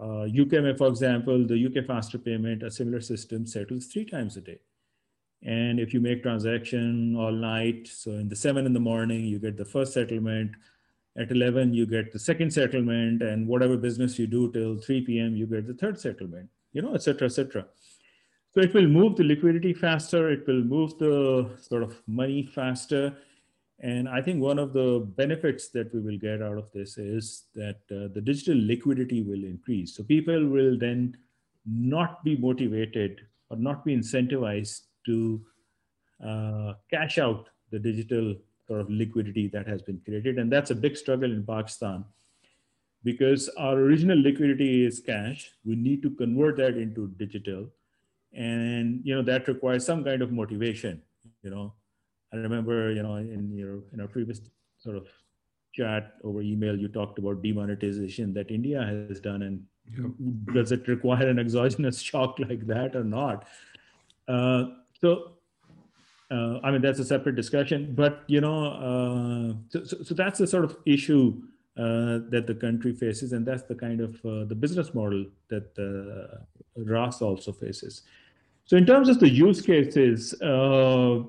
uh, 0.01 0.22
UK, 0.24 0.76
for 0.76 0.88
example, 0.88 1.47
the 1.47 1.66
UK 1.66 1.86
faster 1.86 2.18
payment, 2.18 2.62
a 2.62 2.70
similar 2.70 3.01
system 3.01 3.47
settles 3.47 3.86
three 3.86 4.05
times 4.05 4.36
a 4.36 4.41
day. 4.41 4.59
And 5.43 5.80
if 5.80 5.95
you 5.95 6.01
make 6.01 6.22
transaction 6.22 7.16
all 7.16 7.32
night, 7.32 7.88
so 7.88 8.11
in 8.12 8.28
the 8.28 8.36
seven 8.36 8.66
in 8.66 8.72
the 8.72 8.80
morning, 8.80 9.24
you 9.24 9.38
get 9.38 9.57
the 9.57 9.64
first 9.64 9.95
settlement. 9.95 10.53
At 11.16 11.30
11, 11.30 11.74
you 11.74 11.86
get 11.86 12.12
the 12.12 12.18
second 12.18 12.53
settlement, 12.53 13.22
and 13.22 13.47
whatever 13.47 13.76
business 13.76 14.18
you 14.18 14.26
do 14.26 14.53
till 14.53 14.76
3 14.76 15.01
p.m., 15.03 15.36
you 15.36 15.47
get 15.47 15.66
the 15.66 15.74
third 15.74 15.99
settlement, 15.99 16.49
you 16.72 16.82
know, 16.82 16.95
etc., 16.95 17.26
etc. 17.26 17.66
So 18.53 18.61
it 18.61 18.74
will 18.74 18.86
move 18.86 19.16
the 19.16 19.24
liquidity 19.24 19.72
faster. 19.72 20.30
It 20.30 20.47
will 20.47 20.62
move 20.62 20.99
the 20.99 21.51
sort 21.61 21.82
of 21.82 22.01
money 22.07 22.45
faster. 22.45 23.16
And 23.83 24.09
I 24.09 24.20
think 24.20 24.43
one 24.43 24.59
of 24.59 24.74
the 24.74 25.09
benefits 25.16 25.68
that 25.70 25.93
we 25.95 26.01
will 26.01 26.18
get 26.18 26.43
out 26.43 26.59
of 26.59 26.70
this 26.74 26.99
is 26.99 27.45
that 27.55 27.81
uh, 27.91 28.12
the 28.12 28.20
digital 28.22 28.57
liquidity 28.59 29.22
will 29.22 29.43
increase. 29.45 29.97
So 29.97 30.03
people 30.03 30.47
will 30.47 30.78
then 30.78 31.16
not 31.64 32.22
be 32.22 32.37
motivated 32.37 33.22
or 33.49 33.57
not 33.57 33.85
be 33.85 33.97
incentivized 33.97 34.83
to 35.07 35.41
uh, 36.24 36.74
cash 36.91 37.18
out 37.18 37.49
the 37.70 37.78
digital 37.78 38.35
sort 38.66 38.83
of 38.83 38.91
liquidity 38.91 39.49
that 39.49 39.66
has 39.66 39.81
been 39.81 40.01
created. 40.05 40.39
And 40.39 40.53
that's 40.53 40.70
a 40.70 40.74
big 40.74 40.97
struggle 40.97 41.33
in 41.33 41.45
Pakistan 41.45 42.05
because 43.03 43.49
our 43.57 43.76
original 43.78 44.20
liquidity 44.20 44.85
is 44.85 45.01
cash. 45.01 45.53
We 45.64 45.74
need 45.74 46.03
to 46.03 46.11
convert 46.11 46.59
that 46.59 46.76
into 46.76 47.09
digital. 47.16 47.68
And, 48.35 49.01
you 49.05 49.14
know, 49.14 49.22
that 49.22 49.49
requires 49.49 49.87
some 49.87 50.05
kind 50.05 50.20
of 50.20 50.33
motivation, 50.33 51.01
you 51.43 51.51
know. 51.51 51.72
I 52.33 52.37
remember, 52.37 52.93
you 52.93 53.03
know, 53.03 53.16
in 53.16 53.53
your, 53.57 53.81
in 53.93 54.01
our 54.01 54.09
previous 54.09 54.41
sort 54.78 54.97
of 54.97 55.09
chat 55.72 56.14
over 56.24 56.43
email, 56.43 56.76
you 56.76 56.89
talked 56.89 57.18
about 57.18 57.43
demonetization 57.43 58.33
that 58.35 58.51
India 58.51 58.83
has 58.83 59.20
done. 59.20 59.43
And 59.43 59.64
yep. 59.87 60.55
does 60.55 60.72
it 60.72 60.87
require 60.89 61.28
an 61.28 61.39
exogenous 61.39 62.01
shock 62.11 62.39
like 62.39 62.66
that 62.66 62.95
or 62.95 63.05
not? 63.05 63.47
Uh, 64.28 64.66
so 65.01 65.33
uh, 66.31 66.61
I 66.62 66.70
mean, 66.70 66.81
that's 66.81 67.01
a 67.01 67.05
separate 67.05 67.35
discussion, 67.35 67.93
but 67.95 68.22
you 68.28 68.41
know, 68.41 68.66
uh, 68.66 69.55
so, 69.68 69.85
so, 69.85 70.03
so, 70.05 70.14
that's 70.14 70.39
the 70.39 70.47
sort 70.47 70.64
of 70.64 70.76
issue 70.87 71.43
uh, 71.76 72.20
that 72.31 72.45
the 72.47 72.55
country 72.55 72.93
faces, 72.93 73.33
and 73.33 73.45
that's 73.45 73.64
the 73.64 73.74
kind 73.74 74.01
of 74.01 74.14
uh, 74.24 74.45
the 74.45 74.55
business 74.55 74.95
model 74.95 75.24
that 75.49 75.76
uh, 75.76 76.39
Raast 76.81 77.20
also 77.20 77.51
faces. 77.53 78.03
So, 78.64 78.76
in 78.76 78.87
terms 78.87 79.09
of 79.09 79.18
the 79.18 79.28
use 79.28 79.61
cases, 79.61 80.41
uh, 80.41 81.22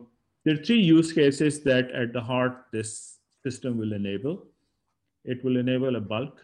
there 0.44 0.56
are 0.56 0.64
three 0.64 0.80
use 0.80 1.14
cases 1.14 1.64
that, 1.64 1.92
at 1.92 2.14
the 2.14 2.22
heart, 2.22 2.66
this 2.72 3.18
system 3.44 3.78
will 3.78 3.94
enable. 3.94 4.48
It 5.24 5.44
will 5.44 5.58
enable 5.58 5.96
a 5.96 6.02
bulk, 6.02 6.42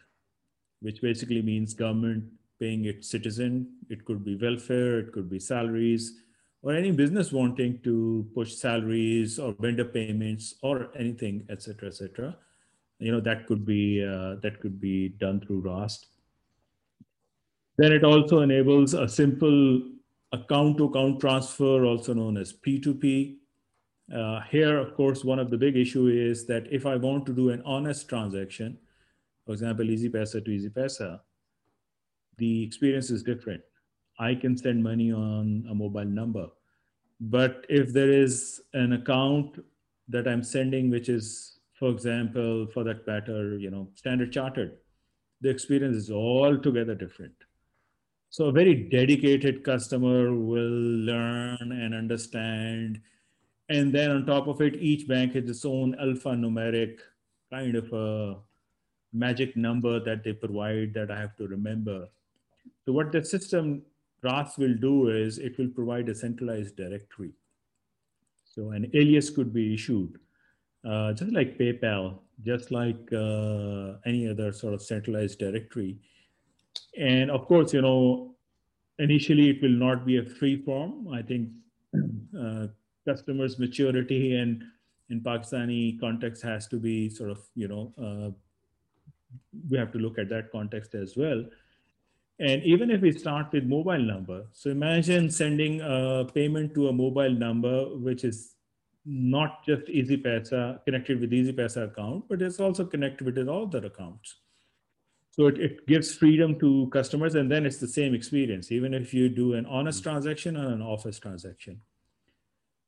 which 0.82 1.02
basically 1.02 1.42
means 1.42 1.74
government 1.74 2.26
paying 2.60 2.86
its 2.86 3.10
citizen. 3.10 3.76
It 3.90 4.06
could 4.06 4.24
be 4.24 4.36
welfare, 4.36 5.00
it 5.00 5.12
could 5.12 5.30
be 5.30 5.40
salaries 5.40 6.22
or 6.62 6.74
any 6.74 6.92
business 6.92 7.32
wanting 7.32 7.80
to 7.84 8.28
push 8.34 8.56
salaries 8.56 9.40
or 9.40 9.56
vendor 9.60 9.86
payments 9.86 10.56
or 10.62 10.90
anything, 10.96 11.46
et 11.50 11.62
cetera, 11.62 11.90
et 11.90 11.94
cetera. 11.94 12.36
You 13.00 13.12
know, 13.12 13.20
that 13.22 13.46
could 13.46 13.66
be, 13.66 14.04
uh, 14.04 14.36
that 14.42 14.60
could 14.60 14.82
be 14.82 15.10
done 15.10 15.40
through 15.40 15.62
RAAST. 15.62 16.08
Then 17.78 17.92
it 17.92 18.04
also 18.04 18.42
enables 18.42 18.96
a 18.96 19.08
simple 19.08 19.82
account 20.32 20.78
to 20.78 20.86
account 20.86 21.20
transfer, 21.20 21.86
also 21.86 22.14
known 22.14 22.38
as 22.38 22.54
P2P. 22.54 23.38
Uh, 24.14 24.42
here, 24.50 24.78
of 24.78 24.96
course, 24.96 25.24
one 25.26 25.40
of 25.40 25.50
the 25.50 25.58
big 25.58 25.76
issue 25.76 26.08
is 26.08 26.46
that 26.46 26.66
if 26.72 26.86
I 26.86 26.96
want 26.96 27.26
to 27.26 27.34
do 27.34 27.50
an 27.50 27.62
on-us 27.64 28.04
transaction, 28.04 28.78
for 29.46 29.52
example, 29.52 29.86
EasyPaisa 29.86 30.46
to 30.46 30.52
EasyPaisa, 30.52 31.20
the 32.38 32.64
experience 32.64 33.10
is 33.10 33.24
different. 33.24 33.62
I 34.20 34.36
can 34.36 34.58
send 34.58 34.82
money 34.82 35.12
on 35.12 35.66
a 35.70 35.76
mobile 35.76 36.06
number. 36.06 36.48
But 37.20 37.66
if 37.68 37.94
there 37.94 38.12
is 38.12 38.62
an 38.74 38.94
account 38.94 39.64
that 40.08 40.28
I'm 40.28 40.44
sending, 40.44 40.90
which 40.90 41.10
is, 41.10 41.60
for 41.74 41.90
example, 41.90 42.68
for 42.68 42.84
that 42.84 43.06
matter, 43.08 43.58
you 43.58 43.72
know, 43.72 43.90
Standard 43.96 44.32
Chartered, 44.32 44.78
the 45.42 45.50
experience 45.50 45.98
is 45.98 46.12
altogether 46.12 46.96
different. 46.96 47.34
So 48.30 48.46
a 48.46 48.52
very 48.52 48.76
dedicated 48.90 49.64
customer 49.64 50.34
will 50.34 50.70
learn 50.70 51.72
and 51.72 51.94
understand. 51.94 53.02
And 53.70 53.94
then 53.94 54.12
on 54.12 54.26
top 54.26 54.48
of 54.48 54.62
it, 54.62 54.76
each 54.76 55.08
bank 55.08 55.34
has 55.34 55.50
its 55.50 55.66
own 55.66 55.96
alphanumeric 55.96 57.00
kind 57.52 57.76
of 57.76 57.92
a 57.94 58.38
magic 59.14 59.56
number 59.58 60.00
that 60.00 60.24
they 60.24 60.34
provide 60.34 60.94
that 60.94 61.12
I 61.12 61.20
have 61.20 61.36
to 61.38 61.48
remember. 61.48 62.08
So 62.86 62.94
what 62.94 63.12
the 63.12 63.24
system 63.24 63.82
Raast 64.24 64.58
will 64.58 64.76
do 64.76 65.10
is 65.10 65.38
it 65.38 65.58
will 65.58 65.70
provide 65.70 66.10
a 66.10 66.16
centralized 66.16 66.76
directory. 66.76 67.34
So 68.46 68.72
an 68.72 68.90
alias 68.94 69.30
could 69.30 69.54
be 69.54 69.74
issued, 69.74 70.18
uh, 70.84 71.14
just 71.14 71.32
like 71.32 71.58
PayPal, 71.58 72.20
just 72.44 72.72
like 72.72 73.12
uh, 73.14 73.98
any 74.06 74.28
other 74.28 74.52
sort 74.52 74.74
of 74.74 74.82
centralized 74.82 75.40
directory. 75.40 75.98
And 76.98 77.30
of 77.30 77.46
course, 77.46 77.74
you 77.74 77.82
know, 77.82 78.36
initially 79.00 79.50
it 79.52 79.62
will 79.62 79.70
not 79.70 80.06
be 80.06 80.18
a 80.18 80.26
free 80.26 80.62
form. 80.64 81.10
I 81.14 81.22
think 81.22 81.50
uh, 82.40 82.68
customers' 83.08 83.58
maturity 83.58 84.36
and 84.36 84.64
in 85.10 85.22
Pakistani 85.22 86.00
context 86.00 86.44
has 86.44 86.68
to 86.68 86.78
be 86.78 87.10
sort 87.10 87.32
of, 87.32 87.40
you 87.56 87.68
know, 87.68 87.94
uh, 88.08 88.30
we 89.70 89.78
have 89.78 89.92
to 89.94 90.00
look 90.00 90.18
at 90.18 90.30
that 90.30 90.52
context 90.52 90.96
as 90.96 91.16
well. 91.16 91.44
And 92.40 92.64
even 92.64 92.92
if 92.92 93.02
we 93.02 93.12
start 93.12 93.52
with 93.52 93.64
mobile 93.64 94.06
number, 94.14 94.46
so 94.52 94.70
imagine 94.70 95.30
sending 95.32 95.82
a 95.82 96.26
payment 96.34 96.76
to 96.76 96.90
a 96.90 96.94
mobile 96.94 97.32
number, 97.32 97.86
which 97.98 98.24
is 98.24 98.56
not 99.06 99.66
just 99.66 99.88
EasyPaisa 99.88 100.84
connected 100.86 101.20
with 101.22 101.32
EasyPaisa 101.32 101.86
account, 101.92 102.26
but 102.30 102.42
it's 102.42 102.60
also 102.60 102.86
connected 102.86 103.26
with 103.26 103.48
all 103.48 103.64
other 103.64 103.86
accounts. 103.88 104.36
So 105.32 105.48
it, 105.48 105.60
it 105.60 105.88
gives 105.88 106.14
freedom 106.16 106.60
to 106.60 106.90
customers 106.92 107.36
and 107.36 107.50
then 107.52 107.66
it's 107.66 107.78
the 107.78 107.88
same 107.88 108.14
experience, 108.14 108.72
even 108.72 108.94
if 108.94 109.14
you 109.14 109.30
do 109.30 109.54
an 109.54 109.66
on-us 109.66 110.02
transaction 110.02 110.58
or 110.58 110.68
an 110.70 110.82
off-us 110.82 111.20
transaction. 111.20 111.82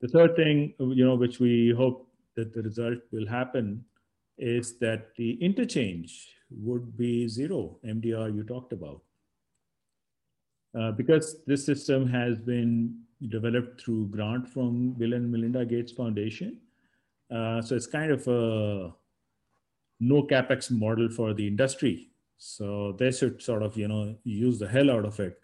The 0.01 0.07
third 0.07 0.35
thing, 0.35 0.73
you 0.79 1.05
know, 1.05 1.15
which 1.15 1.39
we 1.39 1.73
hope 1.75 2.07
that 2.35 2.53
the 2.53 2.61
result 2.61 2.99
will 3.11 3.27
happen 3.27 3.83
is 4.37 4.77
that 4.79 5.13
the 5.15 5.33
interchange 5.43 6.29
would 6.49 6.97
be 6.97 7.27
zero, 7.27 7.77
MDR 7.85 8.33
you 8.33 8.43
talked 8.43 8.71
about. 8.71 9.01
Uh, 10.77 10.91
because 10.91 11.43
this 11.45 11.65
system 11.65 12.07
has 12.07 12.39
been 12.39 12.99
developed 13.27 13.81
through 13.81 14.07
grant 14.07 14.47
from 14.47 14.93
Bill 14.93 15.13
and 15.13 15.29
Melinda 15.31 15.65
Gates 15.65 15.91
Foundation. 15.91 16.59
Uh, 17.29 17.61
so 17.61 17.75
it's 17.75 17.87
kind 17.87 18.11
of 18.11 18.25
a 18.27 18.93
no 19.99 20.23
capex 20.23 20.71
model 20.71 21.09
for 21.09 21.33
the 21.33 21.45
industry. 21.45 22.11
So 22.37 22.95
they 22.97 23.11
should 23.11 23.41
sort 23.41 23.63
of, 23.63 23.75
you 23.75 23.89
know, 23.89 24.15
use 24.23 24.59
the 24.59 24.67
hell 24.67 24.89
out 24.91 25.05
of 25.05 25.19
it 25.19 25.37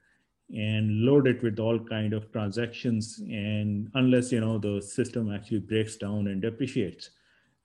and 0.50 1.02
load 1.02 1.28
it 1.28 1.42
with 1.42 1.60
all 1.60 1.80
kind 1.80 2.14
of 2.14 2.32
transactions. 2.32 3.20
And 3.20 3.90
unless, 3.96 4.32
you 4.32 4.40
know, 4.40 4.58
the 4.58 4.82
system 4.82 5.34
actually 5.34 5.60
breaks 5.60 5.96
down 5.96 6.28
and 6.28 6.42
depreciates, 6.42 7.10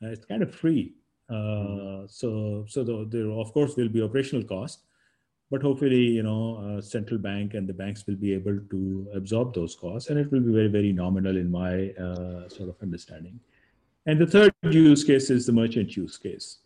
uh, 0.03 0.09
it's 0.09 0.25
kind 0.25 0.43
of 0.43 0.55
free. 0.55 0.95
Uh, 1.29 2.07
so, 2.07 2.65
so 2.69 2.83
the, 2.83 3.07
there 3.09 3.31
of 3.31 3.53
course 3.53 3.77
will 3.77 3.89
be 3.89 4.03
operational 4.03 4.45
cost, 4.45 4.81
but 5.51 5.63
hopefully 5.63 6.05
you 6.19 6.23
know 6.23 6.57
uh, 6.57 6.81
central 6.81 7.19
bank 7.19 7.55
and 7.55 7.69
the 7.69 7.73
banks 7.73 8.07
will 8.07 8.17
be 8.17 8.33
able 8.33 8.59
to 8.71 9.09
absorb 9.15 9.53
those 9.53 9.75
costs 9.75 10.09
and 10.09 10.19
it 10.19 10.31
will 10.31 10.41
be 10.41 10.53
very 10.53 10.69
very 10.69 10.93
nominal 10.93 11.37
in 11.37 11.51
my 11.51 11.91
uh, 11.91 12.49
sort 12.49 12.69
of 12.69 12.77
understanding 12.83 13.39
and 14.07 14.19
the 14.19 14.27
third 14.27 14.53
use 14.63 15.05
case 15.05 15.31
is 15.31 15.47
the 15.47 15.53
merchant 15.53 15.97
use 15.97 16.17
case 16.17 16.59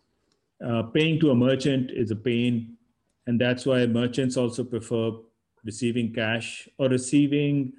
uh, 0.65 0.83
paying 0.83 1.19
to 1.19 1.31
a 1.31 1.35
merchant 1.35 1.91
is 1.91 2.11
a 2.11 2.15
pain 2.15 2.77
and 3.27 3.41
that's 3.41 3.65
why 3.65 3.85
merchants 3.85 4.37
also 4.37 4.63
prefer 4.63 5.11
receiving 5.65 6.13
cash 6.13 6.69
or 6.77 6.87
receiving 6.87 7.73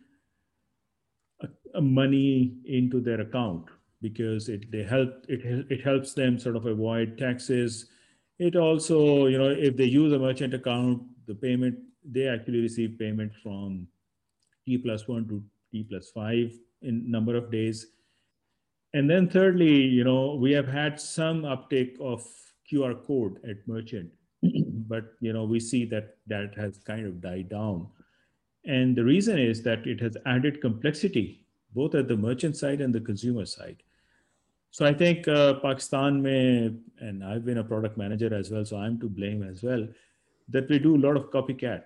a, 1.41 1.49
a 1.75 1.81
money 1.81 2.55
into 2.65 3.01
their 3.01 3.21
account 3.21 3.67
because 4.03 4.49
it 4.49 4.71
they 4.71 4.83
help 4.83 5.25
it, 5.29 5.67
it 5.71 5.83
helps 5.83 6.15
them 6.15 6.39
sort 6.39 6.57
of 6.57 6.67
avoid 6.67 7.17
taxes 7.17 7.87
it 8.39 8.55
also, 8.55 9.27
you 9.27 9.39
know, 9.39 9.49
if 9.49 9.77
they 9.77 9.85
use 9.85 10.13
a 10.13 10.19
merchant 10.19 10.53
account, 10.53 11.03
the 11.27 11.35
payment, 11.35 11.79
they 12.05 12.29
actually 12.29 12.61
receive 12.61 12.99
payment 12.99 13.33
from 13.43 13.89
T 14.67 14.79
plus 14.79 15.09
one 15.09 15.27
to 15.29 15.43
T 15.73 15.85
plus 15.89 16.11
five 16.11 16.53
in 16.83 17.11
number 17.11 17.37
of 17.37 17.51
days. 17.51 17.87
And 18.93 19.09
then 19.09 19.29
thirdly, 19.29 19.73
you 19.83 20.05
know, 20.05 20.35
we 20.35 20.53
have 20.53 20.69
had 20.69 21.01
some 21.01 21.45
uptake 21.45 21.97
of 22.01 22.27
QR 22.71 23.03
code 23.07 23.39
at 23.49 23.67
merchant, 23.67 24.11
but, 24.86 25.14
you 25.20 25.34
know, 25.34 25.44
we 25.44 25.60
see 25.60 25.86
that 25.86 26.18
that 26.28 26.54
has 26.56 26.80
kind 26.80 27.06
of 27.06 27.22
died 27.22 27.50
down. 27.50 27.88
And 28.66 28.96
the 28.96 29.04
reason 29.04 29.40
is 29.40 29.64
that 29.64 29.88
it 29.88 30.00
has 30.02 30.18
added 30.26 30.62
complexity, 30.62 31.46
both 31.74 31.96
at 31.96 32.08
the 32.08 32.18
merchant 32.18 32.58
side 32.58 32.82
and 32.82 32.94
the 32.94 33.02
consumer 33.02 33.46
side. 33.46 33.82
So 34.72 34.86
I 34.86 34.94
think 34.94 35.28
uh, 35.28 35.56
Pakistan 35.56 36.22
may, 36.22 36.74
and 37.00 37.24
I've 37.24 37.44
been 37.44 37.58
a 37.58 37.64
product 37.64 37.98
manager 37.98 38.34
as 38.34 38.52
well, 38.52 38.64
so 38.64 38.78
I'm 38.78 39.00
to 39.00 39.10
blame 39.10 39.44
as 39.44 39.64
well, 39.64 39.88
that 40.50 40.70
we 40.70 40.80
do 40.80 40.96
a 40.96 41.04
lot 41.06 41.18
of 41.18 41.32
copycat. 41.32 41.84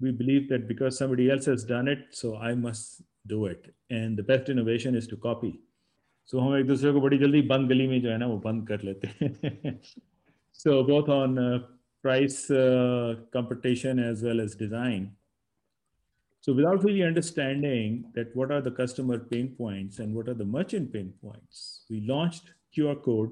We 0.00 0.10
believe 0.10 0.48
that 0.48 0.66
because 0.66 0.98
somebody 0.98 1.30
else 1.30 1.44
has 1.46 1.64
done 1.64 1.86
it, 1.86 2.06
so 2.10 2.36
I 2.36 2.54
must 2.54 3.02
do 3.26 3.46
it. 3.46 3.74
And 3.90 4.16
the 4.16 4.22
best 4.22 4.48
innovation 4.48 4.94
is 4.94 5.06
to 5.08 5.16
copy. 5.16 5.60
So 6.24 6.40
हम 6.40 6.56
एक 6.58 6.66
दूसरे 6.66 6.92
को 6.92 7.00
बड़ी 7.00 7.18
जल्दी 7.18 7.42
बंद 7.46 7.68
गली 7.70 7.86
में 7.88 8.00
जो 8.02 8.10
है 8.10 8.18
ना 8.18 8.26
वो 8.26 8.38
बंद 8.44 8.66
कर 8.68 8.82
लेते 8.82 9.08
हैं. 9.20 9.78
so 10.52 10.82
both 10.82 11.08
on 11.08 11.38
uh, 11.38 11.58
price 12.01 12.49
uh, 12.49 13.15
competition 13.31 13.99
as 13.99 14.23
well 14.23 14.39
as 14.41 14.55
design, 14.55 15.15
so 16.41 16.53
without 16.53 16.83
really 16.83 17.03
understanding 17.03 18.05
that 18.15 18.35
what 18.35 18.51
are 18.51 18.61
the 18.61 18.71
customer 18.71 19.19
pain 19.19 19.53
points 19.55 19.99
and 19.99 20.13
what 20.15 20.27
are 20.27 20.33
the 20.33 20.43
merchant 20.43 20.91
pain 20.91 21.13
points, 21.21 21.81
we 21.87 22.01
launched 22.01 22.45
QR 22.75 23.01
code. 23.01 23.31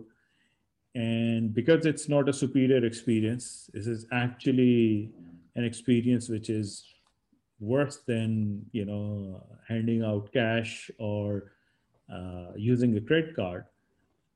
And 0.93 1.51
because 1.51 1.87
it's 1.87 2.07
not 2.07 2.29
a 2.29 2.33
superior 2.33 2.85
experience, 2.85 3.67
this 3.73 3.87
is 3.87 4.05
actually 4.11 5.11
an 5.55 5.63
experience 5.63 6.29
which 6.29 6.51
is 6.51 6.85
worse 7.59 7.97
than 8.07 8.65
you 8.71 8.85
know 8.85 9.43
handing 9.67 10.03
out 10.03 10.31
cash 10.31 10.89
or 10.99 11.51
uh, 12.13 12.51
using 12.55 12.95
a 12.95 13.01
credit 13.01 13.35
card. 13.35 13.65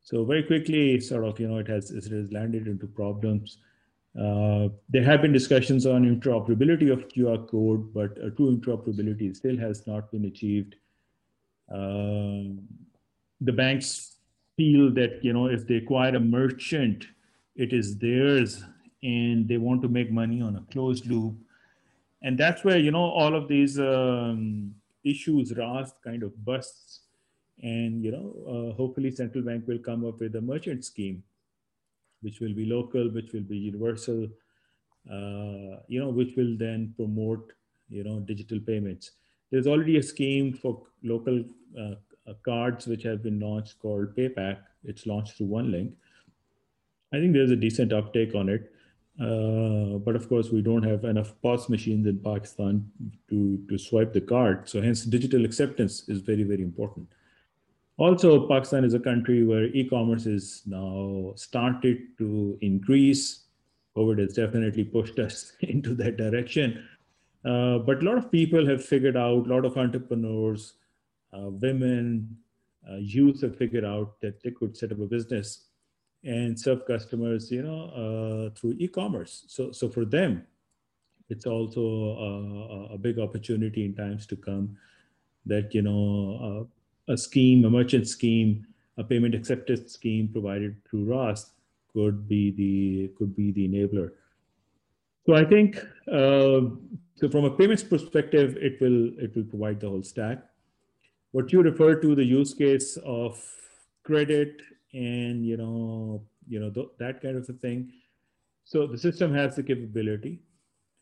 So 0.02 0.26
very 0.26 0.44
quickly, 0.44 1.00
sort 1.00 1.24
of, 1.24 1.40
you 1.40 1.48
know, 1.48 1.60
it 1.60 1.68
has, 1.68 1.92
it 1.92 2.12
has 2.12 2.32
landed 2.32 2.68
into 2.68 2.88
problems. 2.88 3.60
Uh, 4.20 4.70
there 4.90 5.04
have 5.04 5.22
been 5.22 5.34
discussions 5.34 5.86
on 5.86 6.04
interoperability 6.04 6.92
of 6.92 7.08
QR 7.08 7.48
code, 7.48 7.94
but 7.94 8.18
a 8.24 8.30
true 8.32 8.56
interoperability 8.56 9.36
still 9.36 9.58
has 9.58 9.88
not 9.88 10.12
been 10.12 10.26
achieved. 10.26 10.76
Uh, 11.72 12.54
the 13.42 13.52
banks 13.52 14.18
feel 14.56 14.92
that, 14.94 15.24
you 15.24 15.34
know, 15.34 15.48
if 15.48 15.66
they 15.68 15.76
acquire 15.76 16.16
a 16.16 16.20
merchant, 16.20 17.08
it 17.56 17.74
is 17.74 17.98
theirs 17.98 18.64
and 19.02 19.48
they 19.48 19.58
want 19.58 19.82
to 19.82 19.88
make 19.88 20.12
money 20.12 20.42
on 20.42 20.56
a 20.56 20.72
closed 20.72 21.08
loop. 21.08 21.36
And 22.22 22.38
that's 22.38 22.64
where, 22.64 22.78
you 22.78 22.92
know, 22.92 23.04
all 23.04 23.36
of 23.36 23.48
these 23.48 23.80
um, 23.80 24.76
issues, 25.04 25.52
Raast 25.54 25.94
kind 26.04 26.24
of 26.24 26.46
busts 26.46 27.02
and 27.64 28.04
you 28.04 28.12
know, 28.12 28.34
uh, 28.46 28.76
hopefully 28.76 29.10
central 29.10 29.44
bank 29.44 29.68
will 29.68 29.80
come 29.80 30.06
up 30.06 30.20
with 30.20 30.36
a 30.36 30.42
merchant 30.42 30.84
scheme, 30.86 31.24
which 32.24 32.40
will 32.40 32.54
be 32.54 32.66
local, 32.66 33.10
which 33.10 33.32
will 33.34 33.48
be 33.54 33.58
universal, 33.58 34.28
uh, 35.12 35.78
you 35.88 36.00
know, 36.00 36.10
which 36.10 36.36
will 36.36 36.56
then 36.58 36.94
promote, 36.96 37.54
you 37.90 38.04
know, 38.04 38.20
digital 38.20 38.60
payments. 38.60 39.12
There's 39.52 39.68
already 39.68 39.98
a 39.98 40.04
scheme 40.04 40.54
for 40.54 40.82
local 41.04 41.44
uh, 41.78 41.96
uh 42.26 42.34
cards 42.46 42.88
which 42.88 43.04
have 43.04 43.22
been 43.22 43.40
launched 43.40 43.80
called 43.80 44.16
PayPak. 44.16 44.58
It's 44.84 45.06
launched 45.06 45.38
through 45.38 45.48
OneLink. 45.48 45.92
I 47.14 47.18
think 47.18 47.34
there's 47.34 47.52
a 47.52 47.56
decent 47.56 47.94
uptake 47.94 48.34
on 48.34 48.50
it. 48.50 48.72
Uh, 49.20 50.00
but 50.00 50.16
of 50.16 50.28
course, 50.28 50.50
we 50.50 50.62
don't 50.62 50.82
have 50.82 51.04
enough 51.04 51.34
POS 51.44 51.70
machines 51.70 52.08
in 52.08 52.18
Pakistan 52.18 52.90
to, 53.30 53.64
to 53.70 53.78
swipe 53.78 54.12
the 54.12 54.22
card. 54.22 54.68
So 54.68 54.82
hence 54.82 55.04
digital 55.04 55.46
acceptance 55.46 56.10
is 56.10 56.22
very, 56.22 56.44
very 56.44 56.64
important. 56.64 57.08
Also, 57.98 58.48
Pakistan 58.48 58.84
is 58.84 58.94
a 58.94 59.00
country 59.00 59.46
where 59.46 59.66
e-commerce 59.66 60.26
is 60.26 60.64
now 60.66 61.34
started 61.36 62.00
to 62.18 62.58
increase. 62.62 63.44
COVID 63.96 64.20
has 64.20 64.34
definitely 64.34 64.84
pushed 64.84 65.20
us 65.20 65.54
into 65.62 65.94
that 65.96 66.18
direction. 66.18 66.84
Uh, 67.46 67.78
but 67.80 68.02
a 68.02 68.06
lot 68.06 68.18
of 68.18 68.32
people 68.32 68.66
have 68.66 68.84
figured 68.84 69.18
out, 69.18 69.46
a 69.46 69.54
lot 69.54 69.66
of 69.66 69.78
entrepreneurs, 69.78 70.74
uh, 71.34 71.50
women, 71.50 72.36
uh, 72.90 72.96
youth 72.96 73.42
have 73.42 73.56
figured 73.58 73.86
out 73.86 74.20
that 74.22 74.42
they 74.44 74.52
could 74.52 74.76
set 74.76 74.92
up 74.92 75.00
a 75.00 75.06
business 75.06 75.66
and 76.24 76.60
serve 76.60 76.86
customers, 76.86 77.52
you 77.52 77.62
know, 77.62 77.90
uh, 77.90 78.50
through 78.58 78.76
e-commerce. 78.80 79.46
So, 79.48 79.72
so 79.72 79.90
for 79.90 80.06
them, 80.06 80.46
it's 81.30 81.46
also 81.46 82.90
a, 82.92 82.94
a, 82.94 82.98
big 82.98 83.18
opportunity 83.20 83.86
in 83.86 83.96
times 83.96 84.26
to 84.28 84.36
come 84.36 84.78
that 85.46 85.74
you 85.74 85.82
know 85.82 86.40
uh, 86.44 86.73
a 87.08 87.18
scheme, 87.18 87.66
a 87.66 87.70
merchant 87.70 88.08
scheme, 88.08 88.66
a 88.98 89.04
payment 89.04 89.36
acceptance 89.36 89.92
scheme 89.94 90.30
provided 90.32 90.76
through 90.86 91.06
Raast 91.06 91.52
could 91.94 92.28
be 92.28 92.52
the 92.52 93.12
could 93.18 93.36
be 93.36 93.52
the 93.52 93.68
enabler. 93.68 94.12
So 95.26 95.36
I 95.36 95.46
think 95.46 95.78
uh, 96.12 96.70
so 97.16 97.30
from 97.30 97.46
a 97.46 97.52
payments 97.52 97.84
perspective, 97.84 98.58
it 98.58 98.80
will 98.82 99.12
it 99.20 99.36
will 99.36 99.46
provide 99.46 99.80
the 99.80 99.90
whole 99.90 100.04
stack. 100.04 100.44
What 101.32 101.52
you 101.52 101.62
refer 101.62 101.96
to 101.96 102.16
the 102.16 102.24
use 102.24 102.54
case 102.54 102.98
of 102.98 103.42
credit 104.04 104.62
and 104.94 105.46
you 105.46 105.58
know 105.58 106.24
you 106.48 106.60
know 106.60 106.70
th- 106.70 106.90
that 107.00 107.22
kind 107.22 107.38
of 107.38 107.48
a 107.50 107.54
thing. 107.54 107.92
So 108.66 108.88
the 108.88 108.98
system 108.98 109.34
has 109.34 109.56
the 109.56 109.64
capability. 109.64 110.40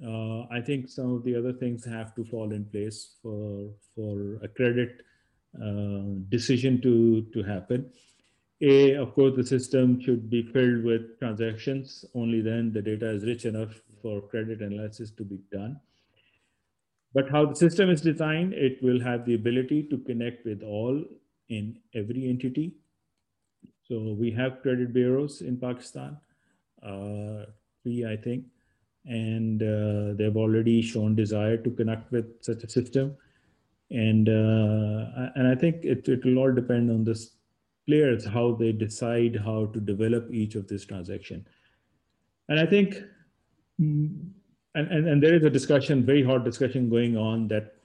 Uh, 0.03 0.41
I 0.49 0.61
think 0.61 0.89
some 0.89 1.13
of 1.13 1.23
the 1.23 1.35
other 1.35 1.53
things 1.53 1.85
have 1.85 2.15
to 2.15 2.23
fall 2.25 2.51
in 2.51 2.65
place 2.65 3.15
for 3.21 3.69
for 3.95 4.39
a 4.43 4.47
credit 4.47 5.01
decision 6.29 6.81
to, 6.81 7.25
to 7.33 7.43
happen. 7.43 7.91
A, 8.61 8.93
of 8.93 9.13
course, 9.15 9.35
the 9.35 9.45
system 9.45 9.99
should 9.99 10.29
be 10.29 10.43
filled 10.43 10.83
with 10.83 11.17
transactions. 11.19 12.05
Only 12.13 12.41
then 12.41 12.71
the 12.71 12.81
data 12.81 13.09
is 13.09 13.25
rich 13.25 13.45
enough 13.45 13.81
for 14.01 14.21
credit 14.21 14.61
analysis 14.61 15.11
to 15.11 15.23
be 15.23 15.39
done. 15.51 15.79
But 17.13 17.29
how 17.29 17.45
the 17.45 17.55
system 17.55 17.89
is 17.89 18.01
designed, 18.01 18.53
it 18.53 18.81
will 18.81 19.01
have 19.01 19.25
the 19.25 19.33
ability 19.33 19.83
to 19.89 19.97
connect 19.97 20.45
with 20.45 20.63
all 20.63 21.03
in 21.49 21.77
every 21.93 22.29
entity. 22.29 22.73
So 23.87 24.15
we 24.17 24.31
have 24.31 24.61
credit 24.61 24.93
bureaus 24.93 25.41
in 25.41 25.57
Pakistan, 25.57 26.17
uh, 26.81 27.45
three, 27.83 28.05
I 28.05 28.15
think, 28.15 28.45
and 29.05 29.61
uh, 29.61 30.13
they've 30.13 30.37
already 30.37 30.81
shown 30.81 31.15
desire 31.15 31.57
to 31.57 31.69
connect 31.71 32.11
with 32.11 32.41
such 32.41 32.63
a 32.63 32.69
system 32.69 33.17
and 33.91 34.29
uh, 34.29 35.29
and 35.35 35.47
I 35.47 35.55
think 35.55 35.83
it 35.83 36.07
it 36.07 36.23
will 36.25 36.37
all 36.39 36.53
depend 36.53 36.89
on 36.89 37.03
the 37.03 37.19
players 37.85 38.25
how 38.25 38.53
they 38.53 38.71
decide 38.71 39.35
how 39.35 39.65
to 39.67 39.79
develop 39.79 40.31
each 40.31 40.55
of 40.55 40.67
this 40.67 40.85
transaction. 40.85 41.45
And 42.47 42.59
I 42.59 42.65
think, 42.65 42.95
mm, 43.79 44.29
and, 44.75 44.87
and, 44.87 45.07
and 45.07 45.23
there 45.23 45.35
is 45.35 45.43
a 45.43 45.49
discussion, 45.49 46.05
very 46.05 46.23
hot 46.23 46.45
discussion 46.45 46.89
going 46.89 47.17
on 47.17 47.47
that 47.49 47.75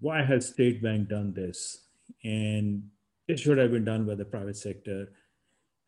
why 0.00 0.22
has 0.22 0.48
State 0.48 0.82
Bank 0.82 1.08
done 1.08 1.32
this? 1.32 1.86
And 2.24 2.90
it 3.28 3.38
should 3.38 3.58
have 3.58 3.70
been 3.70 3.84
done 3.84 4.04
by 4.04 4.16
the 4.16 4.24
private 4.24 4.56
sector. 4.56 5.12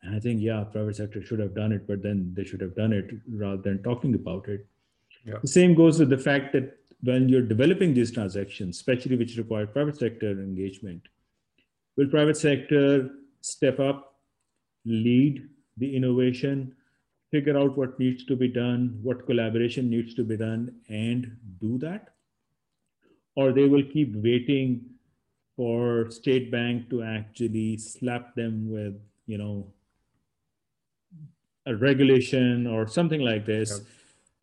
And 0.01 0.15
I 0.15 0.19
think, 0.19 0.41
yeah, 0.41 0.63
private 0.63 0.95
sector 0.95 1.21
should 1.21 1.39
have 1.39 1.53
done 1.53 1.71
it, 1.71 1.87
but 1.87 2.01
then 2.01 2.33
they 2.35 2.45
should 2.45 2.61
have 2.61 2.75
done 2.75 2.93
it 2.93 3.11
rather 3.29 3.61
than 3.61 3.83
talking 3.83 4.15
about 4.15 4.47
it. 4.47 4.65
Yeah. 5.25 5.39
The 5.41 5.47
same 5.47 5.75
goes 5.75 5.99
with 5.99 6.09
the 6.09 6.17
fact 6.17 6.53
that 6.53 6.77
when 7.01 7.29
you're 7.29 7.41
developing 7.41 7.93
these 7.93 8.11
transactions, 8.11 8.77
especially 8.77 9.15
which 9.15 9.37
require 9.37 9.67
private 9.67 9.97
sector 9.97 10.31
engagement, 10.31 11.01
will 11.97 12.07
private 12.07 12.37
sector 12.37 13.09
step 13.41 13.79
up, 13.79 14.15
lead 14.85 15.47
the 15.77 15.95
innovation, 15.95 16.73
figure 17.31 17.57
out 17.57 17.77
what 17.77 17.99
needs 17.99 18.25
to 18.25 18.35
be 18.35 18.47
done, 18.47 18.97
what 19.01 19.25
collaboration 19.25 19.89
needs 19.89 20.13
to 20.15 20.23
be 20.23 20.37
done, 20.37 20.73
and 20.89 21.35
do 21.59 21.77
that? 21.77 22.09
Or 23.35 23.51
they 23.51 23.67
will 23.67 23.83
keep 23.83 24.15
waiting 24.15 24.85
for 25.55 26.09
state 26.11 26.51
bank 26.51 26.89
to 26.89 27.03
actually 27.03 27.77
slap 27.77 28.35
them 28.35 28.69
with, 28.69 28.95
you 29.27 29.37
know, 29.37 29.67
a 31.65 31.75
regulation 31.75 32.67
or 32.67 32.87
something 32.87 33.21
like 33.21 33.45
this 33.45 33.81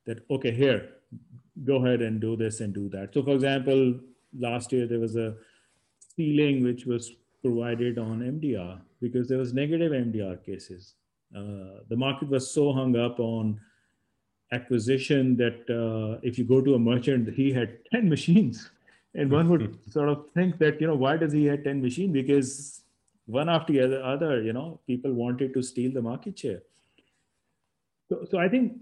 that, 0.07 0.25
okay, 0.31 0.51
here, 0.51 0.91
go 1.65 1.85
ahead 1.85 2.03
and 2.03 2.21
do 2.21 2.37
this 2.37 2.61
and 2.61 2.73
do 2.73 2.89
that. 2.91 3.15
So, 3.15 3.23
for 3.23 3.35
example, 3.35 3.99
last 4.39 4.73
year 4.73 4.87
there 4.87 4.99
was 4.99 5.17
a 5.17 5.35
ceiling 6.17 6.63
which 6.65 6.87
was 6.87 7.13
provided 7.43 7.99
on 7.99 8.21
MDR 8.21 8.81
because 9.01 9.29
there 9.29 9.39
was 9.39 9.53
negative 9.53 9.93
MDR 9.93 10.45
cases. 10.45 10.95
Uh, 11.37 11.81
the 11.89 11.97
market 11.97 12.29
was 12.29 12.51
so 12.51 12.73
hung 12.73 12.97
up 12.97 13.19
on 13.19 13.61
acquisition 14.53 15.37
that 15.37 15.69
uh, 15.71 16.21
if 16.23 16.39
you 16.39 16.45
go 16.45 16.61
to 16.61 16.75
a 16.75 16.79
merchant, 16.79 17.33
he 17.35 17.53
had 17.53 17.79
10 17.93 18.09
machines. 18.09 18.71
And 19.15 19.31
one 19.31 19.51
would 19.51 19.79
sort 19.93 20.09
of 20.09 20.25
think 20.33 20.57
that, 20.57 20.81
you 20.81 20.87
know, 20.87 20.95
why 20.95 21.19
does 21.19 21.35
he 21.35 21.45
have 21.45 21.65
10 21.65 21.83
machines? 21.83 22.15
Because 22.15 22.83
one 23.27 23.47
after 23.47 23.75
the 23.87 24.03
other, 24.03 24.41
you 24.41 24.55
know, 24.55 24.81
people 24.87 25.13
wanted 25.13 25.53
to 25.53 25.63
steal 25.63 25.93
the 25.93 26.01
market 26.01 26.39
share. 26.39 26.63
So, 28.09 28.27
so 28.31 28.39
I 28.39 28.49
think 28.49 28.73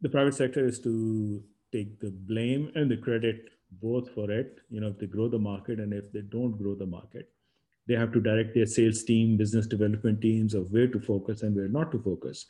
the 0.00 0.08
private 0.08 0.34
sector 0.34 0.64
is 0.64 0.78
to 0.80 1.42
take 1.72 2.00
the 2.00 2.10
blame 2.10 2.70
and 2.74 2.90
the 2.90 2.96
credit 2.96 3.48
both 3.82 4.10
for 4.14 4.30
it. 4.30 4.58
You 4.70 4.80
know, 4.80 4.88
if 4.88 4.98
they 4.98 5.06
grow 5.06 5.28
the 5.28 5.38
market 5.38 5.80
and 5.80 5.92
if 5.92 6.12
they 6.12 6.20
don't 6.20 6.56
grow 6.56 6.74
the 6.74 6.86
market, 6.86 7.30
they 7.86 7.94
have 7.94 8.12
to 8.12 8.20
direct 8.20 8.54
their 8.54 8.66
sales 8.66 9.04
team, 9.04 9.36
business 9.36 9.66
development 9.66 10.20
teams 10.20 10.54
of 10.54 10.72
where 10.72 10.88
to 10.88 11.00
focus 11.00 11.42
and 11.42 11.54
where 11.54 11.68
not 11.68 11.92
to 11.92 11.98
focus. 11.98 12.46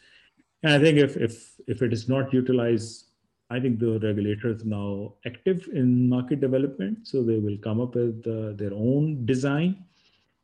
And 0.62 0.72
I 0.72 0.78
think 0.78 0.98
if 0.98 1.16
if 1.16 1.54
if 1.66 1.82
it 1.82 1.92
is 1.92 2.08
not 2.08 2.32
utilized, 2.32 3.06
I 3.50 3.60
think 3.60 3.78
the 3.78 3.98
regulators 4.00 4.64
now 4.64 5.14
active 5.26 5.68
in 5.72 6.08
market 6.08 6.40
development, 6.40 7.06
so 7.06 7.22
they 7.22 7.38
will 7.38 7.58
come 7.58 7.80
up 7.80 7.94
with 7.94 8.26
uh, 8.26 8.56
their 8.56 8.72
own 8.72 9.26
design 9.26 9.84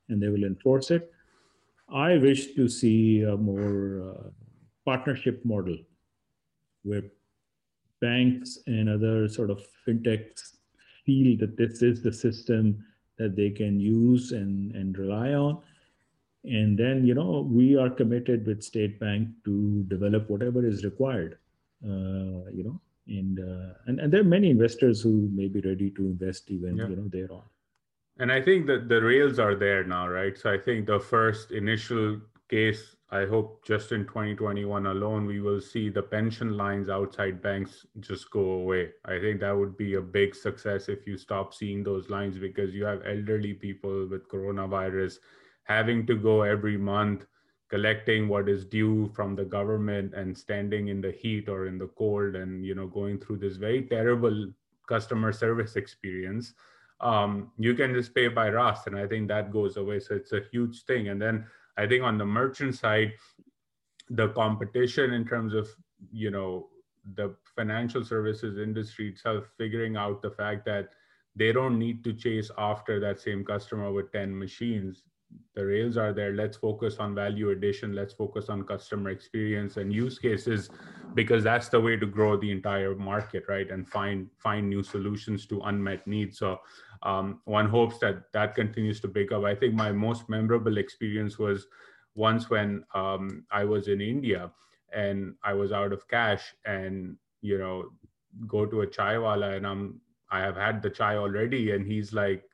and 0.08 0.22
they 0.22 0.28
will 0.28 0.44
enforce 0.44 0.90
it. 0.90 1.10
I 1.88 2.16
wish 2.18 2.54
to 2.54 2.68
see 2.68 3.22
a 3.22 3.36
more 3.36 4.02
uh, 4.10 4.28
partnership 4.84 5.44
model 5.44 5.76
where 6.84 7.04
banks 8.02 8.58
and 8.66 8.90
other 8.96 9.28
sort 9.28 9.50
of 9.54 9.58
fintechs 9.86 10.58
feel 11.06 11.30
that 11.38 11.56
this 11.56 11.80
is 11.90 12.02
the 12.02 12.12
system 12.12 12.84
that 13.18 13.36
they 13.36 13.50
can 13.50 13.80
use 13.80 14.32
and, 14.32 14.74
and 14.74 14.98
rely 14.98 15.32
on. 15.32 15.58
And 16.44 16.76
then, 16.76 17.06
you 17.06 17.14
know, 17.14 17.48
we 17.48 17.76
are 17.76 17.90
committed 17.90 18.46
with 18.46 18.62
State 18.62 18.98
Bank 18.98 19.28
to 19.44 19.84
develop 19.94 20.28
whatever 20.28 20.66
is 20.66 20.84
required, 20.84 21.38
uh, 21.84 22.50
you 22.50 22.64
know, 22.66 22.80
and, 23.06 23.38
uh, 23.38 23.74
and 23.86 24.00
and 24.00 24.12
there 24.12 24.22
are 24.22 24.32
many 24.38 24.50
investors 24.50 25.00
who 25.00 25.30
may 25.32 25.48
be 25.48 25.60
ready 25.60 25.90
to 25.90 26.02
invest 26.14 26.50
even, 26.50 26.76
yeah. 26.76 26.88
you 26.88 26.96
know, 26.96 27.08
there 27.16 27.30
on. 27.32 27.46
And 28.18 28.30
I 28.30 28.40
think 28.42 28.66
that 28.66 28.88
the 28.88 29.00
rails 29.00 29.38
are 29.38 29.54
there 29.54 29.84
now, 29.84 30.08
right? 30.08 30.36
So 30.36 30.52
I 30.52 30.58
think 30.58 30.86
the 30.86 31.00
first 31.00 31.50
initial 31.52 32.20
case, 32.48 32.96
I 33.12 33.26
hope 33.26 33.62
just 33.62 33.92
in 33.92 34.06
2021 34.06 34.86
alone, 34.86 35.26
we 35.26 35.40
will 35.40 35.60
see 35.60 35.90
the 35.90 36.02
pension 36.02 36.56
lines 36.56 36.88
outside 36.88 37.42
banks 37.42 37.84
just 38.00 38.30
go 38.30 38.40
away. 38.40 38.92
I 39.04 39.18
think 39.18 39.40
that 39.40 39.54
would 39.54 39.76
be 39.76 39.94
a 39.94 40.00
big 40.00 40.34
success 40.34 40.88
if 40.88 41.06
you 41.06 41.18
stop 41.18 41.52
seeing 41.52 41.84
those 41.84 42.08
lines 42.08 42.38
because 42.38 42.74
you 42.74 42.86
have 42.86 43.02
elderly 43.04 43.52
people 43.52 44.08
with 44.08 44.30
coronavirus 44.30 45.18
having 45.64 46.06
to 46.06 46.14
go 46.16 46.40
every 46.40 46.78
month 46.78 47.26
collecting 47.68 48.28
what 48.28 48.48
is 48.48 48.64
due 48.64 49.10
from 49.14 49.36
the 49.36 49.44
government 49.44 50.14
and 50.14 50.36
standing 50.36 50.88
in 50.88 51.02
the 51.02 51.12
heat 51.12 51.50
or 51.50 51.66
in 51.66 51.76
the 51.76 51.88
cold 51.98 52.34
and 52.34 52.64
you 52.64 52.74
know 52.74 52.86
going 52.86 53.18
through 53.18 53.36
this 53.36 53.56
very 53.56 53.82
terrible 53.82 54.46
customer 54.88 55.32
service 55.32 55.76
experience 55.76 56.54
um, 57.02 57.50
you 57.58 57.74
can 57.74 57.92
just 57.92 58.14
pay 58.14 58.28
by 58.28 58.48
Raast, 58.48 58.86
and 58.86 58.96
I 58.96 59.06
think 59.06 59.28
that 59.28 59.52
goes 59.52 59.76
away. 59.76 59.98
So 59.98 60.14
it's 60.14 60.32
a 60.32 60.42
huge 60.52 60.84
thing. 60.84 61.08
And 61.08 61.20
then 61.20 61.44
I 61.76 61.86
think 61.86 62.02
on 62.02 62.18
the 62.18 62.26
merchant 62.26 62.74
side, 62.74 63.12
the 64.10 64.28
competition 64.28 65.12
in 65.14 65.24
terms 65.26 65.54
of 65.54 65.68
you 66.12 66.30
know 66.30 66.68
the 67.14 67.34
financial 67.56 68.04
services 68.04 68.58
industry 68.58 69.08
itself 69.08 69.44
figuring 69.56 69.96
out 69.96 70.22
the 70.22 70.30
fact 70.30 70.64
that 70.66 70.90
they 71.34 71.52
don't 71.52 71.78
need 71.78 72.04
to 72.04 72.12
chase 72.12 72.50
after 72.58 73.00
that 73.00 73.18
same 73.18 73.44
customer 73.44 73.90
with 73.90 74.12
10 74.12 74.38
machines 74.38 75.02
the 75.54 75.64
rails 75.66 75.96
are 75.96 76.12
there. 76.12 76.32
Let's 76.32 76.56
focus 76.56 76.96
on 76.98 77.14
value 77.14 77.50
addition. 77.50 77.94
Let's 77.94 78.14
focus 78.14 78.48
on 78.48 78.64
customer 78.64 79.10
experience 79.10 79.76
and 79.76 79.92
use 79.92 80.18
cases 80.18 80.70
because 81.14 81.44
that's 81.44 81.68
the 81.68 81.80
way 81.80 81.96
to 81.96 82.06
grow 82.06 82.38
the 82.38 82.50
entire 82.50 82.94
market 82.94 83.44
right? 83.48 83.70
And 83.70 83.86
find 83.86 84.28
find 84.38 84.68
new 84.68 84.82
solutions 84.82 85.46
to 85.46 85.60
unmet 85.60 86.06
needs. 86.06 86.38
So 86.38 86.58
um, 87.02 87.40
one 87.44 87.68
hopes 87.68 87.98
that 87.98 88.32
that 88.32 88.54
continues 88.54 89.00
to 89.00 89.08
pick 89.08 89.32
up. 89.32 89.44
I 89.44 89.54
think 89.54 89.74
my 89.74 89.92
most 89.92 90.28
memorable 90.28 90.78
experience 90.78 91.38
was 91.38 91.66
once 92.14 92.50
when 92.50 92.84
um, 92.94 93.44
i 93.50 93.64
was 93.64 93.88
in 93.88 94.00
india 94.00 94.50
and 94.92 95.34
i 95.42 95.52
was 95.52 95.72
out 95.72 95.92
of 95.92 96.06
cash 96.08 96.54
and 96.64 97.16
you 97.40 97.58
know 97.58 97.90
go 98.46 98.66
to 98.66 98.82
a 98.82 98.86
chai 98.86 99.18
wala 99.18 99.52
and 99.52 99.66
i'm 99.66 100.00
i 100.30 100.40
have 100.40 100.56
had 100.56 100.82
the 100.82 100.90
chai 100.90 101.16
already 101.16 101.72
and 101.72 101.86
he's 101.86 102.12
like 102.12 102.44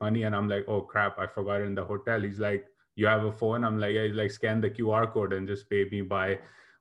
money 0.00 0.24
and 0.24 0.34
i'm 0.34 0.48
like 0.48 0.64
oh 0.68 0.80
crap 0.80 1.18
i 1.18 1.26
forgot 1.26 1.60
it 1.60 1.64
in 1.64 1.74
the 1.74 1.84
hotel. 1.84 2.20
He's 2.20 2.38
like 2.38 2.66
you 2.96 3.06
have 3.06 3.24
a 3.24 3.32
phone? 3.32 3.64
I'm 3.64 3.78
like 3.78 3.94
yeah 3.94 4.08
like 4.12 4.30
scan 4.30 4.60
the 4.60 4.70
qr 4.70 5.12
code 5.12 5.32
and 5.32 5.46
just 5.46 5.68
pay 5.68 5.84
me 5.90 6.02
by 6.02 6.38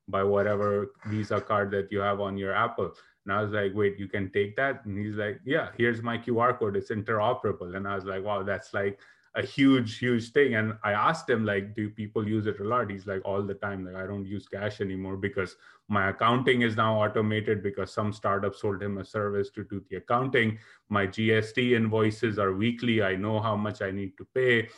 by 0.08 0.24
whatever 0.24 0.92
visa 1.08 1.42
card 1.42 1.72
that 1.72 1.92
you 1.92 2.00
have 2.00 2.20
on 2.20 2.38
your 2.38 2.54
apple. 2.54 2.92
And 3.26 3.34
i 3.34 3.42
was 3.42 3.52
like 3.52 3.74
wait 3.74 3.98
you 3.98 4.08
can 4.08 4.32
take 4.32 4.56
that? 4.56 4.86
And 4.86 4.98
he's 4.98 5.16
like 5.16 5.40
yeah 5.46 5.70
here's 5.78 6.02
my 6.02 6.18
qr 6.18 6.58
code. 6.60 6.76
It's 6.76 6.92
interoperable. 6.92 7.76
And 7.76 7.88
i 7.88 7.96
was 7.96 8.06
like 8.06 8.24
wow 8.24 8.44
that's 8.44 8.74
like 8.74 9.00
a 9.36 9.42
huge 9.42 9.98
huge 9.98 10.32
thing. 10.32 10.56
And 10.56 10.74
i 10.84 10.94
asked 10.94 11.30
him 11.30 11.46
like 11.46 11.76
do 11.76 11.90
people 11.90 12.28
use 12.28 12.48
it 12.48 12.60
a 12.60 12.64
lot? 12.64 12.90
He's 12.90 13.06
like 13.06 13.22
all 13.26 13.44
the 13.44 13.54
time. 13.54 13.86
Like 13.86 13.96
i 13.96 14.08
don't 14.08 14.26
use 14.26 14.48
cash 14.48 14.82
anymore 14.82 15.18
because 15.18 15.56
my 15.88 16.10
accounting 16.10 16.62
is 16.62 16.76
now 16.76 17.02
automated 17.02 17.62
because 17.62 17.92
some 17.92 18.14
startup 18.14 18.56
sold 18.56 18.82
him 18.82 18.98
a 18.98 19.06
service 19.06 19.50
to 19.52 19.64
do 19.66 19.84
the 19.90 19.98
accounting. 19.98 20.58
My 20.90 21.06
gst 21.06 21.76
invoices 21.76 22.40
are 22.40 22.54
weekly. 22.54 23.04
I 23.04 23.16
know 23.16 23.40
how 23.40 23.56
much 23.56 23.82
i 23.82 23.92
need 23.92 24.18
to 24.18 24.28
pay 24.34 24.70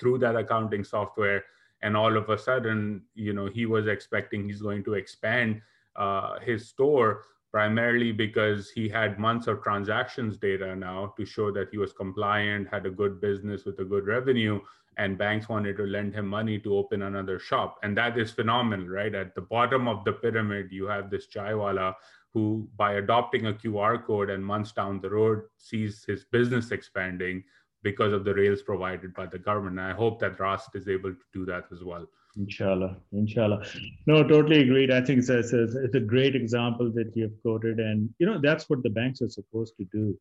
through 0.00 0.18
that 0.18 0.34
accounting 0.34 0.82
software. 0.82 1.44
And 1.82 1.96
all 1.96 2.16
of 2.16 2.28
a 2.30 2.38
sudden 2.38 3.02
you 3.14 3.32
know 3.32 3.46
he 3.46 3.66
was 3.66 3.86
expecting 3.86 4.48
he's 4.48 4.62
going 4.62 4.82
to 4.84 4.94
expand 4.94 5.60
uh, 5.96 6.38
his 6.40 6.68
store 6.68 7.24
primarily 7.50 8.12
because 8.12 8.70
he 8.70 8.88
had 8.88 9.18
months 9.18 9.46
of 9.46 9.62
transactions 9.62 10.36
data 10.36 10.76
now 10.76 11.14
to 11.16 11.24
show 11.24 11.50
that 11.52 11.68
he 11.70 11.78
was 11.78 11.92
compliant, 11.92 12.68
had 12.68 12.86
a 12.86 12.90
good 12.90 13.20
business 13.20 13.64
with 13.64 13.78
a 13.78 13.84
good 13.84 14.06
revenue, 14.06 14.60
and 14.98 15.16
banks 15.16 15.48
wanted 15.48 15.76
to 15.76 15.86
lend 15.86 16.12
him 16.12 16.26
money 16.26 16.58
to 16.58 16.76
open 16.76 17.02
another 17.02 17.38
shop. 17.38 17.78
And 17.82 17.96
that 17.96 18.18
is 18.18 18.32
phenomenal, 18.32 18.88
right? 18.88 19.14
At 19.14 19.34
the 19.34 19.40
bottom 19.40 19.86
of 19.88 20.04
the 20.04 20.12
pyramid, 20.12 20.68
you 20.70 20.86
have 20.86 21.08
this 21.08 21.28
chaiwala 21.28 21.94
who, 22.34 22.68
by 22.76 22.94
adopting 22.94 23.46
a 23.46 23.52
QR 23.52 24.04
code 24.04 24.28
and 24.28 24.44
months 24.44 24.72
down 24.72 25.00
the 25.00 25.08
road, 25.08 25.42
sees 25.56 26.04
his 26.04 26.24
business 26.24 26.72
expanding 26.72 27.44
because 27.82 28.12
of 28.12 28.24
the 28.24 28.34
rails 28.34 28.60
provided 28.60 29.14
by 29.14 29.24
the 29.26 29.38
government. 29.38 29.78
And 29.78 29.88
I 29.88 29.94
hope 29.94 30.18
that 30.20 30.36
Raast 30.36 30.74
is 30.74 30.88
able 30.88 31.12
to 31.12 31.24
do 31.32 31.46
that 31.46 31.66
as 31.72 31.84
well. 31.84 32.06
Inshallah, 32.36 32.96
inshallah. 33.12 33.64
No, 34.06 34.22
totally 34.22 34.60
agreed. 34.60 34.90
I 34.90 35.00
think 35.00 35.18
it's 35.18 35.30
a, 35.30 35.38
it's 35.38 35.94
a, 35.94 36.00
great 36.00 36.36
example 36.36 36.92
that 36.92 37.12
you've 37.16 37.40
quoted, 37.42 37.80
and 37.80 38.10
you 38.18 38.26
know 38.26 38.38
that's 38.40 38.68
what 38.68 38.82
the 38.82 38.90
banks 38.90 39.22
are 39.22 39.28
supposed 39.28 39.74
to 39.78 39.84
do. 39.92 40.16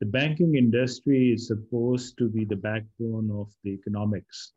The 0.00 0.06
banking 0.06 0.56
industry 0.56 1.32
is 1.32 1.46
supposed 1.46 2.18
to 2.18 2.28
be 2.28 2.44
the 2.44 2.56
backbone 2.56 3.30
of 3.30 3.52
the 3.62 3.70
economics, 3.70 4.52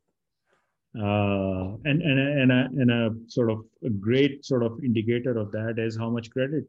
uh, 0.98 1.76
and 1.86 2.02
and 2.02 2.20
and 2.20 2.52
a, 2.52 2.70
and 2.80 2.91
a 2.91 3.16
sort 3.28 3.52
of 3.52 3.66
a 3.84 3.89
great 3.89 4.46
sort 4.46 4.64
of 4.64 4.84
indicator 4.84 5.38
of 5.38 5.52
that 5.52 5.76
is 5.78 5.98
how 5.98 6.10
much 6.10 6.32
credit, 6.32 6.64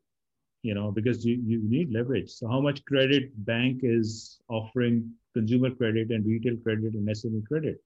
you 0.62 0.74
know, 0.74 0.90
because 0.90 1.24
you, 1.24 1.40
you 1.46 1.62
need 1.62 1.92
leverage. 1.92 2.30
So 2.30 2.48
how 2.48 2.60
much 2.60 2.84
credit 2.84 3.30
bank 3.46 3.80
is 3.84 4.38
offering 4.50 5.12
consumer 5.34 5.70
credit 5.70 6.10
and 6.10 6.26
retail 6.26 6.56
credit 6.62 6.94
and 6.94 7.08
SME 7.08 7.46
credit 7.46 7.80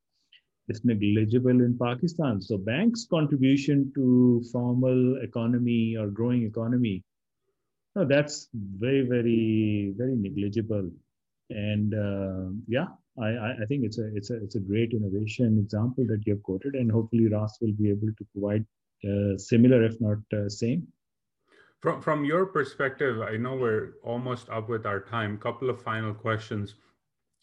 is 0.71 0.85
negligible 0.85 1.51
in 1.51 1.77
Pakistan. 1.77 2.41
So 2.41 2.57
banks' 2.57 3.07
contribution 3.11 3.93
to 3.97 4.43
formal 4.53 5.17
economy 5.23 5.97
or 5.97 6.07
growing 6.07 6.45
economy, 6.45 7.03
no, 7.97 8.05
that's 8.05 8.49
very, 8.55 9.03
very, 9.03 9.93
very 9.97 10.17
negligible. 10.17 10.89
And 11.51 11.95
uh, 11.95 12.55
yeah, 12.69 12.87
I, 13.21 13.29
I 13.63 13.65
think 13.69 13.85
it's 13.85 13.99
a 13.99 14.07
it's 14.15 14.31
a 14.31 14.37
it's 14.45 14.55
a 14.55 14.61
great 14.61 14.93
innovation 14.93 15.59
example 15.59 16.07
that 16.07 16.23
you 16.25 16.35
have 16.35 16.43
quoted, 16.45 16.75
and 16.77 16.91
hopefully 16.91 17.29
Raast 17.29 17.61
will 17.61 17.73
be 17.73 17.91
able 17.91 18.13
to 18.19 18.25
provide 18.33 18.65
uh, 19.05 19.37
similar, 19.37 19.83
if 19.83 20.01
not 20.01 20.19
uh, 20.33 20.49
same. 20.49 20.87
From 21.81 22.01
from 22.01 22.25
your 22.25 22.47
perspective, 22.47 23.21
I 23.21 23.37
know 23.37 23.57
we're 23.57 23.95
almost 24.05 24.49
up 24.51 24.69
with 24.69 24.87
our 24.87 25.01
time. 25.01 25.39
Couple 25.39 25.71
of 25.71 25.83
final 25.83 26.15
questions 26.15 26.77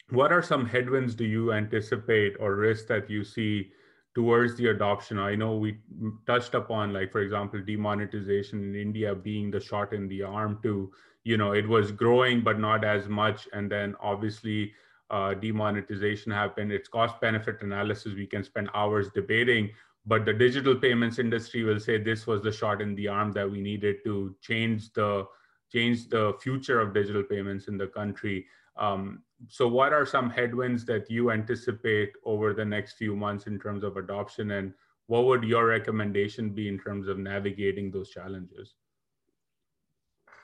what 0.09 0.31
are 0.31 0.41
some 0.41 0.65
headwinds 0.65 1.15
do 1.15 1.25
you 1.25 1.53
anticipate 1.53 2.35
or 2.39 2.55
risks 2.55 2.87
that 2.87 3.09
you 3.09 3.23
see 3.23 3.71
towards 4.15 4.55
the 4.55 4.67
adoption? 4.67 5.19
I 5.19 5.35
know 5.35 5.57
we 5.57 5.77
touched 6.25 6.53
upon 6.53 6.93
like 6.93 7.11
for 7.11 7.21
example 7.21 7.61
demonetization 7.61 8.63
in 8.63 8.75
india 8.75 9.13
being 9.13 9.51
the 9.51 9.59
shot 9.59 9.93
in 9.93 10.07
the 10.07 10.23
arm 10.23 10.59
to 10.63 10.91
you 11.23 11.37
know 11.37 11.51
it 11.51 11.67
was 11.67 11.91
growing 11.91 12.41
but 12.41 12.59
not 12.59 12.83
as 12.83 13.07
much. 13.07 13.47
And 13.53 13.69
then 13.71 13.95
obviously 14.01 14.73
uh, 15.09 15.33
demonetization 15.33 16.31
happened. 16.31 16.71
It's 16.71 16.89
cost 16.89 17.19
benefit 17.21 17.61
analysis. 17.61 18.13
We 18.13 18.27
can 18.27 18.43
spend 18.43 18.69
hours 18.73 19.09
debating 19.13 19.71
but 20.07 20.23
the 20.23 20.33
digital 20.33 20.73
payments 20.73 21.19
industry 21.19 21.63
will 21.63 21.81
say 21.81 21.97
this 21.97 22.25
was 22.25 22.41
the 22.41 22.51
shot 22.51 22.81
in 22.81 22.95
the 22.95 23.09
arm 23.09 23.33
that 23.33 23.49
we 23.49 23.59
needed 23.59 23.97
to 24.05 24.33
change 24.41 24.93
the 24.93 25.27
change 25.69 26.07
the 26.07 26.33
future 26.41 26.79
of 26.79 26.93
digital 26.93 27.23
payments 27.23 27.67
in 27.67 27.77
the 27.77 27.87
country. 27.87 28.47
Um, 28.77 29.21
so 29.47 29.67
what 29.67 29.93
are 29.93 30.05
some 30.05 30.29
headwinds 30.29 30.85
that 30.85 31.09
you 31.11 31.31
anticipate 31.31 32.13
over 32.25 32.53
the 32.53 32.65
next 32.65 32.93
few 32.93 33.15
months 33.15 33.45
in 33.45 33.59
terms 33.59 33.83
of 33.83 33.97
adoption? 33.97 34.51
And 34.51 34.73
what 35.05 35.25
would 35.25 35.43
your 35.43 35.67
recommendation 35.67 36.49
be 36.49 36.67
in 36.67 36.79
terms 36.79 37.07
of 37.07 37.19
navigating 37.19 37.91
those 37.91 38.09
challenges? 38.09 38.73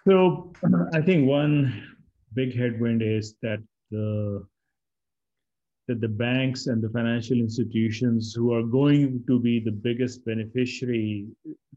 So 0.06 0.54
i 0.94 1.02
think 1.02 1.28
one 1.28 1.96
big 2.34 2.56
headwind 2.56 3.02
is 3.02 3.36
that 3.41 3.64
the 3.89 4.46
that 5.88 6.00
the 6.02 6.08
banks 6.08 6.68
and 6.68 6.82
the 6.82 6.89
financial 6.89 7.38
institutions 7.38 8.34
who 8.34 8.54
are 8.54 8.64
going 8.64 9.24
to 9.28 9.39
be 9.39 9.60
the 9.60 9.72
biggest 9.72 10.26
beneficiary 10.26 11.28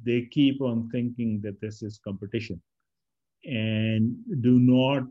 they 0.04 0.22
keep 0.30 0.60
on 0.60 0.88
thinking 0.90 1.40
that 1.42 1.60
this 1.60 1.82
is 1.82 2.00
competition 2.02 2.60
and 3.44 4.16
do 4.40 4.58
not 4.58 5.04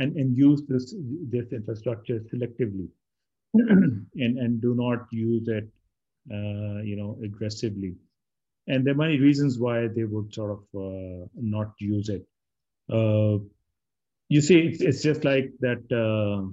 and, 0.00 0.16
and 0.16 0.36
use 0.36 0.62
this, 0.66 0.94
this 1.28 1.52
infrastructure 1.52 2.20
selectively 2.32 2.88
and, 3.54 4.06
and 4.16 4.60
do 4.60 4.74
not 4.74 5.06
use 5.12 5.46
it, 5.48 5.68
uh, 6.32 6.80
you 6.82 6.96
know, 6.96 7.18
aggressively. 7.22 7.94
And 8.66 8.84
there 8.84 8.94
are 8.94 8.96
many 8.96 9.18
reasons 9.18 9.58
why 9.58 9.88
they 9.88 10.04
would 10.04 10.32
sort 10.32 10.52
of 10.52 10.62
uh, 10.74 11.26
not 11.34 11.72
use 11.78 12.08
it. 12.08 12.26
Uh, 12.90 13.38
you 14.28 14.40
see, 14.40 14.58
it's, 14.60 14.80
it's 14.80 15.02
just 15.02 15.24
like 15.24 15.50
that 15.60 15.82
uh, 15.92 16.48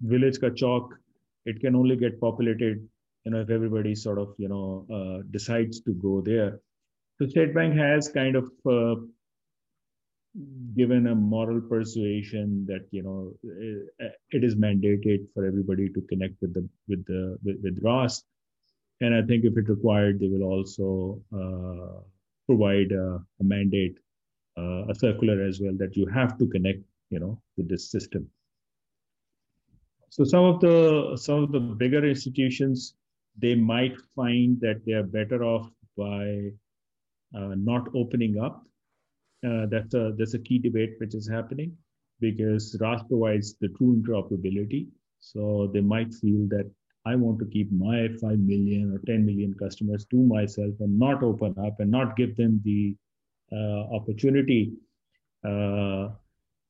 village 0.00 0.40
ka 0.40 0.48
chowk, 0.48 0.88
it 1.46 1.60
can 1.60 1.74
only 1.74 1.96
get 1.96 2.20
populated, 2.20 2.86
you 3.24 3.30
know, 3.30 3.40
if 3.40 3.48
everybody 3.48 3.94
sort 3.94 4.18
of, 4.18 4.34
you 4.38 4.48
know, 4.48 4.86
uh, 4.92 5.22
decides 5.30 5.80
to 5.80 5.92
go 5.92 6.20
there. 6.20 6.60
So 7.18 7.26
State 7.26 7.54
Bank 7.54 7.74
has 7.76 8.08
kind 8.08 8.36
of 8.36 8.50
uh, 8.68 9.00
given 10.76 11.06
a 11.06 11.14
moral 11.14 11.60
persuasion 11.60 12.66
that 12.66 12.86
you 12.90 13.02
know 13.02 13.32
eh, 13.44 14.08
it 14.30 14.44
is 14.44 14.54
mandated 14.54 15.26
for 15.34 15.46
everybody 15.46 15.88
to 15.88 16.00
connect 16.02 16.40
with 16.40 16.54
the 16.54 16.68
with 16.88 17.04
the 17.06 17.38
with, 17.44 17.60
with 17.62 17.82
Raast, 17.82 18.24
and 19.00 19.14
I 19.14 19.22
think 19.22 19.44
if 19.44 19.56
it 19.56 19.68
required, 19.68 20.20
they 20.20 20.28
will 20.28 20.44
also 20.44 21.22
uh, 21.34 22.00
provide 22.46 22.92
a, 22.92 23.20
a 23.40 23.44
mandate, 23.44 23.98
uh, 24.56 24.86
a 24.88 24.94
circular 24.94 25.42
as 25.42 25.60
well 25.60 25.74
that 25.78 25.96
you 25.96 26.06
have 26.06 26.38
to 26.38 26.46
connect, 26.46 26.82
you 27.10 27.20
know, 27.20 27.40
with 27.56 27.68
this 27.68 27.90
system. 27.90 28.30
so 30.10 30.24
some 30.24 30.44
of 30.44 30.60
the 30.60 31.16
some 31.16 31.42
of 31.44 31.52
the 31.52 31.60
bigger 31.60 32.04
institutions 32.04 32.94
they 33.40 33.54
might 33.54 33.96
find 34.16 34.60
that 34.60 34.84
they 34.84 34.92
are 34.92 35.04
better 35.04 35.44
off 35.44 35.70
by 35.96 36.50
uh, 37.34 37.54
not 37.56 37.88
opening 37.94 38.38
up. 38.40 38.64
Uh, 39.46 39.66
that's 39.66 39.94
a 39.94 40.12
that's 40.18 40.34
a 40.34 40.38
key 40.38 40.58
debate 40.58 40.94
which 40.98 41.14
is 41.14 41.28
happening 41.28 41.76
because 42.20 42.76
Raast 42.80 43.08
provides 43.08 43.54
the 43.60 43.68
true 43.68 44.02
interoperability. 44.02 44.88
So 45.20 45.70
they 45.72 45.80
might 45.80 46.12
feel 46.14 46.48
that 46.48 46.70
I 47.06 47.14
want 47.14 47.38
to 47.38 47.46
keep 47.46 47.70
my 47.72 48.08
5 48.20 48.38
million 48.38 48.92
or 48.94 49.00
10 49.06 49.24
million 49.24 49.54
customers 49.54 50.04
to 50.10 50.16
myself 50.16 50.74
and 50.80 50.98
not 50.98 51.22
open 51.22 51.54
up 51.58 51.80
and 51.80 51.90
not 51.90 52.16
give 52.16 52.36
them 52.36 52.60
the 52.64 52.96
uh, 53.52 53.94
opportunity. 53.94 54.72
Uh, 55.44 56.08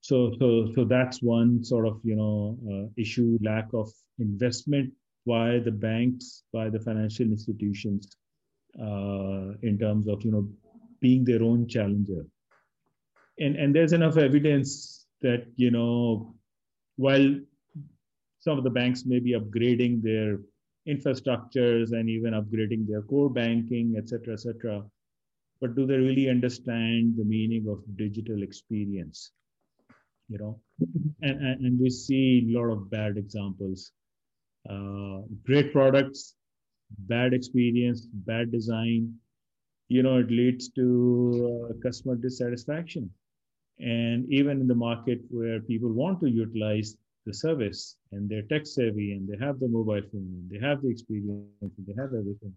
so, 0.01 0.33
so, 0.39 0.71
so 0.75 0.85
that's 0.85 1.23
one 1.23 1.64
sort 1.64 1.87
of 1.87 2.01
you 2.05 2.16
know 2.16 2.59
uh, 2.71 2.89
issue: 2.97 3.39
lack 3.43 3.69
of 3.75 3.91
investment 4.19 4.93
by 5.27 5.59
the 5.59 5.71
banks, 5.71 6.45
by 6.53 6.69
the 6.69 6.79
financial 6.79 7.27
institutions, 7.27 8.16
uh, 8.81 9.55
in 9.62 9.77
terms 9.81 10.07
of 10.07 10.25
you 10.25 10.31
know 10.31 10.49
being 11.01 11.25
their 11.25 11.43
own 11.43 11.66
challenger. 11.66 12.25
And 13.41 13.57
and 13.57 13.74
there's 13.74 13.93
enough 13.93 14.16
evidence 14.16 15.07
that 15.22 15.47
you 15.57 15.70
know 15.70 16.34
while 16.97 17.36
some 18.41 18.59
of 18.59 18.64
the 18.64 18.70
banks 18.70 19.05
may 19.05 19.20
be 19.20 19.34
upgrading 19.34 20.03
their 20.03 20.39
infrastructures 20.89 21.93
and 21.93 22.09
even 22.09 22.32
upgrading 22.32 22.86
their 22.89 23.03
core 23.03 23.30
banking, 23.30 23.95
et 23.99 24.09
cetera, 24.09 24.34
et 24.34 24.41
cetera. 24.41 24.82
But 25.61 25.74
do 25.76 25.86
they 25.86 25.97
really 25.97 26.28
understand 26.28 27.16
the 27.16 27.24
meaning 27.24 27.66
of 27.68 27.82
digital 27.97 28.43
experience? 28.43 29.32
You 30.28 30.39
know, 30.39 30.61
and, 31.22 31.41
and, 31.41 31.66
and 31.66 31.80
we 31.80 31.91
see 31.91 32.49
a 32.49 32.59
lot 32.59 32.70
of 32.72 32.91
bad 32.91 33.16
examples. 33.16 33.93
Uh, 34.68 35.22
great 35.45 35.72
products, 35.72 36.34
bad 36.91 37.32
experience, 37.32 38.07
bad 38.12 38.53
design. 38.53 39.14
You 39.89 40.03
know, 40.03 40.18
it 40.18 40.30
leads 40.30 40.68
to 40.70 41.70
uh, 41.70 41.72
customer 41.82 42.14
dissatisfaction. 42.16 43.11
And 43.81 44.31
even 44.33 44.61
in 44.61 44.66
the 44.66 44.74
market 44.74 45.20
where 45.31 45.61
people 45.61 45.93
want 45.93 46.20
to 46.20 46.29
utilize 46.29 46.97
the 47.26 47.35
service 47.35 47.97
and 48.12 48.29
they're 48.29 48.43
tech 48.43 48.66
savvy 48.66 49.12
and 49.12 49.29
they 49.29 49.37
have 49.45 49.61
the 49.61 49.68
mobile 49.68 50.01
phone 50.11 50.29
and 50.37 50.51
they 50.51 50.59
have 50.66 50.83
the 50.83 50.89
experience 50.89 51.51
and 51.61 51.87
they 51.87 51.95
have 52.01 52.14
everything 52.14 52.55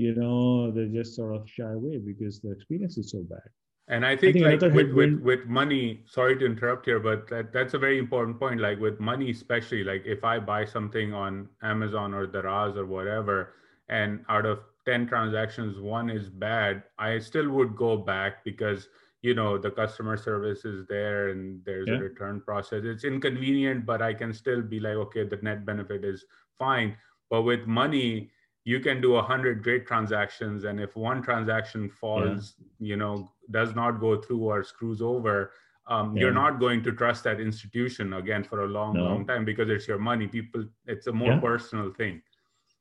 you 0.00 0.14
know 0.14 0.70
they 0.70 0.86
just 0.86 1.14
sort 1.14 1.36
of 1.36 1.48
shy 1.48 1.72
away 1.72 1.98
because 1.98 2.40
the 2.40 2.50
experience 2.50 2.96
is 2.96 3.10
so 3.10 3.22
bad. 3.28 3.48
And 3.88 4.06
i 4.06 4.16
think, 4.16 4.36
I 4.36 4.56
think 4.56 4.62
like 4.62 4.72
with, 4.72 4.92
with, 4.92 5.20
with 5.20 5.46
money 5.46 6.02
sorry 6.06 6.36
to 6.38 6.46
interrupt 6.46 6.86
here 6.86 7.00
but 7.00 7.28
that, 7.28 7.52
that's 7.52 7.74
a 7.74 7.78
very 7.78 7.98
important 7.98 8.38
point 8.38 8.60
like 8.60 8.78
with 8.80 9.00
money 9.00 9.30
especially 9.30 9.82
like 9.84 10.02
if 10.06 10.22
i 10.24 10.38
buy 10.38 10.64
something 10.64 11.12
on 11.12 11.48
amazon 11.62 12.14
or 12.14 12.26
Daraz 12.26 12.76
or 12.76 12.86
whatever 12.86 13.54
and 13.88 14.24
out 14.28 14.46
of 14.46 14.60
10 14.86 15.08
transactions 15.08 15.80
one 15.80 16.08
is 16.08 16.28
bad 16.28 16.84
i 16.98 17.18
still 17.18 17.48
would 17.50 17.74
go 17.74 17.96
back 17.96 18.44
because 18.44 18.88
you 19.22 19.34
know 19.34 19.58
the 19.58 19.70
customer 19.70 20.16
service 20.16 20.64
is 20.64 20.86
there 20.86 21.28
and 21.28 21.62
there's 21.64 21.88
yeah. 21.88 21.96
a 21.96 21.98
return 21.98 22.40
process. 22.40 22.82
It's 22.84 23.04
inconvenient 23.04 23.86
but 23.86 24.02
i 24.02 24.14
can 24.14 24.32
still 24.32 24.62
be 24.62 24.80
like 24.80 24.96
okay 24.96 25.24
the 25.24 25.38
net 25.42 25.64
benefit 25.64 26.04
is 26.04 26.24
fine. 26.58 26.96
But 27.28 27.42
with 27.42 27.66
money 27.66 28.30
you 28.64 28.80
can 28.80 29.00
do 29.00 29.16
a 29.16 29.22
hundred 29.22 29.62
great 29.62 29.86
transactions. 29.86 30.64
And 30.64 30.78
if 30.78 30.94
one 30.96 31.22
transaction 31.22 31.88
falls 31.88 32.54
yeah. 32.58 32.88
you 32.88 32.96
know 32.96 33.30
does 33.50 33.74
not 33.74 34.00
go 34.00 34.20
through 34.20 34.44
or 34.44 34.64
screws 34.64 35.02
over 35.02 35.52
um, 35.90 36.16
yeah. 36.16 36.22
you're 36.22 36.32
not 36.32 36.60
going 36.60 36.82
to 36.84 36.92
trust 36.92 37.24
that 37.24 37.40
institution 37.40 38.12
again 38.14 38.44
for 38.44 38.62
a 38.64 38.66
long 38.66 38.94
no. 38.94 39.04
long 39.04 39.26
time 39.26 39.44
because 39.44 39.68
it's 39.68 39.88
your 39.88 39.98
money. 39.98 40.26
People 40.28 40.64
it's 40.86 41.08
a 41.08 41.12
more 41.12 41.38
personal 41.40 41.92
thing. 41.92 42.22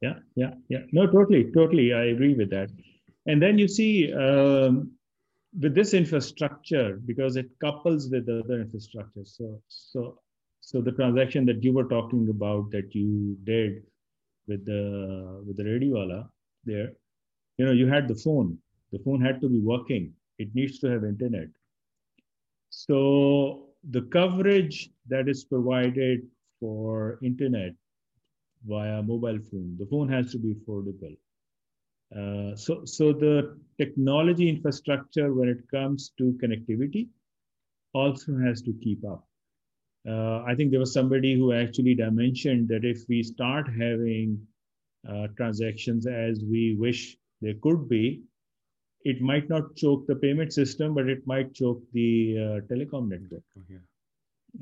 Yeah 0.02 0.16
yeah 0.36 0.52
yeah. 0.70 0.84
No 0.92 1.08
totally 1.08 1.52
totally. 1.52 1.94
I 1.94 2.06
agree 2.16 2.36
with 2.36 2.50
that. 2.52 2.70
And 3.26 3.42
then 3.42 3.58
you 3.58 3.68
see 3.68 4.14
um, 4.14 4.92
with 5.58 5.74
this 5.74 5.94
infrastructure 5.94 7.00
because 7.06 7.36
it 7.36 7.50
couples 7.60 8.10
with 8.10 8.30
other 8.30 8.62
infrastructure. 8.62 9.26
So 9.26 9.62
so 9.68 10.20
so 10.62 10.82
the 10.82 10.92
transaction 10.92 11.46
that 11.46 11.64
you 11.64 11.74
were 11.74 11.88
talking 11.88 12.30
about 12.30 12.72
that 12.72 12.94
you 12.94 13.38
did 13.44 13.84
with 14.48 14.66
the 14.66 15.44
with 15.46 15.58
the 15.58 15.64
radiwala 15.64 16.28
there 16.66 16.92
you 17.58 17.66
know 17.66 17.72
you 17.72 17.88
had 17.88 18.08
the 18.08 18.16
phone. 18.16 18.58
The 18.92 19.00
phone 19.00 19.22
had 19.22 19.40
to 19.42 19.50
be 19.50 19.60
working. 19.60 20.14
It 20.38 20.50
needs 20.56 20.80
to 20.80 20.88
have 20.88 21.04
internet. 21.04 21.48
So 22.70 23.70
the 23.90 24.02
coverage 24.04 24.90
that 25.08 25.28
is 25.28 25.44
provided 25.44 26.22
for 26.60 27.20
internet 27.24 27.74
via 28.68 29.02
mobile 29.02 29.40
phone 29.50 29.78
the 29.80 29.86
phone 29.86 30.10
has 30.10 30.32
to 30.34 30.38
be 30.38 30.54
affordable 30.54 31.16
uh, 32.16 32.56
so, 32.56 32.84
so 32.86 33.14
the 33.14 33.56
technology 33.78 34.50
infrastructure 34.50 35.34
when 35.34 35.48
it 35.48 35.70
comes 35.70 36.12
to 36.18 36.38
connectivity 36.44 37.08
also 37.94 38.36
has 38.38 38.62
to 38.64 38.74
keep 38.84 39.04
up. 39.06 39.26
Uh, 40.08 40.44
I 40.44 40.56
think 40.56 40.72
there 40.72 40.80
was 40.80 40.94
somebody 40.94 41.36
who 41.36 41.54
actually 41.54 41.96
mentioned 41.96 42.68
that 42.70 42.84
if 42.84 43.04
we 43.08 43.22
start 43.22 43.68
having 43.68 44.40
uh, 45.08 45.28
transactions 45.38 46.08
as 46.08 46.44
we 46.44 46.76
wish 46.80 47.16
there 47.42 47.54
could 47.62 47.88
be, 47.88 48.24
it 49.04 49.22
might 49.22 49.48
not 49.50 49.76
choke 49.76 50.08
the 50.08 50.16
payment 50.16 50.52
system, 50.52 50.94
but 50.94 51.08
it 51.08 51.26
might 51.28 51.54
choke 51.54 51.82
the 51.94 52.38
uh, 52.38 52.74
telecom 52.74 53.08
network. 53.08 53.44
Oh, 53.58 53.62
yeah. 53.70 53.78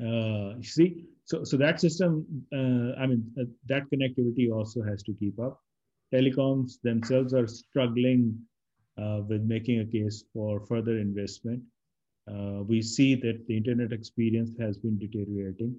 Uh, 0.05 0.61
see, 0.61 1.05
so 1.23 1.45
so 1.45 1.55
that 1.55 1.79
system, 1.79 2.25
I 2.53 3.07
mean, 3.07 3.23
that 3.67 3.83
connectivity 3.89 4.51
also 4.51 4.83
has 4.83 5.01
to 5.03 5.13
keep 5.13 5.39
up 5.39 5.61
telecoms 6.13 6.81
themselves 6.81 7.33
are 7.33 7.47
struggling 7.47 8.39
uh, 8.97 9.21
with 9.27 9.41
making 9.43 9.79
a 9.79 9.85
case 9.85 10.23
for 10.33 10.59
further 10.61 10.97
investment. 10.99 11.61
Uh, 12.29 12.63
we 12.63 12.81
see 12.81 13.15
that 13.15 13.45
the 13.47 13.55
internet 13.55 13.91
experience 13.91 14.51
has 14.59 14.77
been 14.77 14.97
deteriorating. 14.97 15.75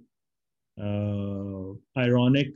Uh, 0.81 1.75
ironic 2.01 2.49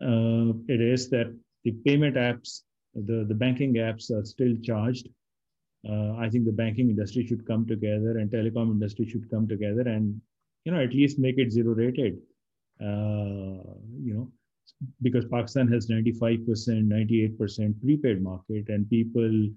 uh, 0.00 0.52
it 0.68 0.80
is 0.80 1.10
that 1.10 1.36
the 1.64 1.72
payment 1.84 2.16
apps, 2.16 2.62
the, 2.94 3.24
the 3.28 3.34
banking 3.34 3.74
apps 3.74 4.10
are 4.10 4.24
still 4.24 4.54
charged. 4.62 5.08
Uh, 5.88 6.14
I 6.16 6.28
think 6.30 6.44
the 6.44 6.52
banking 6.52 6.88
industry 6.88 7.26
should 7.26 7.46
come 7.46 7.66
together 7.66 8.18
and 8.18 8.30
telecom 8.30 8.70
industry 8.70 9.06
should 9.08 9.28
come 9.30 9.48
together 9.48 9.82
and, 9.82 10.20
you 10.64 10.72
know, 10.72 10.80
at 10.80 10.94
least 10.94 11.18
make 11.18 11.38
it 11.38 11.50
zero 11.50 11.74
rated. 11.74 12.18
You 12.80 14.14
know, 14.14 14.32
because 15.02 15.24
Pakistan 15.26 15.68
has 15.68 15.88
95%, 15.88 16.46
98% 16.46 17.80
prepaid 17.82 18.22
market, 18.22 18.68
and 18.68 18.88
people 18.90 19.48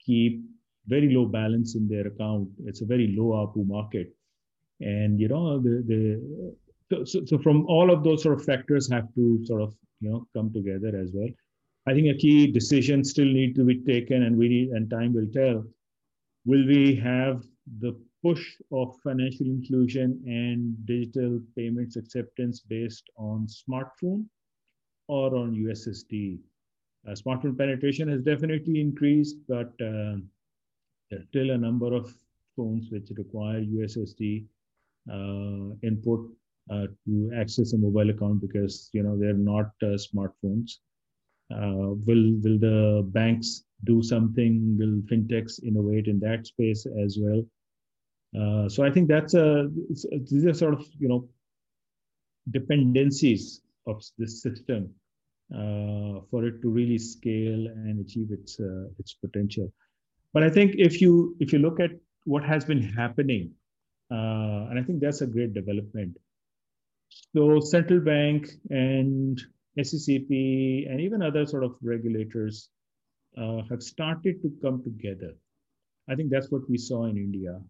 keep 0.00 0.42
very 0.86 1.12
low 1.14 1.26
balance 1.26 1.74
in 1.74 1.88
their 1.88 2.06
account. 2.06 2.48
It's 2.64 2.82
a 2.82 2.86
very 2.86 3.14
low 3.16 3.32
ARPU 3.32 3.66
market. 3.66 4.14
And, 4.80 5.18
you 5.20 5.28
know, 5.28 5.58
the, 5.58 5.82
the 6.88 7.04
so, 7.04 7.24
so 7.24 7.38
from 7.38 7.66
all 7.66 7.90
of 7.90 8.04
those 8.04 8.22
sort 8.22 8.38
of 8.38 8.44
factors 8.44 8.90
have 8.92 9.12
to 9.14 9.44
sort 9.44 9.62
of, 9.62 9.74
you 10.00 10.10
know, 10.10 10.26
come 10.34 10.52
together 10.52 10.96
as 10.96 11.10
well. 11.12 11.28
I 11.88 11.94
think 11.94 12.08
a 12.08 12.18
key 12.18 12.50
decision 12.50 13.04
still 13.04 13.26
need 13.26 13.54
to 13.56 13.64
be 13.64 13.82
taken 13.84 14.24
and 14.24 14.36
we 14.36 14.48
need, 14.48 14.68
and 14.70 14.90
time 14.90 15.14
will 15.14 15.28
tell. 15.32 15.64
Will 16.44 16.66
we 16.66 16.94
have 16.96 17.42
the 17.80 17.98
push 18.22 18.56
of 18.72 18.96
financial 19.02 19.46
inclusion 19.46 20.20
and 20.26 20.74
digital 20.86 21.40
payments 21.56 21.96
acceptance 21.96 22.60
based 22.60 23.04
on 23.16 23.46
smartphone 23.46 24.26
or 25.08 25.34
on 25.36 25.54
USSD. 25.54 26.38
Uh, 27.06 27.12
smartphone 27.12 27.56
penetration 27.56 28.08
has 28.08 28.22
definitely 28.22 28.80
increased, 28.80 29.36
but 29.48 29.68
uh, 29.80 30.16
there's 31.10 31.26
still 31.28 31.50
a 31.50 31.58
number 31.58 31.94
of 31.94 32.12
phones 32.56 32.90
which 32.90 33.10
require 33.16 33.60
USSD 33.60 34.44
uh, 35.12 35.74
input 35.82 36.28
uh, 36.70 36.86
to 37.06 37.30
access 37.36 37.72
a 37.74 37.78
mobile 37.78 38.10
account 38.10 38.40
because 38.40 38.90
you 38.92 39.02
know 39.02 39.16
they're 39.16 39.34
not 39.34 39.70
uh, 39.82 39.96
smartphones. 39.96 40.78
Uh, 41.54 41.94
will 42.06 42.34
will 42.42 42.58
the 42.58 43.08
banks 43.12 43.64
do 43.84 44.02
something? 44.02 44.76
Will 44.76 45.00
fintechs 45.02 45.62
innovate 45.62 46.08
in 46.08 46.18
that 46.20 46.46
space 46.46 46.86
as 47.04 47.18
well? 47.20 47.44
so 48.68 48.84
I 48.84 48.90
think 48.90 49.08
that's 49.08 49.34
a 49.34 49.70
these 50.28 50.44
are 50.44 50.52
sort 50.52 50.74
of 50.74 50.84
you 50.98 51.08
know 51.08 51.28
dependencies 52.50 53.62
of 53.86 54.02
this 54.18 54.42
system 54.42 54.90
uh, 55.54 56.20
for 56.30 56.44
it 56.46 56.60
to 56.62 56.68
really 56.68 56.98
scale 56.98 57.66
and 57.66 58.04
achieve 58.04 58.30
its 58.30 58.58
uh, 58.60 58.86
its 58.98 59.14
potential. 59.14 59.72
But 60.32 60.42
I 60.42 60.50
think 60.50 60.74
if 60.76 61.00
you 61.00 61.36
if 61.40 61.52
you 61.52 61.58
look 61.58 61.80
at 61.80 61.90
what 62.24 62.44
has 62.44 62.64
been 62.64 62.82
happening, 62.82 63.52
uh, 64.10 64.68
and 64.68 64.78
I 64.78 64.82
think 64.82 65.00
that's 65.00 65.20
a 65.20 65.26
great 65.26 65.54
development. 65.54 66.16
So 67.32 67.60
central 67.60 68.00
bank 68.00 68.48
and 68.70 69.40
SECP 69.78 70.90
and 70.90 71.00
even 71.00 71.22
other 71.22 71.46
sort 71.46 71.64
of 71.64 71.76
regulators 71.82 72.68
uh, 73.36 73.62
have 73.70 73.82
started 73.82 74.42
to 74.42 74.50
come 74.62 74.82
together. 74.82 75.34
I 76.08 76.14
think 76.14 76.30
that's 76.30 76.50
what 76.50 76.68
we 76.68 76.78
saw 76.78 77.04
in 77.04 77.16
India. 77.16 77.60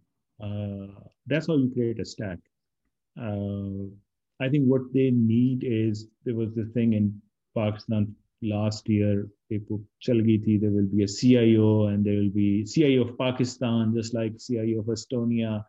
Uh, 0.43 1.01
that's 1.27 1.47
how 1.47 1.57
you 1.57 1.71
create 1.73 2.01
a 2.01 2.05
stack. 2.05 2.39
I 4.41 4.49
think 4.49 4.67
what 4.67 4.93
they 4.93 5.11
need 5.11 5.65
is 5.65 6.09
there 6.25 6.35
was 6.35 6.55
the 6.55 6.67
thing 6.75 6.93
in 6.93 7.21
Pakistan 7.57 8.15
last 8.43 8.89
year. 8.89 9.29
People 9.49 9.81
Chalgi 10.03 10.61
there 10.61 10.71
will 10.71 10.87
be 10.87 11.05
a 11.05 11.09
CIO 11.09 11.87
and 11.87 12.05
there 12.05 12.15
will 12.15 12.31
be 12.31 12.65
CIO 12.65 13.03
of 13.03 13.19
Pakistan, 13.19 13.95
just 13.95 14.15
like 14.15 14.39
CIO 14.39 14.81
of 14.81 14.87
Estonia, 14.87 15.65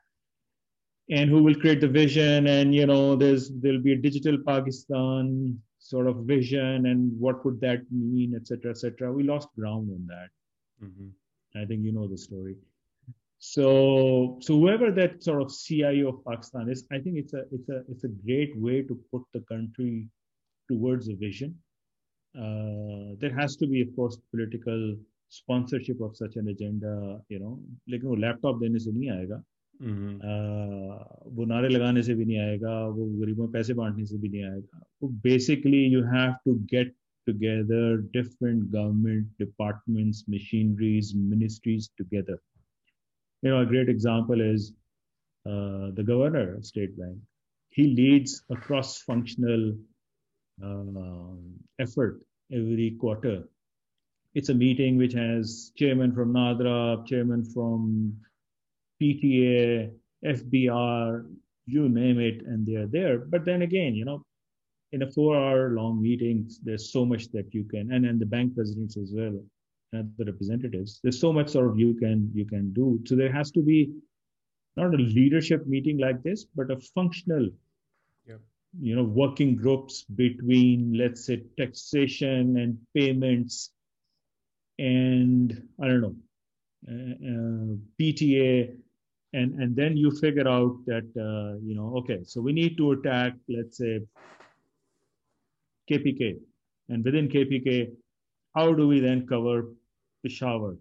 and 1.10 1.30
who 1.30 1.44
will 1.44 1.56
create 1.56 1.80
the 1.80 1.88
vision. 1.88 2.48
And 2.48 2.76
you 2.76 2.86
know, 2.86 3.16
there's 3.16 3.52
there'll 3.62 3.82
be 3.82 3.94
a 3.94 4.02
digital 4.02 4.38
Pakistan 4.46 5.60
sort 5.80 6.08
of 6.08 6.26
vision, 6.26 6.88
and 6.88 7.18
what 7.20 7.46
would 7.46 7.62
that 7.62 7.82
mean, 7.92 8.36
etc., 8.36 8.72
etc. 8.72 9.14
We 9.14 9.24
lost 9.24 9.48
ground 9.58 9.90
on 9.92 10.08
that. 10.08 10.30
Mm-hmm. 10.84 11.62
I 11.62 11.66
think 11.66 11.84
you 11.84 11.94
know 11.94 12.08
the 12.08 12.18
story. 12.18 12.56
So, 13.39 14.39
so 14.41 14.55
whoever 14.55 14.91
that 14.93 15.23
sort 15.23 15.43
of 15.43 15.53
CIO 15.53 16.09
of 16.11 16.25
Pakistan 16.25 16.69
is, 16.71 16.87
I 16.93 16.99
think 16.99 17.17
it's 17.19 17.35
a 17.35 17.43
it's 17.51 17.69
a 17.69 17.83
it's 17.89 18.05
a 18.05 18.09
great 18.09 18.57
way 18.57 18.83
to 18.83 18.95
put 19.11 19.23
the 19.35 19.41
country 19.41 20.09
towards 20.71 21.09
a 21.09 21.17
vision. 21.17 21.57
Uh, 22.39 23.17
there 23.19 23.35
has 23.35 23.57
to 23.57 23.67
be, 23.67 23.83
of 23.83 23.89
course, 23.97 24.17
political 24.31 24.97
sponsorship 25.29 26.01
of 26.01 26.17
such 26.17 26.37
an 26.37 26.49
agenda. 26.49 27.21
You 27.29 27.41
know, 27.41 27.59
लेकिन 27.89 28.09
वो 28.09 28.17
laptop 28.17 28.61
देने 28.61 28.79
से 28.79 28.93
नहीं 28.93 29.11
आएगा 29.11 29.43
mm-hmm. 29.83 30.15
uh, 30.31 31.35
वो 31.37 31.45
नारे 31.45 31.69
लगाने 31.69 32.03
से 32.03 32.15
भी 32.15 32.25
नहीं 32.25 32.39
आएगा 32.39 32.79
वो 32.87 33.07
गरीबों 33.21 33.49
पैसे 33.53 33.75
बांटने 33.75 34.07
से 34.07 34.19
भी 34.19 34.29
नहीं 34.29 34.45
आएगा 34.53 34.83
वो 35.03 35.09
basically 35.27 35.85
you 35.93 36.03
have 36.15 36.35
to 36.45 36.55
get 36.75 36.95
together 37.27 37.99
different 38.15 38.71
government 38.71 39.27
departments 39.41 40.25
machineries 40.29 41.15
ministries 41.15 41.91
together 42.01 42.39
you 43.48 43.54
know, 43.54 43.62
a 43.62 43.66
great 43.66 43.88
example 43.88 44.42
is 44.42 44.74
uh, 45.46 45.96
the 45.96 46.04
governor 46.06 46.56
of 46.56 46.66
State 46.66 47.00
Bank. 47.00 47.18
He 47.70 47.96
leads 47.96 48.44
a 48.52 48.58
cross-functional 48.58 49.74
uh, 50.62 51.38
effort 51.80 52.20
every 52.52 52.98
quarter. 53.00 53.48
It's 54.36 54.50
a 54.50 54.54
meeting 54.54 54.98
which 54.98 55.14
has 55.14 55.72
chairman 55.78 56.14
from 56.14 56.34
NADRA, 56.34 57.08
chairman 57.08 57.46
from 57.46 58.18
PTA, 59.02 59.92
FBR, 60.26 61.26
you 61.68 61.88
name 61.88 62.20
it, 62.20 62.42
and 62.46 62.68
they 62.68 62.76
are 62.76 62.88
there. 62.88 63.20
But 63.20 63.46
then 63.46 63.62
again, 63.62 63.96
you 63.96 64.04
know, 64.04 64.24
in 64.92 65.04
a 65.04 65.12
four-hour 65.12 65.70
long 65.72 66.02
meeting, 66.02 66.50
there's 66.64 66.92
so 66.92 67.06
much 67.06 67.32
that 67.32 67.54
you 67.54 67.64
can, 67.64 67.94
and 67.94 68.06
and 68.06 68.20
the 68.20 68.26
bank 68.26 68.56
presidents 68.56 68.98
as 68.98 69.12
well 69.16 69.40
and 69.94 70.12
the 70.18 70.26
representatives 70.26 71.00
there's 71.02 71.20
so 71.20 71.32
much 71.32 71.50
sort 71.50 71.68
of 71.70 71.80
you 71.80 71.94
can 71.94 72.30
you 72.34 72.46
can 72.46 72.74
do. 72.74 73.00
So 73.06 73.16
there 73.16 73.32
has 73.32 73.52
to 73.52 73.62
be 73.62 73.92
not 74.78 74.94
a 74.94 74.98
leadership 74.98 75.66
meeting 75.66 75.98
like 75.98 76.22
this 76.24 76.46
but 76.56 76.72
a 76.72 76.80
functional 76.96 77.50
yeah. 78.28 78.36
you 78.80 78.96
know 78.96 79.04
working 79.04 79.56
groups 79.56 80.04
between 80.04 80.94
let's 80.98 81.26
say 81.26 81.42
taxation 81.58 82.58
and 82.58 82.78
payments 82.96 83.72
and 84.80 85.68
i 85.82 85.88
don't 85.88 86.02
know 86.02 86.16
uh, 86.92 87.16
uh, 87.32 87.76
pta 88.00 88.76
and 89.34 89.60
and 89.62 89.76
then 89.76 89.98
you 89.98 90.12
figure 90.12 90.48
out 90.48 90.78
that 90.86 91.08
uh, 91.28 91.58
you 91.68 91.76
know 91.76 91.90
okay 91.98 92.20
so 92.24 92.40
we 92.40 92.54
need 92.54 92.78
to 92.78 92.92
attack 92.92 93.34
let's 93.50 93.78
say 93.78 94.00
kpk 95.90 96.38
and 96.90 97.04
within 97.04 97.28
kpk 97.28 97.90
how 98.58 98.74
do 98.74 98.88
we 98.88 99.00
then 99.00 99.26
cover 99.32 99.56
Peshawar 100.24 100.76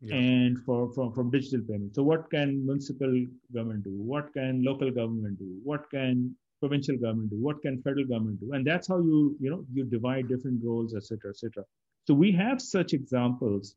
yeah. 0.00 0.14
and 0.14 0.58
for 0.64 0.92
from, 0.94 1.12
from 1.12 1.30
digital 1.30 1.62
payments? 1.68 1.96
So 1.96 2.02
what 2.02 2.30
can 2.30 2.64
municipal 2.66 3.14
government 3.54 3.84
do? 3.84 3.94
What 4.12 4.32
can 4.34 4.62
local 4.64 4.90
government 4.90 5.38
do? 5.38 5.48
What 5.64 5.90
can 5.90 6.36
provincial 6.60 6.96
government 6.96 7.30
do? 7.30 7.36
What 7.48 7.60
can 7.62 7.82
federal 7.82 8.06
government 8.12 8.40
do? 8.40 8.52
And 8.52 8.66
that's 8.66 8.88
how 8.88 8.98
you 8.98 9.36
you 9.40 9.50
know 9.50 9.64
you 9.72 9.84
divide 9.84 10.28
different 10.28 10.64
roles, 10.64 10.94
etc., 10.94 11.30
etc. 11.30 11.64
So 12.06 12.14
we 12.14 12.30
have 12.32 12.62
such 12.62 12.94
examples, 12.94 13.74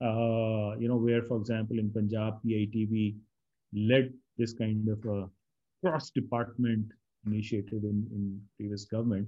uh, 0.00 0.76
you 0.78 0.88
know, 0.90 1.00
where, 1.06 1.22
for 1.22 1.38
example, 1.38 1.78
in 1.78 1.90
Punjab, 1.90 2.34
PITB 2.44 3.16
led 3.74 4.12
this 4.36 4.52
kind 4.52 4.88
of 4.88 5.04
a 5.16 5.28
cross-department 5.80 6.86
initiative 7.26 7.82
in, 7.82 8.06
in 8.14 8.40
previous 8.56 8.84
government. 8.84 9.26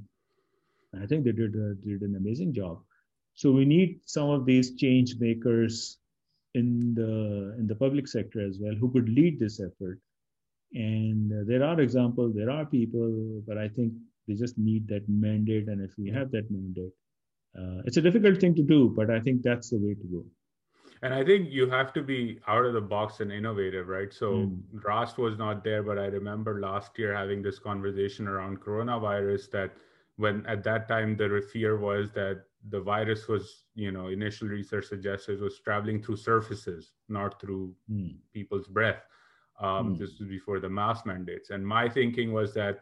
I 1.03 1.07
think 1.07 1.25
they 1.25 1.33
did 1.33 1.57
uh, 1.57 1.75
did 1.89 2.03
an 2.03 2.15
amazing 2.23 2.53
job. 2.61 2.79
So 3.35 3.53
we 3.53 3.65
need 3.65 4.01
some 4.05 4.31
of 4.31 4.45
these 4.45 4.75
change 4.77 5.17
makers 5.19 5.99
in 6.55 6.95
the 6.95 7.55
in 7.59 7.67
the 7.67 7.75
public 7.75 8.09
sector 8.09 8.45
as 8.45 8.59
well 8.61 8.75
who 8.75 8.91
could 8.91 9.09
lead 9.09 9.39
this 9.39 9.61
effort. 9.61 9.99
And 10.73 11.33
uh, 11.33 11.45
there 11.47 11.65
are 11.65 11.81
examples, 11.81 12.35
there 12.35 12.51
are 12.51 12.65
people, 12.65 13.43
but 13.47 13.59
I 13.59 13.69
think 13.69 13.93
they 14.29 14.35
just 14.35 14.57
need 14.59 14.87
that 14.89 15.09
mandate. 15.09 15.69
And 15.69 15.81
if 15.81 15.93
we 15.99 16.11
have 16.11 16.31
that 16.31 16.51
mandate, 16.51 16.93
uh, 17.59 17.83
it's 17.85 17.97
a 17.97 18.01
difficult 18.01 18.41
thing 18.41 18.55
to 18.55 18.63
do, 18.63 18.93
but 18.97 19.11
I 19.11 19.21
think 19.21 19.43
that's 19.43 19.71
the 19.71 19.79
way 19.79 19.95
to 19.95 20.07
go. 20.13 20.25
And 21.03 21.15
I 21.15 21.25
think 21.25 21.51
you 21.51 21.69
have 21.71 21.93
to 21.95 22.03
be 22.03 22.39
out 22.47 22.67
of 22.67 22.75
the 22.75 22.81
box 22.81 23.21
and 23.21 23.33
innovative, 23.33 23.89
right? 23.89 24.13
So 24.13 24.33
mm. 24.33 24.61
Raast 24.87 25.17
was 25.17 25.39
not 25.39 25.65
there, 25.65 25.83
but 25.83 25.99
I 25.99 26.07
remember 26.07 26.61
last 26.61 26.99
year 26.99 27.17
having 27.17 27.43
this 27.43 27.59
conversation 27.59 28.29
around 28.29 28.61
coronavirus 28.61 29.51
that 29.53 29.71
when 30.17 30.45
at 30.47 30.63
that 30.65 30.89
time 30.89 31.17
the 31.17 31.43
fear 31.53 31.79
was 31.79 32.13
that 32.13 32.45
the 32.69 32.81
virus 32.81 33.27
was, 33.27 33.65
you 33.75 33.91
know, 33.91 34.09
initial 34.09 34.49
research 34.49 34.87
suggested 34.87 35.41
was 35.41 35.61
traveling 35.61 36.03
through 36.03 36.17
surfaces, 36.17 36.93
not 37.09 37.41
through 37.41 37.75
mm. 37.91 38.15
people's 38.33 38.69
breath. 38.69 39.03
Um, 39.61 39.95
mm. 39.95 39.99
This 39.99 40.19
was 40.19 40.29
before 40.29 40.61
the 40.61 40.69
mask 40.69 41.07
mandates. 41.07 41.51
And 41.51 41.67
my 41.67 41.89
thinking 41.89 42.33
was 42.33 42.53
that, 42.55 42.81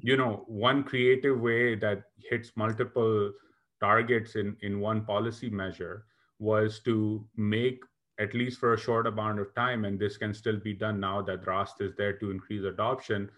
you 0.00 0.16
know, 0.16 0.44
one 0.46 0.82
creative 0.82 1.40
way 1.40 1.74
that 1.76 2.02
hits 2.28 2.52
multiple 2.56 3.32
targets 3.80 4.34
in, 4.34 4.56
in 4.62 4.80
one 4.80 5.04
policy 5.04 5.48
measure 5.48 6.04
was 6.38 6.80
to 6.80 7.24
make 7.36 7.82
at 8.18 8.34
least 8.34 8.58
for 8.58 8.74
a 8.74 8.78
short 8.78 9.06
amount 9.06 9.40
of 9.40 9.54
time, 9.54 9.86
and 9.86 9.98
this 9.98 10.18
can 10.18 10.34
still 10.34 10.58
be 10.58 10.74
done 10.74 11.00
now 11.00 11.22
that 11.22 11.46
RAAST 11.46 11.80
is 11.80 11.94
there 11.96 12.12
to 12.18 12.30
increase 12.30 12.64
adoption, 12.64 13.30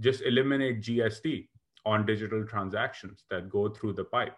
just 0.00 0.22
eliminate 0.22 0.82
GST 0.82 1.46
on 1.86 2.04
digital 2.04 2.44
transactions 2.44 3.24
that 3.30 3.48
go 3.48 3.68
through 3.68 3.92
the 3.92 4.02
pipe 4.02 4.36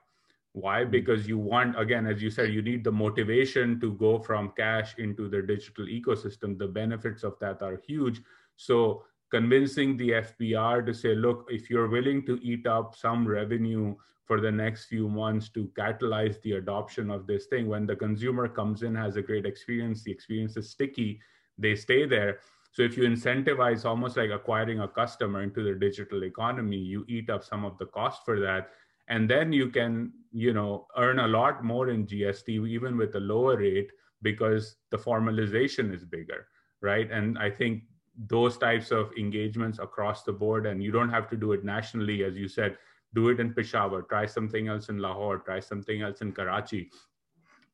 why? 0.56 0.84
Hmm. 0.84 0.90
because 0.90 1.28
you 1.28 1.38
want 1.38 1.78
again 1.78 2.06
as 2.06 2.22
you 2.22 2.30
said 2.30 2.52
you 2.52 2.62
need 2.62 2.82
the 2.82 2.92
motivation 2.92 3.78
to 3.80 3.92
go 3.92 4.18
from 4.18 4.52
cash 4.56 4.94
into 4.98 5.28
the 5.28 5.42
digital 5.42 5.84
ecosystem. 5.84 6.58
The 6.58 6.66
benefits 6.66 7.24
of 7.24 7.38
that 7.40 7.62
are 7.62 7.78
huge. 7.86 8.22
So 8.56 9.04
convincing 9.30 9.96
the 9.96 10.10
fbr 10.24 10.86
to 10.86 10.94
say 10.94 11.14
look 11.14 11.48
if 11.50 11.68
you're 11.68 11.88
willing 11.88 12.24
to 12.24 12.38
eat 12.42 12.64
up 12.66 12.94
some 12.94 13.26
revenue 13.26 13.94
for 14.24 14.40
the 14.40 14.50
next 14.50 14.86
few 14.86 15.08
months 15.08 15.48
to 15.48 15.66
catalyze 15.76 16.40
the 16.42 16.52
adoption 16.52 17.10
of 17.10 17.26
this 17.26 17.46
thing 17.46 17.66
when 17.66 17.86
the 17.86 17.96
consumer 17.96 18.48
comes 18.48 18.82
in 18.82 18.94
has 18.94 19.16
a 19.16 19.22
great 19.22 19.44
experience 19.44 20.04
the 20.04 20.12
experience 20.12 20.56
is 20.56 20.70
sticky 20.70 21.20
they 21.58 21.74
stay 21.74 22.06
there. 22.06 22.38
So 22.72 22.82
if 22.82 22.96
you 22.98 23.04
incentivize 23.04 23.86
almost 23.86 24.18
like 24.18 24.30
acquiring 24.30 24.80
a 24.80 24.88
customer 24.88 25.42
into 25.42 25.62
the 25.62 25.74
digital 25.74 26.24
economy 26.24 26.76
you 26.76 27.04
eat 27.08 27.28
up 27.30 27.42
some 27.44 27.64
of 27.64 27.76
the 27.78 27.86
cost 27.86 28.24
for 28.24 28.38
that 28.40 28.70
and 29.08 29.28
then 29.30 29.52
you 29.52 29.68
can 29.68 30.12
you 30.32 30.52
know 30.52 30.86
earn 30.96 31.20
a 31.20 31.28
lot 31.28 31.64
more 31.64 31.88
in 31.88 32.06
gst 32.06 32.48
even 32.48 32.96
with 32.96 33.14
a 33.14 33.20
lower 33.20 33.56
rate 33.56 33.90
because 34.22 34.76
the 34.90 34.96
formalization 34.98 35.94
is 35.94 36.04
bigger 36.04 36.48
right? 36.82 37.10
And 37.10 37.38
i 37.38 37.50
think 37.50 37.84
those 38.28 38.56
types 38.58 38.90
of 38.90 39.10
engagements 39.18 39.78
across 39.78 40.22
the 40.22 40.32
board 40.32 40.66
and 40.66 40.82
you 40.82 40.90
don't 40.90 41.10
have 41.10 41.28
to 41.30 41.36
do 41.36 41.52
it 41.52 41.64
nationally 41.64 42.24
as 42.24 42.36
you 42.36 42.48
said 42.48 42.76
do 43.14 43.28
it 43.28 43.40
in 43.40 43.52
peshawar 43.52 44.02
try 44.02 44.24
something 44.24 44.68
else 44.68 44.88
in 44.88 44.98
lahore 44.98 45.38
try 45.38 45.60
something 45.60 46.02
else 46.02 46.22
in 46.22 46.32
karachi 46.32 46.90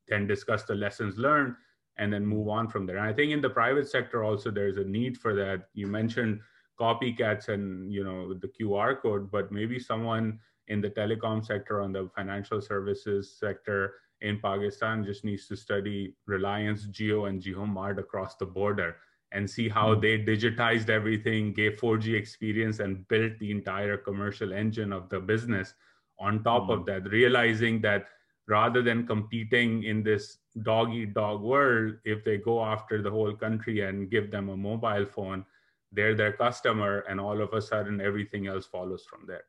then 0.08 0.26
discuss 0.26 0.64
the 0.64 0.74
lessons 0.74 1.16
learned 1.16 1.54
and 1.98 2.12
then 2.12 2.24
move 2.24 2.48
on 2.48 2.68
from 2.68 2.86
there. 2.86 2.98
And 2.98 3.06
i 3.06 3.12
think 3.12 3.32
in 3.32 3.40
the 3.40 3.50
private 3.50 3.88
sector 3.88 4.24
also 4.24 4.50
there's 4.50 4.78
a 4.78 4.84
need 4.84 5.18
for 5.18 5.34
that. 5.34 5.68
You 5.74 5.86
mentioned 5.86 6.40
copycats 6.80 7.48
and 7.48 7.92
you 7.92 8.02
know 8.02 8.34
the 8.34 8.48
qr 8.48 9.00
code 9.00 9.30
but 9.30 9.52
maybe 9.52 9.78
someone 9.78 10.38
in 10.68 10.80
the 10.80 10.90
telecom 10.90 11.44
sector, 11.44 11.80
on 11.80 11.92
the 11.92 12.08
financial 12.14 12.60
services 12.60 13.36
sector 13.38 13.94
in 14.22 14.38
Pakistan 14.38 15.04
just 15.04 15.24
needs 15.24 15.46
to 15.48 15.56
study 15.56 16.14
Reliance 16.26 16.86
Jio, 16.86 17.28
and 17.28 17.42
JioMart 17.42 17.98
across 17.98 18.36
the 18.36 18.46
border 18.46 18.96
and 19.32 19.48
see 19.48 19.68
how 19.68 19.94
mm-hmm. 19.94 20.00
they 20.00 20.18
digitized 20.18 20.88
everything, 20.88 21.52
gave 21.52 21.80
4G 21.80 22.14
experience, 22.14 22.78
and 22.78 23.06
built 23.08 23.38
the 23.38 23.50
entire 23.50 23.96
commercial 23.96 24.52
engine 24.52 24.92
of 24.92 25.08
the 25.08 25.18
business 25.18 25.74
on 26.20 26.44
top 26.44 26.68
of 26.68 26.86
that, 26.86 27.10
realizing 27.10 27.80
that 27.80 28.06
rather 28.46 28.82
than 28.82 29.06
competing 29.06 29.84
in 29.84 30.02
this 30.02 30.38
dog 30.62 30.92
eat 30.92 31.14
dog 31.14 31.40
world, 31.40 31.94
if 32.04 32.24
they 32.24 32.36
go 32.36 32.62
after 32.62 33.02
the 33.02 33.10
whole 33.10 33.34
country 33.34 33.80
and 33.80 34.10
give 34.10 34.30
them 34.30 34.50
a 34.50 34.56
mobile 34.56 35.06
phone, 35.06 35.44
they're 35.90 36.14
their 36.14 36.32
customer, 36.32 37.00
and 37.08 37.18
all 37.20 37.40
of 37.40 37.52
a 37.54 37.60
sudden 37.60 38.00
everything 38.00 38.46
else 38.46 38.66
follows 38.66 39.04
from 39.08 39.24
there 39.26 39.44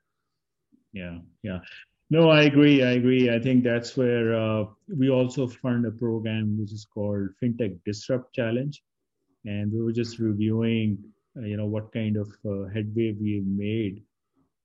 yeah 0.93 1.17
yeah 1.43 1.59
no 2.11 2.29
i 2.29 2.43
agree 2.43 2.83
i 2.83 2.91
agree 2.93 3.29
i 3.31 3.39
think 3.39 3.63
that's 3.63 3.97
where 3.97 4.35
uh, 4.35 4.65
we 4.99 5.09
also 5.09 5.47
fund 5.47 5.85
a 5.85 5.91
program 5.91 6.57
which 6.59 6.73
is 6.73 6.85
called 6.93 7.29
fintech 7.41 7.77
disrupt 7.85 8.33
challenge 8.33 8.83
and 9.45 9.71
we 9.73 9.81
were 9.81 9.93
just 10.01 10.19
reviewing 10.19 10.97
uh, 11.37 11.45
you 11.51 11.57
know 11.57 11.67
what 11.67 11.91
kind 11.93 12.17
of 12.17 12.29
uh, 12.53 12.67
headway 12.75 13.09
we 13.25 13.33
made 13.65 13.97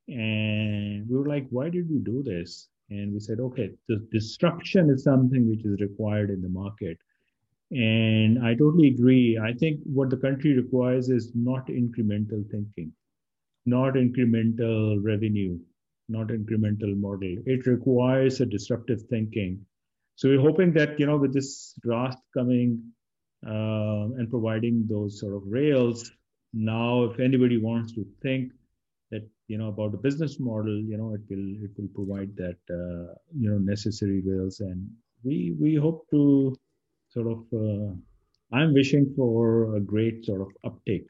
And 0.09 1.09
we 1.09 1.15
were 1.19 1.29
like, 1.31 1.47
why 1.57 1.67
did 1.75 1.87
we 1.93 1.99
do 2.07 2.17
this? 2.27 2.51
And 2.97 3.13
we 3.15 3.21
said, 3.27 3.41
okay, 3.47 3.67
the 3.91 3.97
disruption 4.17 4.91
is 4.95 5.05
something 5.09 5.45
which 5.51 5.65
is 5.71 5.81
required 5.85 6.31
in 6.35 6.41
the 6.47 6.51
market. 6.57 6.97
And 7.71 8.39
I 8.49 8.55
totally 8.61 8.89
agree. 8.95 9.39
I 9.49 9.53
think 9.63 9.81
what 9.99 10.11
the 10.11 10.21
country 10.27 10.53
requires 10.63 11.09
is 11.19 11.27
not 11.35 11.69
incremental 11.83 12.43
thinking, 12.55 12.93
not 13.67 13.95
incremental 13.95 15.03
revenue, 15.11 15.59
not 16.09 16.29
incremental 16.29 16.97
model. 16.97 17.37
It 17.47 17.67
requires 17.67 18.41
a 18.41 18.47
disruptive 18.47 19.03
thinking. 19.11 19.65
So 20.17 20.29
we're 20.29 20.41
hoping 20.41 20.73
that, 20.73 20.99
you 20.99 21.07
know, 21.07 21.17
with 21.17 21.33
this 21.33 21.75
RAAST 21.85 22.19
coming 22.37 22.83
uh, 23.47 24.11
and 24.19 24.29
providing 24.31 24.87
those 24.89 25.21
sort 25.21 25.35
of 25.35 25.43
rails, 25.47 26.11
now 26.53 27.05
if 27.05 27.21
anybody 27.21 27.59
wants 27.59 27.93
to 27.93 28.07
think 28.23 28.53
that, 29.11 29.29
you 29.47 29.59
know, 29.59 29.69
about 29.69 29.93
the 29.93 29.99
business 29.99 30.41
model, 30.41 30.77
you 30.77 30.97
know, 30.97 31.15
it 31.15 31.21
will 31.31 31.65
it 31.65 31.71
will 31.77 31.89
provide 31.95 32.35
that, 32.37 32.59
uh, 32.71 33.15
you 33.39 33.51
know, 33.51 33.59
necessary 33.59 34.23
rails. 34.27 34.61
And 34.61 34.89
we 35.23 35.55
we 35.61 35.75
hope 35.77 36.07
to 36.11 36.57
sort 37.11 37.29
of, 37.29 37.45
uh, 37.55 37.93
I'm 38.53 38.75
wishing 38.75 39.13
for 39.17 39.77
a 39.77 39.81
great 39.81 40.25
sort 40.25 40.41
of 40.41 40.49
uptake 40.65 41.09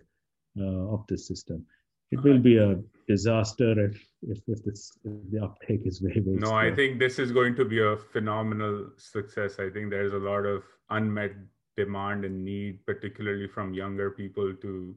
uh, 0.60 0.94
of 0.94 1.06
this 1.08 1.26
system. 1.26 1.64
It 2.10 2.22
will 2.22 2.38
be 2.38 2.58
a 2.58 2.80
disaster 3.06 3.72
if 3.86 4.04
if, 4.22 4.40
if, 4.48 4.64
this, 4.64 4.98
if 5.04 5.30
the 5.30 5.44
uptake 5.44 5.82
is 5.84 5.98
very 5.98 6.20
very. 6.20 6.36
No, 6.36 6.48
slow. 6.48 6.56
I 6.56 6.74
think 6.74 6.98
this 6.98 7.18
is 7.18 7.32
going 7.32 7.54
to 7.56 7.64
be 7.64 7.80
a 7.80 7.96
phenomenal 7.96 8.90
success. 8.96 9.58
I 9.58 9.70
think 9.70 9.90
there's 9.90 10.12
a 10.12 10.18
lot 10.18 10.44
of 10.44 10.64
unmet 10.90 11.32
demand 11.76 12.24
and 12.24 12.44
need, 12.44 12.84
particularly 12.86 13.46
from 13.46 13.72
younger 13.72 14.10
people, 14.10 14.52
to 14.54 14.96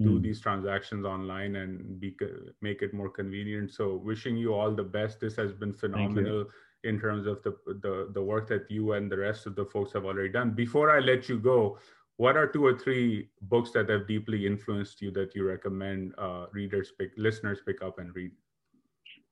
do 0.00 0.18
mm. 0.18 0.22
these 0.22 0.40
transactions 0.40 1.04
online 1.04 1.56
and 1.56 2.00
be, 2.00 2.16
make 2.62 2.80
it 2.80 2.94
more 2.94 3.10
convenient. 3.10 3.70
So, 3.70 3.96
wishing 3.96 4.36
you 4.36 4.54
all 4.54 4.72
the 4.74 4.82
best. 4.82 5.20
This 5.20 5.36
has 5.36 5.52
been 5.52 5.74
phenomenal 5.74 6.46
in 6.84 6.98
terms 6.98 7.26
of 7.26 7.42
the, 7.42 7.54
the 7.66 8.10
the 8.12 8.22
work 8.22 8.48
that 8.48 8.70
you 8.70 8.92
and 8.94 9.10
the 9.10 9.18
rest 9.18 9.46
of 9.46 9.54
the 9.54 9.64
folks 9.64 9.92
have 9.92 10.04
already 10.04 10.30
done. 10.30 10.52
Before 10.52 10.90
I 10.90 11.00
let 11.00 11.28
you 11.28 11.38
go, 11.38 11.78
what 12.16 12.36
are 12.36 12.46
two 12.46 12.64
or 12.64 12.78
three 12.78 13.28
books 13.42 13.70
that 13.72 13.88
have 13.88 14.06
deeply 14.06 14.46
influenced 14.46 15.00
you 15.00 15.10
that 15.12 15.34
you 15.34 15.46
recommend 15.46 16.14
uh, 16.18 16.46
readers 16.52 16.92
pick 16.98 17.10
listeners 17.16 17.60
pick 17.66 17.82
up 17.82 17.98
and 17.98 18.14
read? 18.14 18.30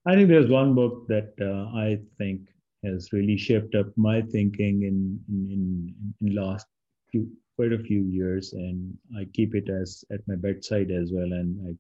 I 0.07 0.14
think 0.14 0.28
there's 0.28 0.51
one 0.51 0.74
book 0.74 1.07
that 1.09 1.33
uh, 1.41 1.76
I 1.76 1.99
think 2.18 2.41
has 2.85 3.12
really 3.12 3.37
shaped 3.37 3.74
up 3.74 3.87
my 3.97 4.22
thinking 4.22 4.83
in 4.83 5.20
in 5.28 5.95
in, 6.20 6.35
last 6.35 6.66
few, 7.11 7.31
quite 7.57 7.72
a 7.72 7.78
few 7.78 8.05
years, 8.05 8.55
and 8.55 8.97
I 9.16 9.26
keep 9.35 9.55
it 9.55 9.68
as 9.68 10.05
at 10.11 10.20
my 10.26 10.37
bedside 10.37 10.91
as 10.91 11.12
well, 11.12 11.33
and 11.33 11.68
I 11.68 11.76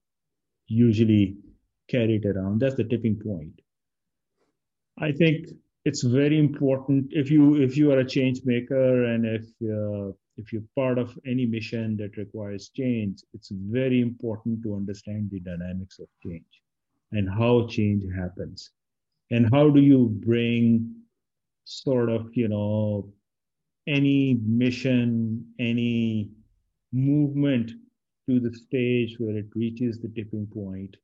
usually 0.66 1.38
carry 1.88 2.16
it 2.16 2.26
around. 2.26 2.60
That's 2.60 2.76
the 2.76 2.84
tipping 2.84 3.18
point 3.18 3.58
I 5.00 5.12
think 5.12 5.48
it's 5.84 6.02
very 6.02 6.38
important 6.38 7.06
if 7.10 7.30
you 7.30 7.56
if 7.56 7.76
you 7.76 7.90
are 7.92 8.00
a 8.00 8.04
change 8.06 8.40
maker 8.44 9.04
and 9.04 9.24
if 9.24 9.44
uh, 9.64 10.12
if 10.36 10.52
you're 10.52 10.62
part 10.76 10.98
of 10.98 11.18
any 11.26 11.46
mission 11.46 11.96
that 11.98 12.16
requires 12.16 12.70
change, 12.76 13.22
it's 13.34 13.50
very 13.50 14.00
important 14.00 14.62
to 14.62 14.74
understand 14.74 15.30
the 15.30 15.40
dynamics 15.40 15.98
of 15.98 16.08
change 16.24 16.62
and 17.12 17.28
how 17.28 17.66
change 17.66 18.04
happens, 18.14 18.70
and 19.30 19.48
how 19.52 19.68
do 19.68 19.80
you 19.80 20.08
bring 20.24 20.94
sort 21.64 22.08
of 22.08 22.30
you 22.34 22.48
know 22.48 23.12
any 23.86 24.38
mission, 24.44 25.44
any 25.58 26.30
movement 26.92 27.72
to 28.28 28.40
the 28.40 28.54
stage 28.54 29.16
where 29.18 29.36
it 29.36 29.46
reaches 29.54 29.98
the 29.98 30.08
tipping 30.08 30.46
point 30.46 30.96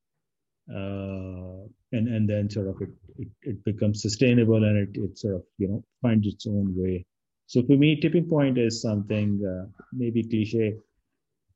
uh, 0.71 1.67
and 1.93 2.09
and 2.09 2.29
then 2.29 2.51
sort 2.51 2.69
of 2.69 2.81
it, 2.81 2.91
it, 3.19 3.29
it 3.43 3.65
becomes 3.65 4.03
sustainable 4.03 4.63
and 4.65 4.77
it, 4.77 5.01
it 5.01 5.19
sort 5.19 5.35
of 5.35 5.43
you 5.59 5.69
know 5.69 5.83
finds 6.03 6.27
its 6.27 6.47
own 6.47 6.75
way 6.77 7.05
so 7.47 7.63
for 7.63 7.77
me 7.77 7.97
tipping 8.01 8.29
point 8.29 8.59
is 8.59 8.81
something 8.81 9.41
uh, 9.53 9.67
maybe 9.93 10.23
cliche 10.23 10.75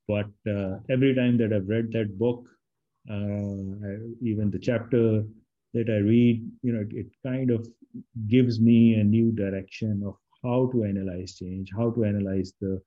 but 0.07 0.31
uh, 0.55 0.77
every 0.89 1.13
time 1.15 1.37
that 1.37 1.53
i've 1.53 1.67
read 1.67 1.91
that 1.91 2.17
book 2.17 2.45
uh, 3.09 3.61
I, 3.89 3.93
even 4.21 4.49
the 4.51 4.59
chapter 4.59 5.23
that 5.73 5.89
i 5.89 5.99
read 6.13 6.49
you 6.61 6.73
know 6.73 6.81
it, 6.81 6.93
it 6.93 7.07
kind 7.25 7.51
of 7.51 7.67
gives 8.27 8.59
me 8.59 8.95
a 8.95 9.03
new 9.03 9.31
direction 9.31 10.03
of 10.05 10.15
how 10.43 10.69
to 10.71 10.83
analyze 10.83 11.35
change 11.35 11.69
how 11.75 11.91
to 11.91 12.05
analyze 12.05 12.53
the 12.61 12.81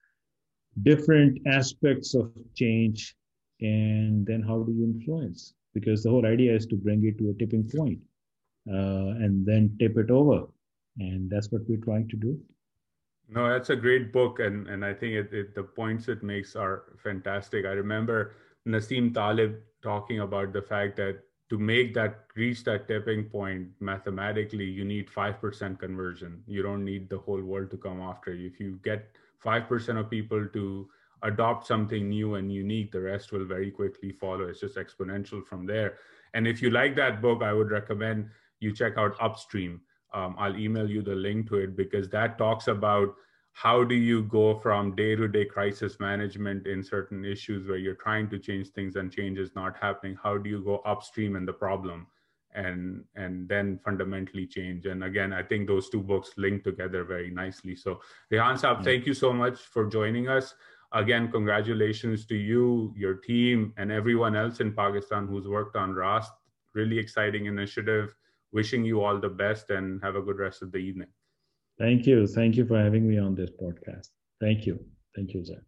different 0.82 1.38
aspects 1.46 2.14
of 2.14 2.32
change 2.54 3.14
and 3.60 4.26
then 4.26 4.42
how 4.42 4.62
do 4.62 4.72
you 4.72 4.84
influence 4.84 5.54
because 5.74 6.02
the 6.02 6.10
whole 6.10 6.24
idea 6.24 6.54
is 6.54 6.66
to 6.66 6.76
bring 6.76 7.04
it 7.04 7.18
to 7.18 7.30
a 7.30 7.34
tipping 7.34 7.68
point, 7.68 7.98
uh, 8.70 9.18
and 9.22 9.44
then 9.44 9.76
tip 9.78 9.98
it 9.98 10.10
over. 10.10 10.46
And 10.98 11.28
that's 11.28 11.50
what 11.50 11.62
we're 11.68 11.84
trying 11.84 12.08
to 12.08 12.16
do. 12.16 12.40
No, 13.28 13.48
that's 13.48 13.70
a 13.70 13.76
great 13.76 14.12
book. 14.12 14.38
And, 14.38 14.68
and 14.68 14.84
I 14.84 14.92
think 14.92 15.14
it, 15.14 15.32
it, 15.32 15.54
the 15.54 15.62
points 15.62 16.08
it 16.08 16.22
makes 16.22 16.56
are 16.56 16.84
fantastic. 17.02 17.64
I 17.64 17.70
remember 17.70 18.32
Nassim 18.66 19.14
Taleb 19.14 19.56
talking 19.82 20.20
about 20.20 20.52
the 20.52 20.62
fact 20.62 20.96
that 20.96 21.20
to 21.50 21.58
make 21.58 21.94
that 21.94 22.26
reach 22.36 22.64
that 22.64 22.88
tipping 22.88 23.24
point 23.24 23.68
mathematically, 23.80 24.64
you 24.64 24.84
need 24.84 25.08
5% 25.08 25.78
conversion. 25.78 26.42
You 26.46 26.62
don't 26.62 26.84
need 26.84 27.08
the 27.08 27.18
whole 27.18 27.42
world 27.42 27.70
to 27.72 27.76
come 27.76 28.00
after 28.00 28.34
you. 28.34 28.48
If 28.48 28.58
you 28.60 28.78
get 28.82 29.10
5% 29.44 30.00
of 30.00 30.10
people 30.10 30.46
to 30.52 30.88
adopt 31.22 31.66
something 31.66 32.08
new 32.08 32.34
and 32.34 32.52
unique, 32.52 32.92
the 32.92 33.00
rest 33.00 33.32
will 33.32 33.44
very 33.44 33.70
quickly 33.70 34.12
follow. 34.12 34.44
It's 34.44 34.60
just 34.60 34.76
exponential 34.76 35.44
from 35.44 35.66
there. 35.66 35.98
And 36.34 36.46
if 36.46 36.60
you 36.60 36.70
like 36.70 36.96
that 36.96 37.22
book, 37.22 37.42
I 37.42 37.52
would 37.52 37.70
recommend 37.70 38.30
you 38.60 38.72
check 38.72 38.94
out 38.96 39.14
Upstream. 39.20 39.80
Um, 40.14 40.36
I'll 40.38 40.56
email 40.56 40.88
you 40.88 41.02
the 41.02 41.14
link 41.14 41.48
to 41.48 41.56
it 41.56 41.76
because 41.76 42.08
that 42.10 42.38
talks 42.38 42.68
about 42.68 43.14
how 43.52 43.84
do 43.84 43.94
you 43.94 44.22
go 44.24 44.58
from 44.58 44.94
day 44.94 45.14
to 45.16 45.28
day 45.28 45.44
crisis 45.44 45.98
management 46.00 46.66
in 46.66 46.82
certain 46.82 47.24
issues 47.24 47.68
where 47.68 47.76
you're 47.76 47.94
trying 47.94 48.28
to 48.30 48.38
change 48.38 48.68
things 48.70 48.96
and 48.96 49.12
change 49.12 49.38
is 49.38 49.54
not 49.54 49.76
happening. 49.80 50.16
How 50.22 50.38
do 50.38 50.48
you 50.48 50.62
go 50.62 50.78
upstream 50.84 51.36
in 51.36 51.44
the 51.44 51.52
problem? 51.52 52.06
and 52.56 53.02
and 53.16 53.48
then 53.48 53.80
fundamentally 53.84 54.46
change 54.46 54.86
and 54.86 55.02
again 55.02 55.32
i 55.32 55.42
think 55.42 55.66
those 55.66 55.88
two 55.88 56.00
books 56.00 56.30
link 56.36 56.62
together 56.62 57.02
very 57.02 57.28
nicely 57.28 57.74
so 57.74 57.98
rehan 58.30 58.60
saab 58.60 58.76
yeah. 58.76 58.84
thank 58.84 59.06
you 59.06 59.12
so 59.12 59.32
much 59.32 59.58
for 59.58 59.86
joining 59.86 60.28
us 60.28 60.54
again, 60.94 61.30
congratulations 61.30 62.24
to 62.26 62.36
you, 62.36 62.94
your 62.96 63.14
team, 63.14 63.74
and 63.76 63.92
everyone 63.92 64.36
else 64.36 64.60
in 64.60 64.72
Pakistan 64.72 65.26
who's 65.26 65.46
worked 65.46 65.76
on 65.76 65.92
RAAST. 65.92 66.32
Really 66.72 66.98
exciting 66.98 67.46
initiative. 67.46 68.14
Wishing 68.54 68.84
you 68.84 69.02
all 69.02 69.20
the 69.20 69.28
best 69.28 69.70
and 69.70 70.00
have 70.02 70.16
a 70.16 70.22
good 70.22 70.38
rest 70.38 70.62
of 70.62 70.72
the 70.72 70.78
evening. 70.78 71.08
Thank 71.78 72.06
you. 72.06 72.26
Thank 72.26 72.56
you 72.56 72.64
for 72.64 72.78
having 72.78 73.06
me 73.06 73.18
on 73.18 73.34
this 73.34 73.50
podcast. 73.50 74.08
Thank 74.40 74.64
you. 74.64 74.78
Thank 75.14 75.34
you, 75.34 75.44
sir. 75.44 75.60